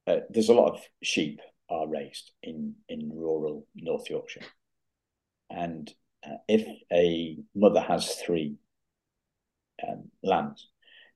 uh, 0.07 0.21
there's 0.31 0.51
a 0.51 0.55
lot 0.55 0.75
of 0.75 0.81
sheep 1.03 1.41
are 1.71 1.89
raised 1.89 2.31
in, 2.43 2.75
in 2.89 3.11
rural 3.15 3.67
North 3.75 4.09
Yorkshire. 4.11 4.45
And 5.51 5.91
uh, 6.27 6.37
if 6.49 6.67
a 6.93 7.39
mother 7.55 7.81
has 7.81 8.15
three 8.17 8.57
um, 9.87 10.11
lambs, 10.23 10.69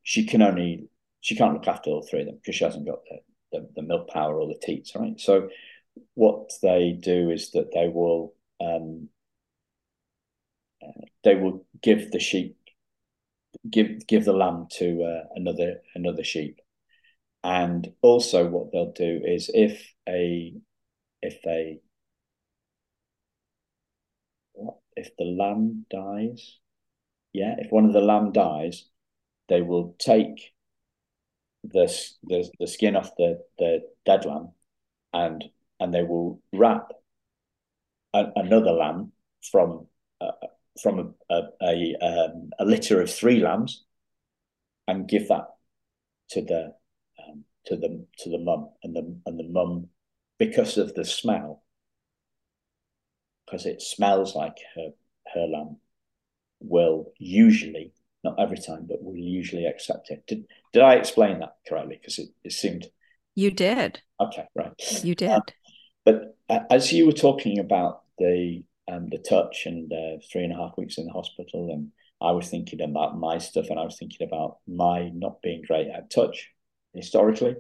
she 0.03 0.25
can 0.25 0.43
only 0.43 0.89
she 1.21 1.37
can't 1.37 1.55
look 1.55 1.67
after 1.67 1.91
all 1.91 2.07
three 2.09 2.21
of 2.21 2.27
them 2.27 2.37
because 2.37 2.55
she 2.55 2.65
hasn't 2.65 2.87
got 2.87 3.01
the, 3.11 3.59
the, 3.59 3.69
the, 3.77 3.83
milk 3.83 4.09
power 4.09 4.41
or 4.41 4.47
the 4.47 4.59
teats, 4.63 4.95
right? 4.95 5.19
So 5.19 5.49
what 6.15 6.51
they 6.63 6.93
do 6.93 7.31
is 7.31 7.51
that 7.53 7.73
they 7.73 7.89
will 7.89 8.35
um, 8.61 9.09
uh, 10.83 11.07
they 11.25 11.35
will 11.35 11.67
give 11.83 12.11
the 12.11 12.21
sheep 12.21 12.59
give 13.69 14.07
give 14.07 14.25
the 14.25 14.33
lamb 14.33 14.67
to 14.71 15.03
uh, 15.03 15.25
another 15.35 15.81
another 15.95 16.25
sheep. 16.25 16.61
And 17.45 17.93
also, 18.03 18.49
what 18.49 18.73
they'll 18.73 18.93
do 18.93 19.21
is 19.25 19.51
if 19.53 19.93
a 20.09 20.55
if 21.23 21.39
a 21.47 21.81
if 24.97 25.17
the 25.17 25.25
lamb 25.25 25.87
dies, 25.91 26.59
yeah, 27.33 27.55
if 27.59 27.71
one 27.71 27.85
of 27.85 27.93
the 27.93 28.01
lamb 28.01 28.33
dies, 28.33 28.89
they 29.49 29.63
will 29.63 29.95
take 29.99 30.53
the 31.63 31.87
the, 32.25 32.51
the 32.59 32.67
skin 32.67 32.97
off 32.97 33.15
the, 33.17 33.43
the 33.59 33.83
dead 34.05 34.25
lamb 34.25 34.51
and 35.13 35.45
and 35.81 35.93
they 35.93 36.03
will 36.03 36.41
wrap 36.53 36.93
a, 38.15 38.27
another 38.37 38.73
lamb 38.73 39.13
from 39.51 39.87
uh, 40.21 40.33
from 40.83 41.15
a 41.31 41.35
a, 41.35 41.43
a, 41.63 41.95
um, 42.03 42.51
a 42.59 42.65
litter 42.65 43.01
of 43.01 43.11
three 43.11 43.41
lambs 43.41 43.85
and 44.87 45.09
give 45.09 45.29
that 45.29 45.49
to 46.31 46.43
the 46.43 46.75
to 47.69 47.77
the 47.77 48.07
to 48.19 48.31
the 48.31 48.39
mum, 48.39 48.71
and 48.83 48.97
the 48.97 49.17
and 49.27 49.39
the 49.39 49.49
mum, 49.49 49.89
because 50.39 50.79
of 50.79 50.95
the 50.95 51.05
smell, 51.05 51.63
because 53.45 53.67
it 53.67 53.83
smells 53.83 54.35
like 54.35 54.57
her 54.75 54.91
her 55.35 55.47
lamb, 55.47 55.77
will 56.61 57.13
usually 57.19 57.93
not 58.25 58.41
every 58.41 58.59
time, 58.59 58.87
but 58.89 59.03
will 59.03 59.17
usually 59.17 59.67
accept 59.67 60.11
it. 60.11 60.27
Did 60.27 60.47
did 60.73 60.83
I 60.83 60.95
explain 60.95 61.41
that 61.41 61.57
correctly? 61.69 61.99
Because 62.01 62.19
it, 62.19 62.31
it 62.43 62.53
seemed 62.53 62.87
you 63.35 63.51
did. 63.51 64.01
Okay, 64.21 64.47
right. 64.55 64.73
You 65.05 65.15
did. 65.15 65.31
Um, 65.31 65.43
but 66.09 66.39
uh, 66.49 66.61
as 66.71 66.91
you 66.91 67.05
were 67.05 67.13
talking 67.13 67.59
about 67.59 68.03
the 68.17 68.63
um, 68.91 69.11
the 69.11 69.19
touch 69.19 69.67
and 69.67 69.93
uh, 69.93 70.17
three 70.33 70.43
and 70.43 70.53
a 70.55 70.57
half 70.57 70.79
weeks 70.79 70.97
in 70.97 71.05
the 71.05 71.13
hospital, 71.13 71.71
and 71.71 71.93
I 72.19 72.33
was 72.33 72.49
thinking 72.49 72.81
about 72.81 73.19
my 73.19 73.37
stuff, 73.37 73.67
and 73.69 73.79
I 73.79 73.85
was 73.85 73.99
thinking 73.99 74.27
about 74.27 74.57
my 74.67 75.11
not 75.11 75.43
being 75.43 75.63
great 75.67 75.89
at 75.89 76.11
touch 76.11 76.49
historically, 76.95 77.57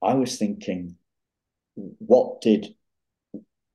I 0.00 0.14
was 0.14 0.38
thinking 0.38 0.94
what 1.74 2.40
did 2.42 2.76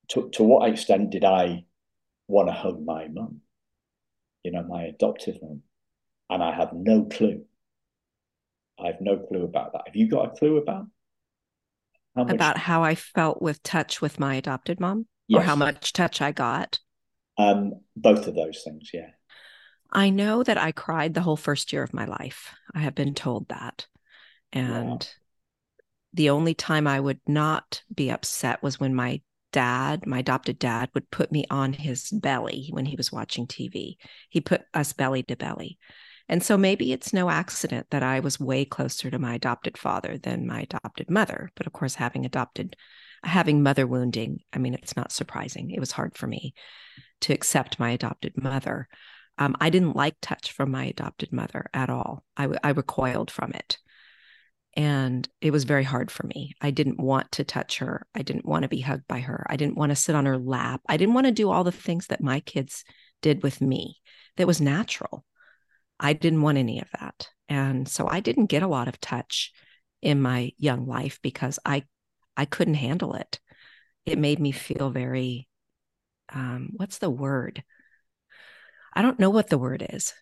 to 0.10 0.30
to 0.30 0.44
what 0.44 0.70
extent 0.70 1.10
did 1.10 1.26
I 1.26 1.66
want 2.30 2.48
to 2.48 2.54
hug 2.54 2.82
my 2.82 3.10
mum? 3.10 3.42
You 4.46 4.52
know, 4.52 4.64
my 4.64 4.84
adoptive 4.84 5.42
mum, 5.42 5.64
and 6.30 6.42
I 6.42 6.56
have 6.56 6.72
no 6.72 7.04
clue. 7.04 7.44
I 8.82 8.88
have 8.88 9.02
no 9.02 9.18
clue 9.18 9.44
about 9.44 9.74
that. 9.74 9.82
Have 9.88 9.98
you 9.98 10.08
got 10.08 10.28
a 10.28 10.38
clue 10.40 10.56
about? 10.56 10.86
How 12.16 12.24
much... 12.24 12.34
About 12.34 12.58
how 12.58 12.84
I 12.84 12.96
felt 12.96 13.42
with 13.42 13.62
touch 13.64 14.02
with 14.02 14.20
my 14.20 14.36
adopted 14.36 14.80
mom, 14.80 15.08
yes. 15.28 15.42
or 15.42 15.44
how 15.44 15.56
much 15.56 15.94
touch 15.94 16.22
I 16.22 16.32
got. 16.32 16.80
Um, 17.38 17.82
both 17.96 18.28
of 18.28 18.36
those 18.36 18.62
things, 18.64 18.92
yeah. 18.94 19.12
I 19.92 20.10
know 20.10 20.44
that 20.44 20.58
I 20.58 20.72
cried 20.72 21.14
the 21.14 21.22
whole 21.22 21.38
first 21.38 21.74
year 21.74 21.84
of 21.84 21.94
my 21.94 22.06
life. 22.06 22.54
I 22.76 22.80
have 22.80 22.96
been 22.96 23.16
told 23.16 23.50
that. 23.50 23.88
And 24.52 24.90
wow. 24.90 25.00
the 26.14 26.30
only 26.30 26.54
time 26.54 26.88
I 26.88 27.00
would 27.00 27.20
not 27.28 27.82
be 27.94 28.12
upset 28.12 28.62
was 28.62 28.80
when 28.80 28.94
my 28.94 29.22
dad, 29.52 30.06
my 30.06 30.20
adopted 30.20 30.60
dad, 30.60 30.90
would 30.94 31.10
put 31.10 31.32
me 31.32 31.46
on 31.50 31.74
his 31.74 32.10
belly 32.12 32.70
when 32.72 32.86
he 32.86 32.96
was 32.96 33.12
watching 33.12 33.48
TV. 33.48 33.96
He 34.30 34.42
put 34.42 34.62
us 34.74 34.94
belly 34.94 35.24
to 35.24 35.36
belly. 35.36 35.80
And 36.30 36.44
so 36.44 36.58
maybe 36.58 36.94
it's 36.94 37.12
no 37.12 37.30
accident 37.30 37.88
that 37.90 38.04
I 38.04 38.20
was 38.20 38.40
way 38.40 38.64
closer 38.64 39.10
to 39.10 39.18
my 39.18 39.34
adopted 39.34 39.78
father 39.78 40.20
than 40.20 40.46
my 40.46 40.62
adopted 40.62 41.10
mother. 41.10 41.52
But 41.56 41.66
of 41.66 41.74
course, 41.74 41.96
having 41.96 42.24
adopted, 42.24 42.76
having 43.24 43.64
mother 43.64 43.88
wounding, 43.88 44.42
I 44.54 44.60
mean, 44.60 44.76
it's 44.76 44.96
not 44.96 45.12
surprising. 45.12 45.72
It 45.72 45.80
was 45.80 45.92
hard 45.92 46.16
for 46.16 46.28
me 46.28 46.54
to 47.22 47.34
accept 47.34 47.80
my 47.80 47.90
adopted 47.92 48.42
mother. 48.42 48.88
Um, 49.40 49.56
I 49.60 49.72
didn't 49.72 49.96
like 49.96 50.18
touch 50.22 50.52
from 50.52 50.70
my 50.70 50.86
adopted 50.86 51.34
mother 51.34 51.68
at 51.74 51.90
all. 51.90 52.24
I, 52.38 52.48
I 52.64 52.70
recoiled 52.70 53.32
from 53.32 53.52
it. 53.54 53.80
And 54.76 55.28
it 55.42 55.52
was 55.52 55.64
very 55.64 55.84
hard 55.84 56.12
for 56.12 56.28
me. 56.28 56.54
I 56.62 56.70
didn't 56.70 57.00
want 57.00 57.32
to 57.34 57.44
touch 57.44 57.80
her. 57.80 58.06
I 58.14 58.22
didn't 58.22 58.46
want 58.46 58.64
to 58.64 58.70
be 58.70 58.82
hugged 58.82 59.08
by 59.08 59.22
her. 59.22 59.48
I 59.50 59.56
didn't 59.56 59.78
want 59.78 59.90
to 59.90 59.96
sit 59.96 60.16
on 60.16 60.28
her 60.28 60.38
lap. 60.38 60.82
I 60.88 60.98
didn't 60.98 61.16
want 61.16 61.26
to 61.26 61.32
do 61.32 61.50
all 61.50 61.64
the 61.64 61.72
things 61.72 62.08
that 62.08 62.22
my 62.22 62.40
kids 62.40 62.84
did 63.24 63.42
with 63.42 63.62
me 63.62 63.98
that 64.38 64.48
was 64.48 64.62
natural. 64.62 65.26
I 66.00 66.14
didn't 66.14 66.42
want 66.42 66.58
any 66.58 66.82
of 66.82 66.90
that. 67.00 67.30
And 67.48 67.88
so 67.88 68.08
I 68.08 68.20
didn't 68.20 68.46
get 68.46 68.64
a 68.64 68.68
lot 68.68 68.88
of 68.88 69.00
touch 69.00 69.52
in 70.02 70.22
my 70.22 70.52
young 70.58 70.88
life 70.88 71.20
because 71.22 71.60
I 71.66 71.84
I 72.38 72.46
couldn't 72.46 72.76
handle 72.76 73.16
it. 73.16 73.40
It 74.06 74.18
made 74.18 74.40
me 74.40 74.52
feel 74.52 74.90
very 74.90 75.48
um, 76.34 76.70
what's 76.76 77.00
the 77.00 77.10
word? 77.10 77.64
I 78.94 79.02
don't 79.02 79.20
know 79.20 79.30
what 79.30 79.50
the 79.50 79.58
word 79.58 79.86
is, 79.90 80.14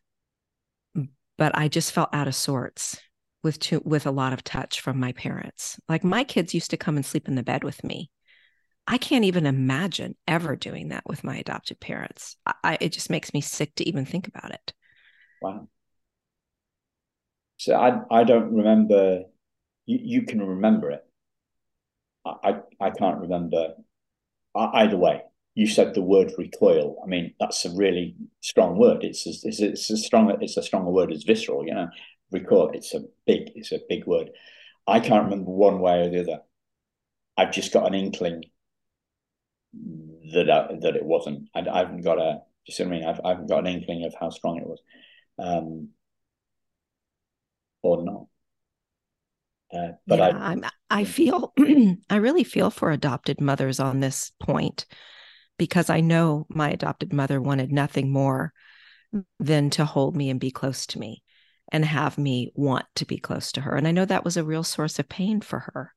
but 1.37 1.57
I 1.57 1.67
just 1.67 1.91
felt 1.91 2.09
out 2.13 2.27
of 2.27 2.35
sorts 2.35 2.97
with 3.43 3.59
too, 3.59 3.81
with 3.85 4.05
a 4.05 4.11
lot 4.11 4.33
of 4.33 4.43
touch 4.43 4.81
from 4.81 4.99
my 4.99 5.11
parents. 5.13 5.79
Like 5.87 6.03
my 6.03 6.23
kids 6.23 6.53
used 6.53 6.71
to 6.71 6.77
come 6.77 6.95
and 6.95 7.05
sleep 7.05 7.27
in 7.27 7.35
the 7.35 7.43
bed 7.43 7.63
with 7.63 7.83
me. 7.83 8.09
I 8.87 8.97
can't 8.97 9.25
even 9.25 9.45
imagine 9.45 10.15
ever 10.27 10.55
doing 10.55 10.89
that 10.89 11.03
with 11.05 11.23
my 11.23 11.37
adopted 11.37 11.79
parents. 11.79 12.37
I, 12.63 12.77
it 12.79 12.93
just 12.93 13.09
makes 13.09 13.33
me 13.33 13.41
sick 13.41 13.75
to 13.75 13.87
even 13.87 14.05
think 14.05 14.27
about 14.27 14.51
it. 14.51 14.73
Wow. 15.41 15.67
So 17.57 17.75
I 17.75 18.01
I 18.09 18.23
don't 18.23 18.51
remember. 18.53 19.25
You 19.85 19.99
you 20.01 20.21
can 20.23 20.41
remember 20.41 20.91
it. 20.91 21.05
I 22.25 22.61
I 22.79 22.89
can't 22.91 23.21
remember. 23.21 23.75
Either 24.55 24.97
way, 24.97 25.21
you 25.55 25.67
said 25.67 25.93
the 25.93 26.01
word 26.01 26.33
recoil. 26.37 26.97
I 27.03 27.07
mean, 27.07 27.33
that's 27.39 27.65
a 27.65 27.71
really 27.71 28.15
strong 28.41 28.77
word. 28.77 29.03
It's 29.03 29.27
it's, 29.27 29.45
it's 29.61 29.89
a 29.91 29.97
strong 29.97 30.31
it's 30.41 30.57
a 30.57 30.63
stronger 30.63 30.91
word 30.91 31.11
as 31.13 31.23
visceral. 31.23 31.65
You 31.67 31.75
know, 31.75 31.89
recoil. 32.31 32.71
It's 32.73 32.93
a 32.95 33.01
big 33.27 33.51
it's 33.55 33.71
a 33.73 33.79
big 33.89 34.05
word. 34.07 34.31
I 34.87 34.99
can't 35.01 35.25
remember 35.25 35.51
one 35.51 35.79
way 35.79 36.01
or 36.07 36.09
the 36.09 36.21
other. 36.21 36.41
I've 37.37 37.51
just 37.53 37.73
got 37.73 37.87
an 37.87 37.95
inkling 37.95 38.43
that 40.33 40.49
I, 40.49 40.75
that 40.81 40.95
it 40.95 41.05
wasn't. 41.05 41.49
I, 41.55 41.59
I 41.61 41.79
haven't 41.79 42.01
got 42.01 42.19
a. 42.19 42.41
Just 42.65 42.81
I 42.81 42.85
mean, 42.85 43.05
I've, 43.05 43.21
I 43.23 43.29
haven't 43.29 43.47
got 43.47 43.59
an 43.59 43.67
inkling 43.67 44.03
of 44.05 44.13
how 44.19 44.29
strong 44.29 44.57
it 44.57 44.67
was. 44.67 44.79
Um, 45.39 45.89
or 47.81 48.03
not. 48.03 48.25
Uh, 49.73 49.93
but 50.05 50.19
yeah, 50.19 50.27
I, 50.27 50.51
I'm, 50.51 50.65
I 50.89 51.03
feel, 51.03 51.53
I 52.09 52.15
really 52.17 52.43
feel 52.43 52.69
for 52.69 52.91
adopted 52.91 53.41
mothers 53.41 53.79
on 53.79 53.99
this 53.99 54.31
point 54.39 54.85
because 55.57 55.89
I 55.89 55.99
know 56.01 56.45
my 56.49 56.69
adopted 56.69 57.11
mother 57.11 57.41
wanted 57.41 57.71
nothing 57.71 58.11
more 58.11 58.53
than 59.39 59.69
to 59.71 59.85
hold 59.85 60.15
me 60.15 60.29
and 60.29 60.39
be 60.39 60.51
close 60.51 60.85
to 60.87 60.99
me 60.99 61.23
and 61.71 61.83
have 61.83 62.17
me 62.17 62.51
want 62.55 62.85
to 62.95 63.05
be 63.05 63.17
close 63.17 63.51
to 63.53 63.61
her. 63.61 63.75
And 63.75 63.87
I 63.87 63.91
know 63.91 64.05
that 64.05 64.23
was 64.23 64.37
a 64.37 64.43
real 64.43 64.63
source 64.63 64.99
of 64.99 65.09
pain 65.09 65.41
for 65.41 65.59
her, 65.59 65.93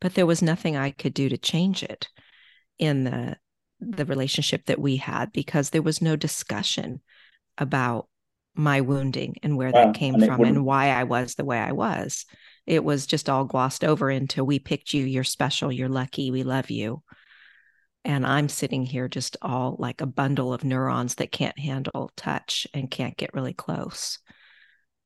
but 0.00 0.14
there 0.14 0.26
was 0.26 0.40
nothing 0.42 0.76
I 0.76 0.90
could 0.90 1.14
do 1.14 1.28
to 1.28 1.38
change 1.38 1.82
it 1.82 2.08
in 2.78 3.04
the 3.04 3.36
the 3.80 4.04
relationship 4.06 4.64
that 4.66 4.80
we 4.80 4.96
had 4.96 5.30
because 5.32 5.70
there 5.70 5.82
was 5.82 6.00
no 6.00 6.16
discussion 6.16 7.02
about 7.58 8.08
my 8.54 8.80
wounding 8.80 9.36
and 9.42 9.56
where 9.56 9.72
that 9.72 9.94
came 9.94 10.14
and 10.14 10.26
from 10.26 10.44
and 10.44 10.64
why 10.64 10.88
I 10.88 11.04
was 11.04 11.34
the 11.34 11.44
way 11.44 11.58
I 11.58 11.72
was. 11.72 12.24
It 12.66 12.84
was 12.84 13.06
just 13.06 13.28
all 13.28 13.44
glossed 13.44 13.84
over 13.84 14.10
into 14.10 14.44
we 14.44 14.58
picked 14.58 14.94
you, 14.94 15.04
you're 15.04 15.24
special, 15.24 15.72
you're 15.72 15.88
lucky, 15.88 16.30
we 16.30 16.42
love 16.42 16.70
you. 16.70 17.02
And 18.04 18.26
I'm 18.26 18.48
sitting 18.48 18.84
here 18.84 19.08
just 19.08 19.36
all 19.42 19.76
like 19.78 20.00
a 20.00 20.06
bundle 20.06 20.52
of 20.52 20.64
neurons 20.64 21.16
that 21.16 21.32
can't 21.32 21.58
handle 21.58 22.10
touch 22.16 22.66
and 22.74 22.90
can't 22.90 23.16
get 23.16 23.34
really 23.34 23.54
close. 23.54 24.18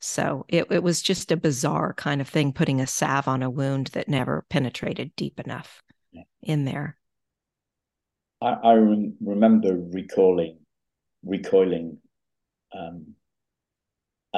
So 0.01 0.45
it, 0.49 0.67
it 0.71 0.83
was 0.83 1.03
just 1.03 1.33
a 1.33 1.37
bizarre 1.37 1.93
kind 1.95 2.21
of 2.21 2.29
thing, 2.29 2.53
putting 2.53 2.81
a 2.81 2.87
salve 2.87 3.29
on 3.29 3.43
a 3.43 3.51
wound 3.51 3.89
that 3.89 4.09
never 4.09 4.45
penetrated 4.49 5.13
deep 5.17 5.41
enough 5.41 5.83
yeah. 6.13 6.23
in 6.43 6.65
there. 6.65 6.97
I, 8.41 8.51
I 8.51 8.73
remember 8.73 9.77
recalling, 9.77 10.59
recoiling 11.25 11.99
um, 12.77 13.15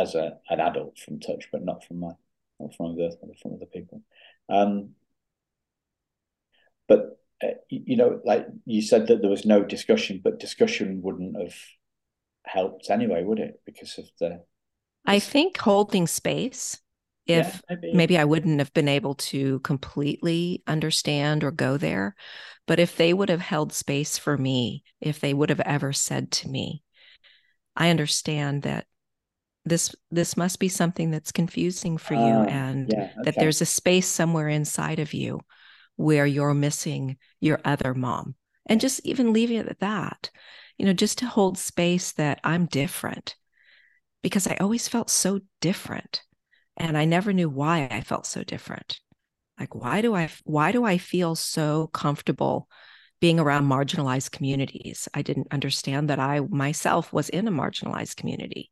as 0.00 0.14
a, 0.14 0.38
an 0.48 0.60
adult 0.60 0.98
from 0.98 1.20
touch, 1.20 1.48
but 1.52 1.64
not 1.64 1.84
from 1.84 2.00
my 2.00 2.12
not 2.58 2.74
from 2.74 2.92
other 2.92 3.10
from 3.40 3.54
other 3.54 3.66
people. 3.66 4.02
Um, 4.48 4.90
but 6.88 7.20
uh, 7.42 7.48
you 7.68 7.96
know, 7.96 8.20
like 8.24 8.46
you 8.66 8.82
said 8.82 9.06
that 9.06 9.20
there 9.20 9.30
was 9.30 9.46
no 9.46 9.62
discussion, 9.62 10.20
but 10.22 10.40
discussion 10.40 11.00
wouldn't 11.02 11.40
have 11.40 11.54
helped 12.44 12.90
anyway, 12.90 13.22
would 13.22 13.38
it? 13.38 13.60
Because 13.64 13.98
of 13.98 14.06
the. 14.18 14.42
I 15.06 15.18
think 15.18 15.56
holding 15.58 16.06
space. 16.06 16.78
If 17.26 17.46
yeah, 17.46 17.76
maybe. 17.76 17.96
maybe 17.96 18.18
I 18.18 18.24
wouldn't 18.24 18.58
have 18.58 18.72
been 18.72 18.88
able 18.88 19.14
to 19.14 19.60
completely 19.60 20.62
understand 20.66 21.44
or 21.44 21.50
go 21.50 21.76
there, 21.76 22.16
but 22.66 22.80
if 22.80 22.96
they 22.96 23.12
would 23.12 23.28
have 23.28 23.40
held 23.40 23.72
space 23.72 24.18
for 24.18 24.36
me, 24.36 24.82
if 25.00 25.20
they 25.20 25.32
would 25.32 25.50
have 25.50 25.60
ever 25.60 25.92
said 25.92 26.32
to 26.32 26.48
me, 26.48 26.82
I 27.76 27.90
understand 27.90 28.62
that 28.62 28.86
this 29.70 29.94
this 30.10 30.36
must 30.36 30.58
be 30.58 30.68
something 30.68 31.10
that's 31.10 31.32
confusing 31.32 31.96
for 31.96 32.14
you 32.14 32.20
uh, 32.20 32.44
and 32.44 32.92
yeah, 32.92 33.04
okay. 33.04 33.12
that 33.24 33.36
there's 33.36 33.62
a 33.62 33.66
space 33.66 34.06
somewhere 34.06 34.48
inside 34.48 34.98
of 34.98 35.14
you 35.14 35.40
where 35.96 36.26
you're 36.26 36.54
missing 36.54 37.16
your 37.40 37.60
other 37.64 37.94
mom. 37.94 38.34
And 38.66 38.80
just 38.80 39.00
even 39.04 39.32
leaving 39.32 39.56
it 39.56 39.68
at 39.68 39.80
that 39.80 40.30
you 40.80 40.86
know 40.86 40.94
just 40.94 41.18
to 41.18 41.26
hold 41.26 41.58
space 41.58 42.12
that 42.12 42.40
i'm 42.42 42.64
different 42.64 43.36
because 44.22 44.46
i 44.46 44.56
always 44.60 44.88
felt 44.88 45.10
so 45.10 45.40
different 45.60 46.22
and 46.78 46.96
i 46.96 47.04
never 47.04 47.34
knew 47.34 47.50
why 47.50 47.86
i 47.90 48.00
felt 48.00 48.26
so 48.26 48.42
different. 48.42 48.98
Like 49.58 49.74
why 49.74 50.00
do 50.00 50.14
i 50.14 50.30
why 50.44 50.72
do 50.72 50.84
i 50.84 50.96
feel 50.96 51.34
so 51.34 51.88
comfortable 51.88 52.66
being 53.20 53.38
around 53.38 53.66
marginalized 53.66 54.30
communities? 54.30 55.06
I 55.12 55.20
didn't 55.20 55.48
understand 55.50 56.08
that 56.08 56.18
i 56.18 56.40
myself 56.40 57.12
was 57.12 57.28
in 57.28 57.46
a 57.46 57.52
marginalized 57.52 58.16
community 58.16 58.70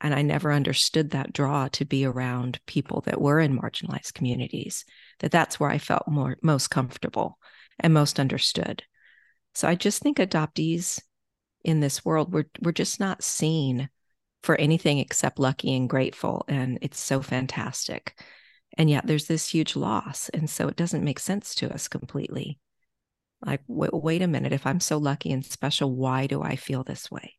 and 0.00 0.14
I 0.14 0.22
never 0.22 0.52
understood 0.52 1.10
that 1.10 1.32
draw 1.32 1.68
to 1.68 1.84
be 1.84 2.04
around 2.04 2.60
people 2.66 3.02
that 3.02 3.20
were 3.20 3.40
in 3.40 3.58
marginalized 3.58 4.14
communities, 4.14 4.84
that 5.20 5.30
that's 5.30 5.60
where 5.60 5.70
I 5.70 5.78
felt 5.78 6.08
more 6.08 6.38
most 6.42 6.68
comfortable 6.68 7.38
and 7.78 7.92
most 7.92 8.18
understood. 8.18 8.82
So 9.54 9.68
I 9.68 9.74
just 9.74 10.02
think 10.02 10.18
adoptees 10.18 11.00
in 11.64 11.80
this 11.80 12.04
world, 12.04 12.32
we're 12.32 12.46
we're 12.62 12.72
just 12.72 13.00
not 13.00 13.22
seen 13.22 13.90
for 14.42 14.56
anything 14.56 14.98
except 14.98 15.38
lucky 15.38 15.76
and 15.76 15.88
grateful. 15.88 16.44
And 16.48 16.78
it's 16.80 16.98
so 16.98 17.20
fantastic. 17.20 18.18
And 18.78 18.88
yet 18.88 19.06
there's 19.06 19.26
this 19.26 19.48
huge 19.48 19.76
loss. 19.76 20.28
And 20.30 20.48
so 20.48 20.68
it 20.68 20.76
doesn't 20.76 21.04
make 21.04 21.18
sense 21.18 21.54
to 21.56 21.72
us 21.72 21.88
completely. 21.88 22.58
Like, 23.44 23.60
wait, 23.66 23.92
wait 23.92 24.22
a 24.22 24.26
minute, 24.26 24.52
if 24.52 24.66
I'm 24.66 24.80
so 24.80 24.98
lucky 24.98 25.32
and 25.32 25.44
special, 25.44 25.94
why 25.94 26.26
do 26.26 26.42
I 26.42 26.56
feel 26.56 26.84
this 26.84 27.10
way? 27.10 27.34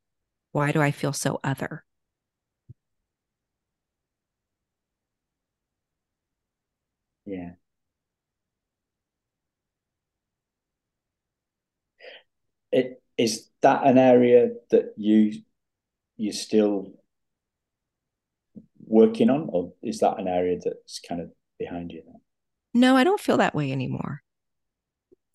Why 0.52 0.72
do 0.72 0.82
I 0.82 0.92
feel 0.92 1.14
so 1.14 1.40
other? 1.44 1.86
Yeah. 7.32 7.52
It 12.74 13.02
is 13.18 13.50
that 13.62 13.88
an 13.88 13.98
area 13.98 14.50
that 14.72 14.94
you 14.98 15.42
you're 16.18 16.34
still 16.34 16.92
working 18.86 19.30
on, 19.30 19.48
or 19.50 19.72
is 19.82 20.00
that 20.00 20.20
an 20.20 20.28
area 20.28 20.60
that's 20.62 21.00
kind 21.00 21.22
of 21.22 21.32
behind 21.58 21.94
you 21.94 22.04
now? 22.06 22.20
No, 22.74 22.98
I 22.98 23.06
don't 23.06 23.20
feel 23.20 23.38
that 23.38 23.56
way 23.56 23.72
anymore. 23.72 24.24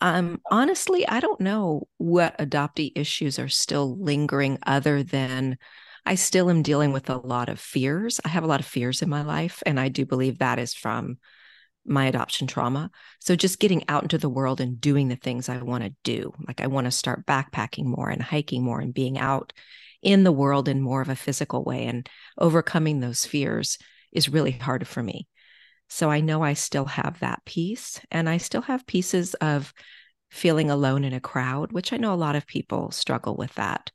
Um, 0.02 0.42
honestly, 0.50 1.08
I 1.08 1.20
don't 1.20 1.40
know 1.40 1.88
what 1.96 2.36
adoptee 2.36 2.92
issues 2.94 3.38
are 3.38 3.48
still 3.48 3.98
lingering 3.98 4.58
other 4.66 5.02
than 5.02 5.56
I 6.04 6.16
still 6.16 6.50
am 6.50 6.62
dealing 6.62 6.92
with 6.92 7.08
a 7.08 7.16
lot 7.16 7.48
of 7.48 7.58
fears. 7.58 8.20
I 8.22 8.28
have 8.28 8.44
a 8.44 8.46
lot 8.46 8.60
of 8.60 8.66
fears 8.66 9.00
in 9.00 9.08
my 9.08 9.22
life, 9.22 9.62
and 9.64 9.80
I 9.80 9.88
do 9.88 10.04
believe 10.04 10.38
that 10.38 10.58
is 10.58 10.74
from 10.74 11.16
my 11.86 12.06
adoption 12.06 12.46
trauma. 12.46 12.90
So 13.20 13.36
just 13.36 13.60
getting 13.60 13.84
out 13.88 14.02
into 14.02 14.18
the 14.18 14.28
world 14.28 14.60
and 14.60 14.80
doing 14.80 15.08
the 15.08 15.16
things 15.16 15.48
I 15.48 15.58
want 15.58 15.84
to 15.84 15.94
do. 16.02 16.32
Like 16.46 16.60
I 16.60 16.66
want 16.66 16.86
to 16.86 16.90
start 16.90 17.26
backpacking 17.26 17.84
more 17.84 18.08
and 18.08 18.22
hiking 18.22 18.62
more 18.62 18.80
and 18.80 18.92
being 18.92 19.18
out 19.18 19.52
in 20.02 20.24
the 20.24 20.32
world 20.32 20.68
in 20.68 20.80
more 20.80 21.00
of 21.00 21.08
a 21.08 21.16
physical 21.16 21.64
way 21.64 21.86
and 21.86 22.08
overcoming 22.38 23.00
those 23.00 23.24
fears 23.24 23.78
is 24.12 24.28
really 24.28 24.52
hard 24.52 24.86
for 24.86 25.02
me. 25.02 25.26
So 25.88 26.10
I 26.10 26.20
know 26.20 26.42
I 26.42 26.54
still 26.54 26.84
have 26.86 27.20
that 27.20 27.44
piece 27.44 28.00
and 28.10 28.28
I 28.28 28.38
still 28.38 28.62
have 28.62 28.86
pieces 28.86 29.34
of 29.34 29.72
feeling 30.30 30.70
alone 30.70 31.04
in 31.04 31.12
a 31.12 31.20
crowd, 31.20 31.72
which 31.72 31.92
I 31.92 31.96
know 31.96 32.12
a 32.12 32.16
lot 32.16 32.36
of 32.36 32.46
people 32.46 32.90
struggle 32.90 33.36
with 33.36 33.54
that. 33.54 33.90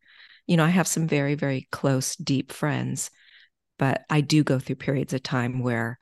You 0.48 0.58
know, 0.58 0.66
I 0.66 0.70
have 0.70 0.88
some 0.88 1.08
very, 1.08 1.36
very 1.36 1.68
close, 1.72 2.16
deep 2.16 2.52
friends, 2.52 3.12
but 3.78 4.04
I 4.10 4.22
do 4.22 4.44
go 4.44 4.60
through 4.60 4.78
periods 4.78 5.14
of 5.14 5.24
time 5.24 5.62
where 5.62 6.00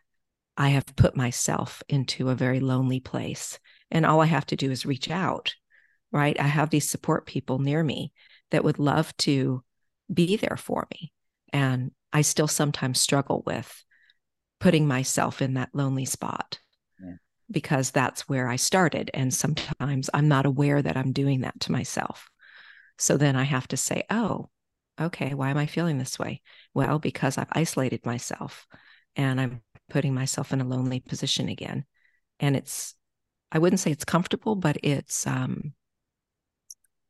I 0.60 0.70
have 0.70 0.96
put 0.98 1.16
myself 1.16 1.82
into 1.88 2.30
a 2.30 2.36
very 2.36 2.60
lonely 2.60 3.00
place. 3.00 3.58
And 3.90 4.06
all 4.06 4.20
I 4.20 4.26
have 4.26 4.46
to 4.48 4.58
do 4.58 4.70
is 4.70 4.86
reach 4.86 5.10
out, 5.10 5.56
right? 6.12 6.38
I 6.38 6.48
have 6.48 6.70
these 6.70 6.90
support 6.90 7.26
people 7.26 7.60
near 7.60 7.82
me 7.82 8.12
that 8.52 8.66
would 8.66 8.78
love 8.78 9.16
to 9.18 9.64
be 10.14 10.36
there 10.36 10.58
for 10.58 10.86
me. 10.92 11.14
And 11.54 11.92
I 12.12 12.24
still 12.24 12.48
sometimes 12.50 13.00
struggle 13.00 13.42
with 13.46 13.86
putting 14.60 14.86
myself 14.86 15.42
in 15.42 15.54
that 15.54 15.70
lonely 15.74 16.04
spot 16.04 16.60
yeah. 17.02 17.14
because 17.50 17.92
that's 17.92 18.28
where 18.28 18.50
I 18.50 18.58
started. 18.58 19.10
And 19.14 19.34
sometimes 19.34 20.10
I'm 20.14 20.28
not 20.28 20.46
aware 20.46 20.82
that 20.82 20.98
I'm 20.98 21.14
doing 21.14 21.42
that 21.42 21.58
to 21.62 21.72
myself. 21.72 22.30
So 22.98 23.16
then 23.16 23.38
I 23.38 23.44
have 23.44 23.70
to 23.70 23.78
say, 23.78 24.04
oh, 24.10 24.50
okay, 25.00 25.34
why 25.34 25.52
am 25.52 25.58
I 25.58 25.68
feeling 25.68 26.00
this 26.00 26.20
way? 26.20 26.42
Well, 26.74 27.00
because 27.00 27.38
I've 27.38 27.48
isolated 27.54 28.06
myself 28.06 28.68
and 29.16 29.40
I'm 29.40 29.62
putting 29.90 30.14
myself 30.14 30.54
in 30.54 30.62
a 30.62 30.68
lonely 30.68 31.00
position 31.00 31.50
again. 31.50 31.86
And 32.40 32.56
it's, 32.56 32.96
I 33.52 33.60
wouldn't 33.60 33.80
say 33.80 33.92
it's 33.92 34.06
comfortable, 34.06 34.56
but 34.56 34.78
it's, 34.84 35.26
um, 35.28 35.74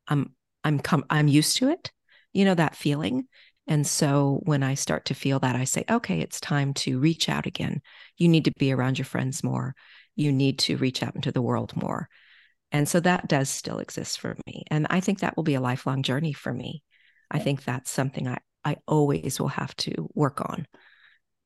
I'm, 0.08 0.34
I'm, 0.64 0.80
com- 0.80 1.06
I'm 1.10 1.28
used 1.28 1.58
to 1.58 1.70
it, 1.70 1.92
you 2.34 2.46
know, 2.46 2.56
that 2.56 2.76
feeling. 2.76 3.28
And 3.68 3.86
so 3.86 4.40
when 4.44 4.64
I 4.64 4.74
start 4.74 5.06
to 5.06 5.14
feel 5.14 5.40
that, 5.40 5.56
I 5.56 5.64
say, 5.64 5.86
okay, 5.90 6.20
it's 6.20 6.40
time 6.40 6.74
to 6.76 7.00
reach 7.00 7.30
out 7.30 7.46
again. 7.46 7.82
You 8.18 8.28
need 8.28 8.46
to 8.46 8.52
be 8.58 8.72
around 8.72 8.98
your 8.98 9.06
friends 9.06 9.44
more. 9.44 9.76
You 10.16 10.32
need 10.32 10.58
to 10.60 10.78
reach 10.78 11.04
out 11.04 11.16
into 11.16 11.32
the 11.32 11.42
world 11.42 11.76
more. 11.76 12.10
And 12.72 12.88
so 12.88 13.00
that 13.00 13.28
does 13.28 13.50
still 13.50 13.80
exist 13.80 14.20
for 14.20 14.36
me. 14.48 14.64
And 14.72 14.88
I 14.90 15.00
think 15.00 15.20
that 15.20 15.36
will 15.36 15.44
be 15.44 15.56
a 15.56 15.62
lifelong 15.62 16.04
journey 16.04 16.34
for 16.34 16.54
me. 16.54 16.84
I 17.30 17.40
think 17.40 17.64
that's 17.64 17.92
something 17.92 18.28
I, 18.28 18.38
I 18.66 18.78
always 18.88 19.40
will 19.40 19.50
have 19.50 19.76
to 19.78 20.10
work 20.14 20.42
on 20.42 20.66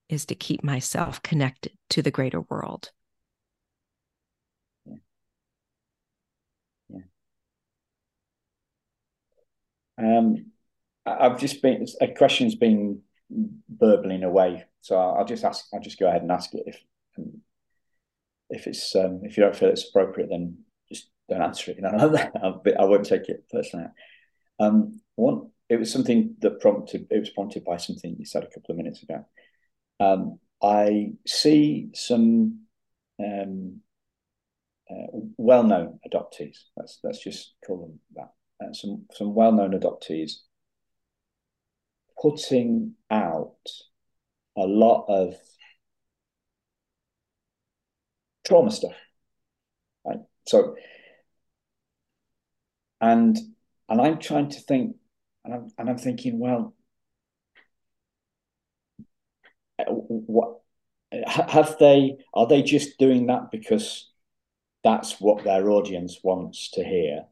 is 0.10 0.26
to 0.28 0.36
keep 0.36 0.64
myself 0.64 1.22
connected 1.24 1.74
to 1.90 2.02
the 2.02 2.12
greater 2.12 2.42
world. 2.42 2.92
Yeah. 4.86 4.96
yeah. 6.90 7.00
Um, 9.98 10.52
I've 11.06 11.40
just 11.40 11.62
been 11.62 11.86
a 12.02 12.08
question's 12.08 12.56
been 12.56 13.02
burbling 13.70 14.24
away, 14.24 14.66
so 14.82 14.98
I'll 14.98 15.26
just 15.26 15.44
ask. 15.44 15.66
I'll 15.74 15.82
just 15.82 16.00
go 16.00 16.08
ahead 16.08 16.22
and 16.22 16.32
ask 16.32 16.54
it 16.54 16.64
if 16.66 16.84
if 18.50 18.68
it's 18.68 18.96
um, 18.96 19.22
if 19.24 19.36
you 19.36 19.44
don't 19.44 19.56
feel 19.56 19.70
it's 19.70 19.90
appropriate, 19.90 20.30
then 20.30 20.58
just 20.90 21.10
don't 21.30 21.42
answer 21.42 21.72
it. 21.72 21.78
You 21.82 21.84
know, 21.84 22.62
I 22.80 22.86
won't 22.86 23.06
take 23.06 23.30
it 23.30 23.46
personally. 23.52 23.88
Um, 24.60 25.02
one, 25.16 25.50
it 25.70 25.78
was 25.78 25.92
something 25.92 26.36
that 26.40 26.62
prompted. 26.62 27.08
It 27.10 27.20
was 27.20 27.30
prompted 27.32 27.64
by 27.64 27.78
something 27.78 28.16
you 28.18 28.26
said 28.26 28.44
a 28.44 28.48
couple 28.48 28.72
of 28.72 28.78
minutes 28.78 29.04
ago. 29.04 29.26
Um, 30.04 30.40
I 30.62 31.12
see 31.26 31.90
some 31.94 32.62
um, 33.20 33.82
uh, 34.90 35.08
well-known 35.38 36.00
adoptees. 36.08 36.58
Let's 36.76 37.00
let's 37.04 37.24
just 37.24 37.54
call 37.66 37.82
them 37.82 38.00
that. 38.16 38.32
Uh, 38.66 38.74
some 38.74 39.06
some 39.14 39.34
well-known 39.34 39.72
adoptees 39.72 40.34
putting 42.22 42.94
out 43.12 43.56
a 44.58 44.62
lot 44.62 45.06
of 45.08 45.36
trauma 48.46 48.72
stuff. 48.72 48.94
Right. 50.06 50.20
So 50.48 50.76
and 53.02 53.38
and 53.90 54.02
I'm 54.02 54.20
trying 54.20 54.50
to 54.50 54.60
think 54.60 54.96
and 55.44 55.54
I'm 55.54 55.68
and 55.78 55.90
I'm 55.90 55.98
thinking, 55.98 56.40
well, 56.40 56.74
what 59.88 60.60
have 61.28 61.78
they 61.80 62.18
are 62.34 62.48
they 62.48 62.62
just 62.62 62.98
doing 62.98 63.28
that 63.28 63.52
because 63.52 64.10
that's 64.84 65.20
what 65.20 65.44
their 65.44 65.70
audience 65.70 66.20
wants 66.24 66.72
to 66.72 66.84
hear 66.84 67.24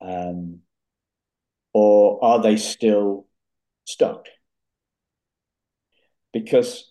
um, 0.00 0.60
or 1.72 2.24
are 2.24 2.42
they 2.42 2.56
still 2.56 3.26
stuck 3.84 4.26
because 6.32 6.90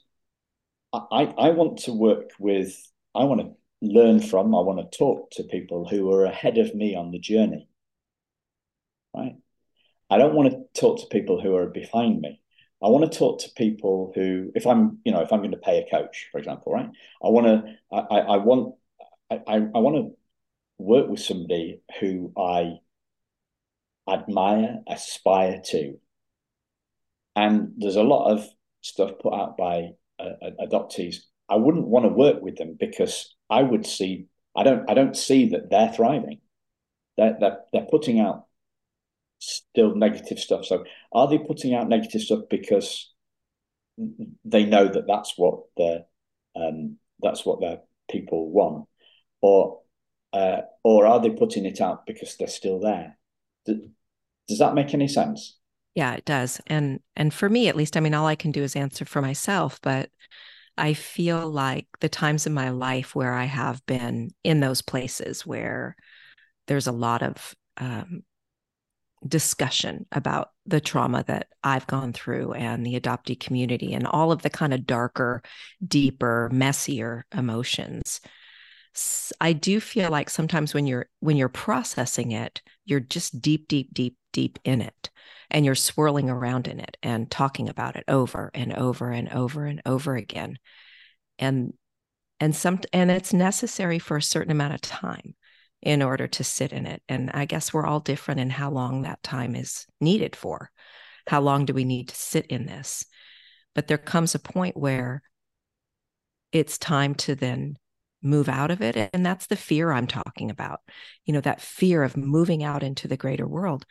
I, 0.94 1.34
I 1.38 1.50
want 1.52 1.80
to 1.80 1.94
work 1.94 2.32
with, 2.40 2.76
I 3.14 3.24
want 3.24 3.42
to 3.42 3.52
learn 3.82 4.22
from, 4.22 4.56
I 4.56 4.62
want 4.62 4.80
to 4.80 4.98
talk 4.98 5.32
to 5.32 5.44
people 5.44 5.88
who 5.88 6.12
are 6.12 6.26
ahead 6.26 6.58
of 6.58 6.74
me 6.74 6.96
on 6.96 7.12
the 7.12 7.20
journey. 7.20 7.68
Right? 9.16 9.36
I 10.10 10.18
don't 10.18 10.34
want 10.34 10.52
to 10.52 10.80
talk 10.80 11.00
to 11.00 11.06
people 11.08 11.40
who 11.42 11.56
are 11.56 11.68
behind 11.68 12.22
me. 12.22 12.42
I 12.82 12.88
want 12.88 13.12
to 13.12 13.18
talk 13.18 13.42
to 13.42 13.52
people 13.56 14.12
who, 14.16 14.52
if 14.56 14.66
I'm, 14.66 15.00
you 15.04 15.12
know, 15.12 15.22
if 15.22 15.34
I'm 15.34 15.40
going 15.40 15.52
to 15.52 15.58
pay 15.58 15.80
a 15.80 15.90
coach, 15.90 16.30
for 16.32 16.38
example, 16.38 16.72
right? 16.72 16.90
I 17.24 17.28
want 17.28 17.48
to, 17.48 17.76
I, 17.92 18.20
I 18.20 18.38
want, 18.38 18.76
I, 19.30 19.40
I 19.48 19.80
want 19.80 19.96
to 19.98 20.18
work 20.78 21.10
with 21.10 21.20
somebody 21.20 21.82
who 22.00 22.32
I 22.38 22.78
admire, 24.10 24.80
aspire 24.88 25.62
to, 25.66 26.00
and 27.36 27.74
there's 27.78 27.96
a 27.96 28.04
lot 28.04 28.32
of 28.32 28.48
stuff 28.82 29.12
put 29.22 29.34
out 29.34 29.58
by 29.58 29.90
uh, 30.20 30.34
uh, 30.42 30.52
adoptees. 30.62 31.18
I 31.50 31.56
wouldn't 31.56 31.88
want 31.88 32.06
to 32.06 32.10
work 32.10 32.42
with 32.42 32.58
them 32.58 32.76
because 32.80 33.36
I 33.50 33.62
would 33.62 33.86
see 33.86 34.28
I 34.56 34.64
don't 34.64 34.90
I 34.90 34.94
don't 34.94 35.16
see 35.16 35.50
that 35.50 35.70
they're 35.70 35.92
thriving. 35.92 36.42
They're 37.18 37.38
they're, 37.40 37.60
they're 37.72 37.88
putting 37.90 38.20
out 38.20 38.46
still 39.40 39.96
negative 39.96 40.40
stuff. 40.40 40.66
So 40.66 40.84
are 41.12 41.28
they 41.28 41.38
putting 41.38 41.74
out 41.74 41.90
negative 41.90 42.22
stuff 42.22 42.42
because 42.50 43.12
they 44.46 44.66
know 44.66 44.88
that 44.88 45.08
that's 45.08 45.34
what 45.38 45.62
their 45.76 46.06
um, 46.56 46.98
that's 47.22 47.46
what 47.46 47.60
their 47.60 47.80
people 48.10 48.52
want, 48.52 48.88
or 49.42 49.82
uh, 50.34 50.62
or 50.84 51.06
are 51.06 51.20
they 51.20 51.32
putting 51.32 51.66
it 51.66 51.82
out 51.82 52.06
because 52.06 52.36
they're 52.38 52.48
still 52.48 52.80
there? 52.80 53.18
Does 53.66 54.60
that 54.60 54.76
make 54.76 54.94
any 54.94 55.08
sense? 55.08 55.58
Yeah, 55.96 56.14
it 56.14 56.26
does. 56.26 56.62
And 56.68 57.00
and 57.16 57.34
for 57.34 57.50
me 57.50 57.68
at 57.68 57.76
least, 57.76 57.98
I 57.98 58.00
mean 58.00 58.14
all 58.14 58.28
I 58.28 58.36
can 58.36 58.52
do 58.52 58.64
is 58.64 58.76
answer 58.76 59.06
for 59.06 59.22
myself, 59.22 59.80
but 59.82 60.10
I 60.78 60.94
feel 60.94 61.50
like 61.50 61.88
the 62.00 62.10
times 62.10 62.48
in 62.48 62.54
my 62.54 62.70
life 62.70 63.16
where 63.16 63.34
I 63.34 63.46
have 63.46 63.86
been 63.86 64.32
in 64.44 64.62
those 64.62 64.82
places 64.82 65.46
where 65.46 65.96
there's 66.68 66.88
a 66.88 66.94
lot 66.94 67.22
of 67.22 67.54
um, 67.78 68.24
discussion 69.28 70.06
about 70.12 70.52
the 70.66 70.80
trauma 70.80 71.24
that 71.28 71.48
I've 71.64 71.88
gone 71.88 72.14
through 72.14 72.54
and 72.54 72.86
the 72.86 73.00
adoptee 73.00 73.40
community 73.40 73.94
and 73.94 74.08
all 74.08 74.32
of 74.32 74.42
the 74.42 74.50
kind 74.50 74.74
of 74.74 74.86
darker, 74.86 75.42
deeper, 75.86 76.50
messier 76.52 77.26
emotions. 77.36 78.22
I 79.40 79.54
do 79.54 79.80
feel 79.80 80.10
like 80.10 80.30
sometimes 80.30 80.74
when 80.74 80.88
you're 80.88 81.08
when 81.20 81.38
you're 81.38 81.50
processing 81.50 82.32
it, 82.32 82.62
you're 82.86 83.00
just 83.00 83.42
deep, 83.42 83.68
deep, 83.68 83.94
deep, 83.94 84.18
deep 84.34 84.60
in 84.64 84.82
it 84.82 85.10
and 85.52 85.66
you're 85.66 85.76
swirling 85.76 86.30
around 86.30 86.68
in 86.68 86.80
it 86.80 86.98
and 87.02 87.30
talking 87.30 87.70
about 87.70 87.96
it 87.96 88.04
over 88.08 88.52
and 88.54 88.74
over 88.74 89.12
and 89.12 89.30
over 89.30 89.66
and 89.66 89.82
over 89.86 90.16
again 90.16 90.58
and 91.38 91.74
and 92.40 92.56
some 92.56 92.80
and 92.94 93.12
it's 93.12 93.34
necessary 93.34 94.00
for 94.00 94.18
a 94.18 94.22
certain 94.22 94.52
amount 94.52 94.74
of 94.74 94.82
time 94.82 95.36
in 95.82 96.02
order 96.02 96.28
to 96.28 96.44
sit 96.44 96.72
in 96.72 96.86
it 96.86 97.02
and 97.08 97.30
i 97.34 97.46
guess 97.46 97.74
we're 97.74 97.86
all 97.86 98.00
different 98.00 98.40
in 98.40 98.50
how 98.50 98.70
long 98.70 99.02
that 99.02 99.22
time 99.24 99.56
is 99.56 99.86
needed 100.02 100.36
for 100.36 100.72
how 101.28 101.40
long 101.40 101.66
do 101.66 101.74
we 101.74 101.86
need 101.86 102.10
to 102.10 102.16
sit 102.16 102.46
in 102.48 102.66
this 102.66 103.06
but 103.76 103.88
there 103.88 103.98
comes 103.98 104.36
a 104.36 104.40
point 104.40 104.76
where 104.76 105.22
it's 106.52 106.78
time 106.78 107.14
to 107.16 107.36
then 107.36 107.78
move 108.22 108.50
out 108.50 108.72
of 108.72 108.82
it 108.82 109.10
and 109.14 109.26
that's 109.26 109.48
the 109.48 109.56
fear 109.56 109.92
i'm 109.92 110.08
talking 110.08 110.50
about 110.50 110.82
you 111.26 111.34
know 111.34 111.40
that 111.40 111.62
fear 111.62 112.04
of 112.04 112.18
moving 112.18 112.64
out 112.64 112.84
into 112.84 113.08
the 113.08 113.16
greater 113.16 113.48
world 113.48 113.86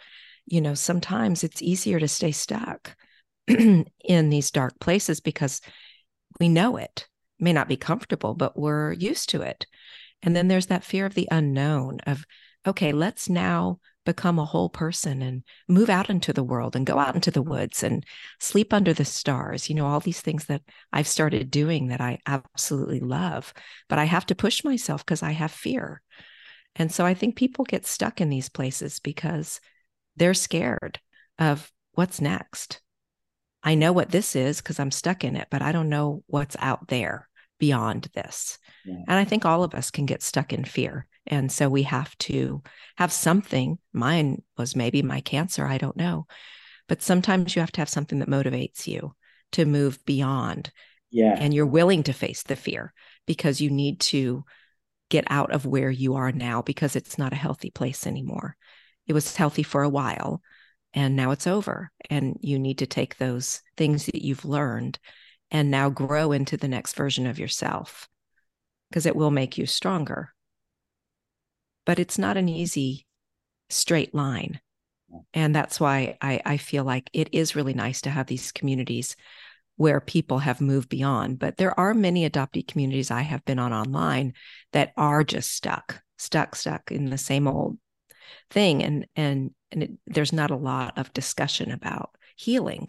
you 0.51 0.61
know, 0.61 0.75
sometimes 0.75 1.45
it's 1.45 1.63
easier 1.63 2.01
to 2.01 2.09
stay 2.09 2.33
stuck 2.33 2.97
in 3.47 3.85
these 4.09 4.51
dark 4.51 4.79
places 4.81 5.21
because 5.21 5.61
we 6.41 6.49
know 6.49 6.77
it. 6.77 6.85
it. 6.85 7.09
may 7.39 7.53
not 7.53 7.69
be 7.69 7.77
comfortable, 7.77 8.35
but 8.35 8.59
we're 8.59 8.93
used 8.93 9.29
to 9.31 9.43
it. 9.43 9.67
And 10.23 10.35
then 10.35 10.49
there's 10.49 10.67
that 10.67 10.85
fear 10.85 11.07
of 11.07 11.15
the 11.15 11.29
unknown 11.31 12.01
of, 12.07 12.25
okay, 12.67 12.93
let's 12.93 13.29
now 13.29 13.79
become 14.05 14.39
a 14.39 14.45
whole 14.45 14.71
person 14.71 15.21
and 15.21 15.43
move 15.69 15.91
out 15.91 16.09
into 16.09 16.33
the 16.33 16.43
world 16.43 16.75
and 16.75 16.87
go 16.87 16.99
out 16.99 17.15
into 17.15 17.31
the 17.31 17.43
woods 17.43 17.83
and 17.83 18.05
sleep 18.41 18.73
under 18.73 18.95
the 18.95 19.05
stars. 19.05 19.69
You 19.69 19.75
know, 19.75 19.87
all 19.87 20.01
these 20.01 20.23
things 20.23 20.47
that 20.47 20.63
I've 20.93 21.07
started 21.07 21.51
doing 21.51 21.89
that 21.89 22.01
I 22.01 22.19
absolutely 22.27 23.01
love, 23.01 23.53
but 23.89 23.99
I 23.99 24.05
have 24.05 24.25
to 24.27 24.35
push 24.35 24.65
myself 24.65 25.05
because 25.05 25.23
I 25.23 25.33
have 25.33 25.51
fear. 25.51 26.01
And 26.75 26.91
so 26.91 27.05
I 27.05 27.15
think 27.15 27.37
people 27.37 27.65
get 27.65 27.87
stuck 27.87 28.21
in 28.21 28.31
these 28.31 28.49
places 28.49 28.99
because 28.99 29.61
they're 30.17 30.35
scared 30.35 31.01
of 31.39 31.71
what's 31.93 32.21
next. 32.21 32.81
I 33.63 33.75
know 33.75 33.93
what 33.93 34.11
this 34.11 34.35
is 34.35 34.63
because 34.63 34.81
I'm 34.81 34.91
stuck 34.91 35.23
in 35.23 35.37
it, 35.37 35.49
but 35.51 35.61
I 35.61 35.73
don't 35.73 35.91
know 35.91 36.23
what's 36.29 36.57
out 36.61 36.89
there 36.89 37.28
beyond 37.59 38.09
this. 38.15 38.59
Yeah. 38.85 38.97
And 39.09 39.19
I 39.19 39.25
think 39.25 39.45
all 39.45 39.65
of 39.65 39.75
us 39.75 39.91
can 39.91 40.07
get 40.07 40.23
stuck 40.23 40.53
in 40.53 40.65
fear. 40.65 41.07
And 41.27 41.53
so 41.53 41.69
we 41.69 41.83
have 41.85 42.17
to 42.19 42.63
have 42.97 43.13
something. 43.13 43.79
Mine 43.93 44.43
was 44.57 44.75
maybe 44.75 45.03
my 45.03 45.21
cancer, 45.21 45.67
I 45.67 45.79
don't 45.79 45.97
know. 45.97 46.27
But 46.89 47.03
sometimes 47.03 47.55
you 47.55 47.61
have 47.61 47.73
to 47.73 47.81
have 47.81 47.89
something 47.89 48.21
that 48.21 48.31
motivates 48.31 48.87
you 48.87 49.15
to 49.53 49.65
move 49.65 50.05
beyond. 50.07 50.71
Yeah. 51.11 51.37
And 51.39 51.53
you're 51.53 51.67
willing 51.67 52.03
to 52.05 52.13
face 52.13 52.43
the 52.43 52.57
fear 52.57 52.93
because 53.27 53.61
you 53.61 53.71
need 53.71 54.01
to 54.01 54.45
get 55.11 55.25
out 55.31 55.53
of 55.53 55.67
where 55.67 55.91
you 55.91 56.15
are 56.15 56.33
now 56.33 56.63
because 56.63 56.97
it's 56.97 57.19
not 57.19 57.33
a 57.33 57.37
healthy 57.37 57.71
place 57.71 58.07
anymore. 58.07 58.57
It 59.07 59.15
was 59.15 59.37
healthy 59.37 59.63
for 59.63 59.83
a 59.83 59.89
while 59.89 60.43
and 60.95 61.17
now 61.17 61.31
it's 61.31 61.47
over. 61.47 61.91
And 62.11 62.37
you 62.41 62.59
need 62.59 62.79
to 62.79 62.87
take 62.87 63.17
those 63.17 63.63
things 63.77 64.07
that 64.07 64.23
you've 64.23 64.45
learned 64.45 64.99
and 65.51 65.71
now 65.71 65.89
grow 65.89 66.33
into 66.33 66.57
the 66.57 66.69
next 66.69 66.95
version 66.95 67.27
of 67.27 67.39
yourself 67.39 68.09
because 68.89 69.07
it 69.07 69.17
will 69.17 69.31
make 69.31 69.59
you 69.59 69.67
stronger. 69.67 70.35
But 71.87 71.99
it's 71.99 72.19
not 72.19 72.37
an 72.37 72.49
easy 72.49 73.07
straight 73.71 74.15
line. 74.15 74.61
And 75.33 75.55
that's 75.55 75.81
why 75.81 76.19
I, 76.21 76.41
I 76.45 76.57
feel 76.59 76.85
like 76.85 77.09
it 77.13 77.31
is 77.33 77.57
really 77.57 77.75
nice 77.75 78.03
to 78.03 78.11
have 78.11 78.27
these 78.27 78.53
communities 78.53 79.17
where 79.77 80.01
people 80.01 80.41
have 80.41 80.61
moved 80.61 80.89
beyond. 80.89 81.39
But 81.39 81.57
there 81.57 81.79
are 81.79 81.95
many 81.95 82.29
adoptee 82.29 82.67
communities 82.67 83.11
I 83.11 83.23
have 83.23 83.45
been 83.45 83.59
on 83.59 83.73
online 83.73 84.35
that 84.73 84.93
are 84.97 85.25
just 85.25 85.53
stuck, 85.53 86.03
stuck, 86.19 86.57
stuck 86.57 86.91
in 86.91 87.11
the 87.11 87.19
same 87.19 87.49
old 87.49 87.79
thing. 88.51 88.83
And 88.83 89.07
and 89.17 89.53
and 89.71 89.83
it, 89.85 89.91
there's 90.07 90.33
not 90.33 90.51
a 90.51 90.57
lot 90.57 90.99
of 90.99 91.13
discussion 91.13 91.71
about 91.71 92.11
healing. 92.37 92.89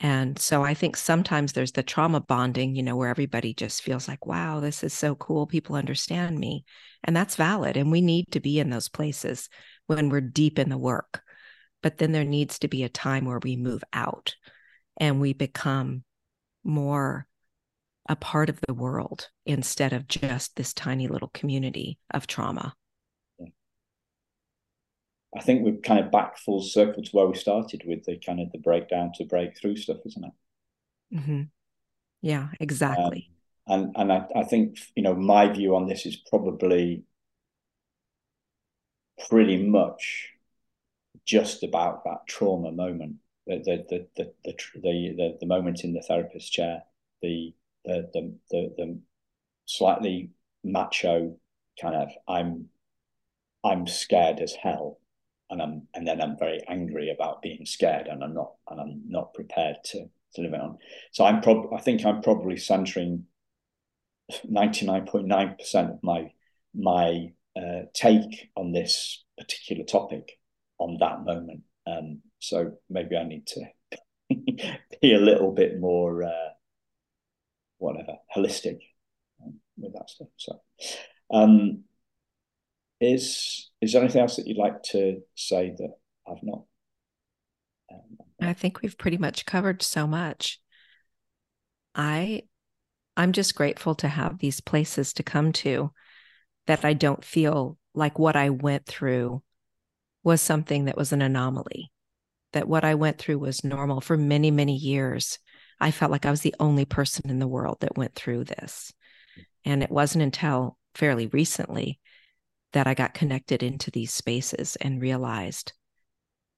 And 0.00 0.38
so 0.38 0.62
I 0.62 0.74
think 0.74 0.96
sometimes 0.96 1.52
there's 1.52 1.72
the 1.72 1.82
trauma 1.82 2.20
bonding, 2.20 2.74
you 2.74 2.82
know, 2.82 2.96
where 2.96 3.08
everybody 3.08 3.54
just 3.54 3.82
feels 3.82 4.06
like, 4.06 4.26
wow, 4.26 4.60
this 4.60 4.84
is 4.84 4.92
so 4.92 5.14
cool. 5.14 5.46
People 5.46 5.74
understand 5.74 6.38
me. 6.38 6.64
And 7.02 7.16
that's 7.16 7.36
valid. 7.36 7.76
And 7.76 7.90
we 7.90 8.02
need 8.02 8.26
to 8.32 8.40
be 8.40 8.60
in 8.60 8.68
those 8.68 8.88
places 8.88 9.48
when 9.86 10.10
we're 10.10 10.20
deep 10.20 10.58
in 10.58 10.68
the 10.68 10.76
work. 10.76 11.22
But 11.82 11.98
then 11.98 12.12
there 12.12 12.24
needs 12.24 12.58
to 12.58 12.68
be 12.68 12.82
a 12.82 12.90
time 12.90 13.24
where 13.24 13.38
we 13.38 13.56
move 13.56 13.82
out 13.92 14.34
and 14.98 15.20
we 15.20 15.32
become 15.32 16.04
more 16.62 17.26
a 18.08 18.16
part 18.16 18.48
of 18.48 18.60
the 18.66 18.74
world 18.74 19.28
instead 19.46 19.92
of 19.92 20.08
just 20.08 20.56
this 20.56 20.72
tiny 20.72 21.08
little 21.08 21.30
community 21.32 21.98
of 22.12 22.26
trauma. 22.26 22.74
I 25.34 25.40
think 25.40 25.64
we're 25.64 25.76
kind 25.76 26.04
of 26.04 26.10
back 26.10 26.38
full 26.38 26.62
circle 26.62 27.02
to 27.02 27.10
where 27.10 27.26
we 27.26 27.36
started 27.36 27.82
with 27.86 28.04
the 28.04 28.18
kind 28.18 28.40
of 28.40 28.52
the 28.52 28.58
breakdown 28.58 29.12
to 29.16 29.24
breakthrough 29.24 29.76
stuff, 29.76 29.98
isn't 30.06 30.24
it? 30.24 31.16
Mm-hmm. 31.18 31.42
Yeah, 32.22 32.48
exactly. 32.60 33.30
Um, 33.68 33.92
and 33.96 33.96
and 33.96 34.12
I, 34.12 34.40
I 34.40 34.44
think 34.44 34.78
you 34.94 35.02
know 35.02 35.14
my 35.14 35.48
view 35.48 35.76
on 35.76 35.86
this 35.86 36.06
is 36.06 36.16
probably 36.16 37.04
pretty 39.28 39.62
much 39.62 40.30
just 41.24 41.62
about 41.62 42.04
that 42.04 42.26
trauma 42.28 42.70
moment 42.70 43.16
the 43.46 43.58
the 43.58 44.06
the 44.16 44.32
the 44.44 44.54
the, 44.74 45.14
the, 45.16 45.36
the 45.40 45.46
moment 45.46 45.84
in 45.84 45.92
the 45.92 46.02
therapist 46.02 46.52
chair, 46.52 46.82
the 47.22 47.54
the 47.84 48.10
the 48.12 48.34
the, 48.50 48.74
the 48.76 48.98
slightly 49.66 50.30
macho 50.64 51.36
kind 51.80 51.94
of 51.94 52.08
I'm 52.28 52.68
I'm 53.64 53.86
scared 53.86 54.40
as 54.40 54.54
hell 54.54 54.98
and 55.50 55.62
I'm 55.62 55.88
and 55.94 56.06
then 56.06 56.20
I'm 56.20 56.38
very 56.38 56.60
angry 56.68 57.10
about 57.10 57.42
being 57.42 57.66
scared 57.66 58.06
and 58.06 58.22
I'm 58.22 58.34
not 58.34 58.52
and 58.68 58.80
I'm 58.80 59.02
not 59.06 59.34
prepared 59.34 59.76
to 59.86 60.08
to 60.34 60.40
live 60.42 60.52
it 60.52 60.60
on. 60.60 60.78
So 61.12 61.24
I'm 61.24 61.40
prob 61.40 61.72
I 61.72 61.80
think 61.80 62.04
I'm 62.04 62.22
probably 62.22 62.56
centering 62.56 63.26
99.9% 64.44 65.94
of 65.94 66.02
my 66.02 66.32
my 66.74 67.32
uh, 67.56 67.82
take 67.94 68.50
on 68.56 68.72
this 68.72 69.24
particular 69.38 69.84
topic 69.84 70.38
on 70.78 70.98
that 71.00 71.24
moment. 71.24 71.62
Um, 71.86 72.20
so 72.38 72.72
maybe 72.90 73.16
I 73.16 73.24
need 73.24 73.46
to 73.46 73.62
be 75.00 75.14
a 75.14 75.18
little 75.18 75.52
bit 75.52 75.80
more 75.80 76.24
uh, 76.24 76.50
whatever 77.78 78.16
holistic 78.34 78.78
um, 79.42 79.54
with 79.78 79.94
that 79.94 80.10
stuff. 80.10 80.28
So, 80.36 80.60
um, 81.30 81.84
is 83.00 83.70
is 83.80 83.92
there 83.92 84.02
anything 84.02 84.22
else 84.22 84.36
that 84.36 84.46
you'd 84.46 84.56
like 84.56 84.82
to 84.90 85.20
say 85.34 85.74
that 85.76 85.90
I've 86.28 86.42
not? 86.42 86.62
Um, 87.92 88.16
I 88.40 88.52
think 88.52 88.80
we've 88.80 88.98
pretty 88.98 89.18
much 89.18 89.46
covered 89.46 89.82
so 89.82 90.06
much. 90.06 90.60
I 91.94 92.42
I'm 93.16 93.32
just 93.32 93.54
grateful 93.54 93.94
to 93.96 94.08
have 94.08 94.38
these 94.38 94.60
places 94.60 95.12
to 95.14 95.22
come 95.22 95.52
to 95.52 95.92
that 96.66 96.84
I 96.84 96.92
don't 96.92 97.24
feel 97.24 97.78
like 97.94 98.18
what 98.18 98.36
I 98.36 98.50
went 98.50 98.86
through 98.86 99.42
was 100.22 100.42
something 100.42 100.86
that 100.86 100.96
was 100.96 101.12
an 101.12 101.22
anomaly 101.22 101.90
that 102.56 102.68
what 102.68 102.84
I 102.84 102.94
went 102.94 103.18
through 103.18 103.38
was 103.38 103.64
normal 103.64 104.00
for 104.00 104.16
many, 104.16 104.50
many 104.50 104.76
years. 104.76 105.38
I 105.78 105.90
felt 105.90 106.10
like 106.10 106.24
I 106.24 106.30
was 106.30 106.40
the 106.40 106.54
only 106.58 106.86
person 106.86 107.28
in 107.28 107.38
the 107.38 107.46
world 107.46 107.78
that 107.80 107.98
went 107.98 108.14
through 108.14 108.44
this. 108.44 108.94
And 109.66 109.82
it 109.82 109.90
wasn't 109.90 110.22
until 110.22 110.78
fairly 110.94 111.26
recently 111.26 112.00
that 112.76 112.86
I 112.86 112.92
got 112.92 113.14
connected 113.14 113.62
into 113.62 113.90
these 113.90 114.12
spaces 114.12 114.76
and 114.76 115.00
realized 115.00 115.72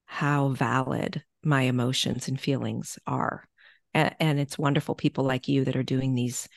how 0.07 0.49
valid 0.49 1.23
my 1.45 1.63
emotions 1.63 2.27
and 2.27 2.41
feelings 2.41 2.99
are. 3.07 3.45
And, 3.95 4.17
and 4.19 4.41
it's 4.41 4.59
wonderful 4.59 4.97
people 4.97 5.23
like 5.23 5.47
you 5.47 5.65
that 5.65 5.77
are 5.77 5.85
doing 5.85 6.17
these 6.17 6.49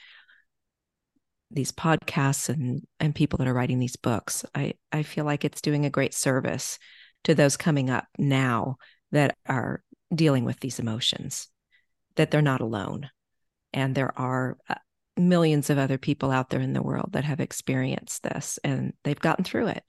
these 1.52 1.72
podcasts 1.72 2.50
and 2.50 2.82
and 3.00 3.14
people 3.14 3.38
that 3.38 3.48
are 3.48 3.54
writing 3.54 3.78
these 3.78 3.98
books. 3.98 4.44
I 4.56 4.74
I 4.92 5.04
feel 5.04 5.26
like 5.26 5.46
it's 5.46 5.62
doing 5.62 5.86
a 5.86 5.92
great 5.92 6.16
service 6.16 6.80
to 7.26 7.36
those 7.36 7.56
coming 7.56 7.92
up 7.92 8.08
now 8.18 8.78
that 9.12 9.38
are 9.46 9.84
dealing 10.12 10.44
with 10.44 10.60
these 10.60 10.80
emotions, 10.80 11.50
that 12.16 12.32
they're 12.32 12.42
not 12.42 12.62
alone. 12.62 13.12
And 13.74 13.94
there 13.94 14.18
are 14.20 14.58
uh, 14.68 14.74
millions 15.18 15.70
of 15.70 15.78
other 15.78 15.98
people 15.98 16.32
out 16.32 16.50
there 16.50 16.62
in 16.62 16.74
the 16.74 16.82
world 16.82 17.14
that 17.14 17.26
have 17.26 17.40
experienced 17.40 18.24
this 18.24 18.60
and 18.64 18.94
they've 19.04 19.20
gotten 19.20 19.44
through 19.44 19.68
it 19.68 19.84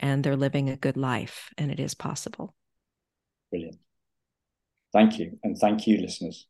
and 0.00 0.22
they're 0.22 0.36
living 0.36 0.68
a 0.68 0.76
good 0.76 0.96
life 0.96 1.50
and 1.58 1.70
it 1.70 1.80
is 1.80 1.94
possible. 1.94 2.54
Brilliant. 3.50 3.78
Thank 4.92 5.18
you. 5.18 5.38
And 5.42 5.56
thank 5.56 5.86
you, 5.86 5.98
listeners. 5.98 6.46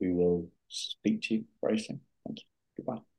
We 0.00 0.12
will 0.12 0.50
speak 0.68 1.22
to 1.22 1.34
you 1.34 1.44
very 1.62 1.78
soon. 1.78 2.00
Thank 2.26 2.40
you. 2.40 2.44
Goodbye. 2.76 3.15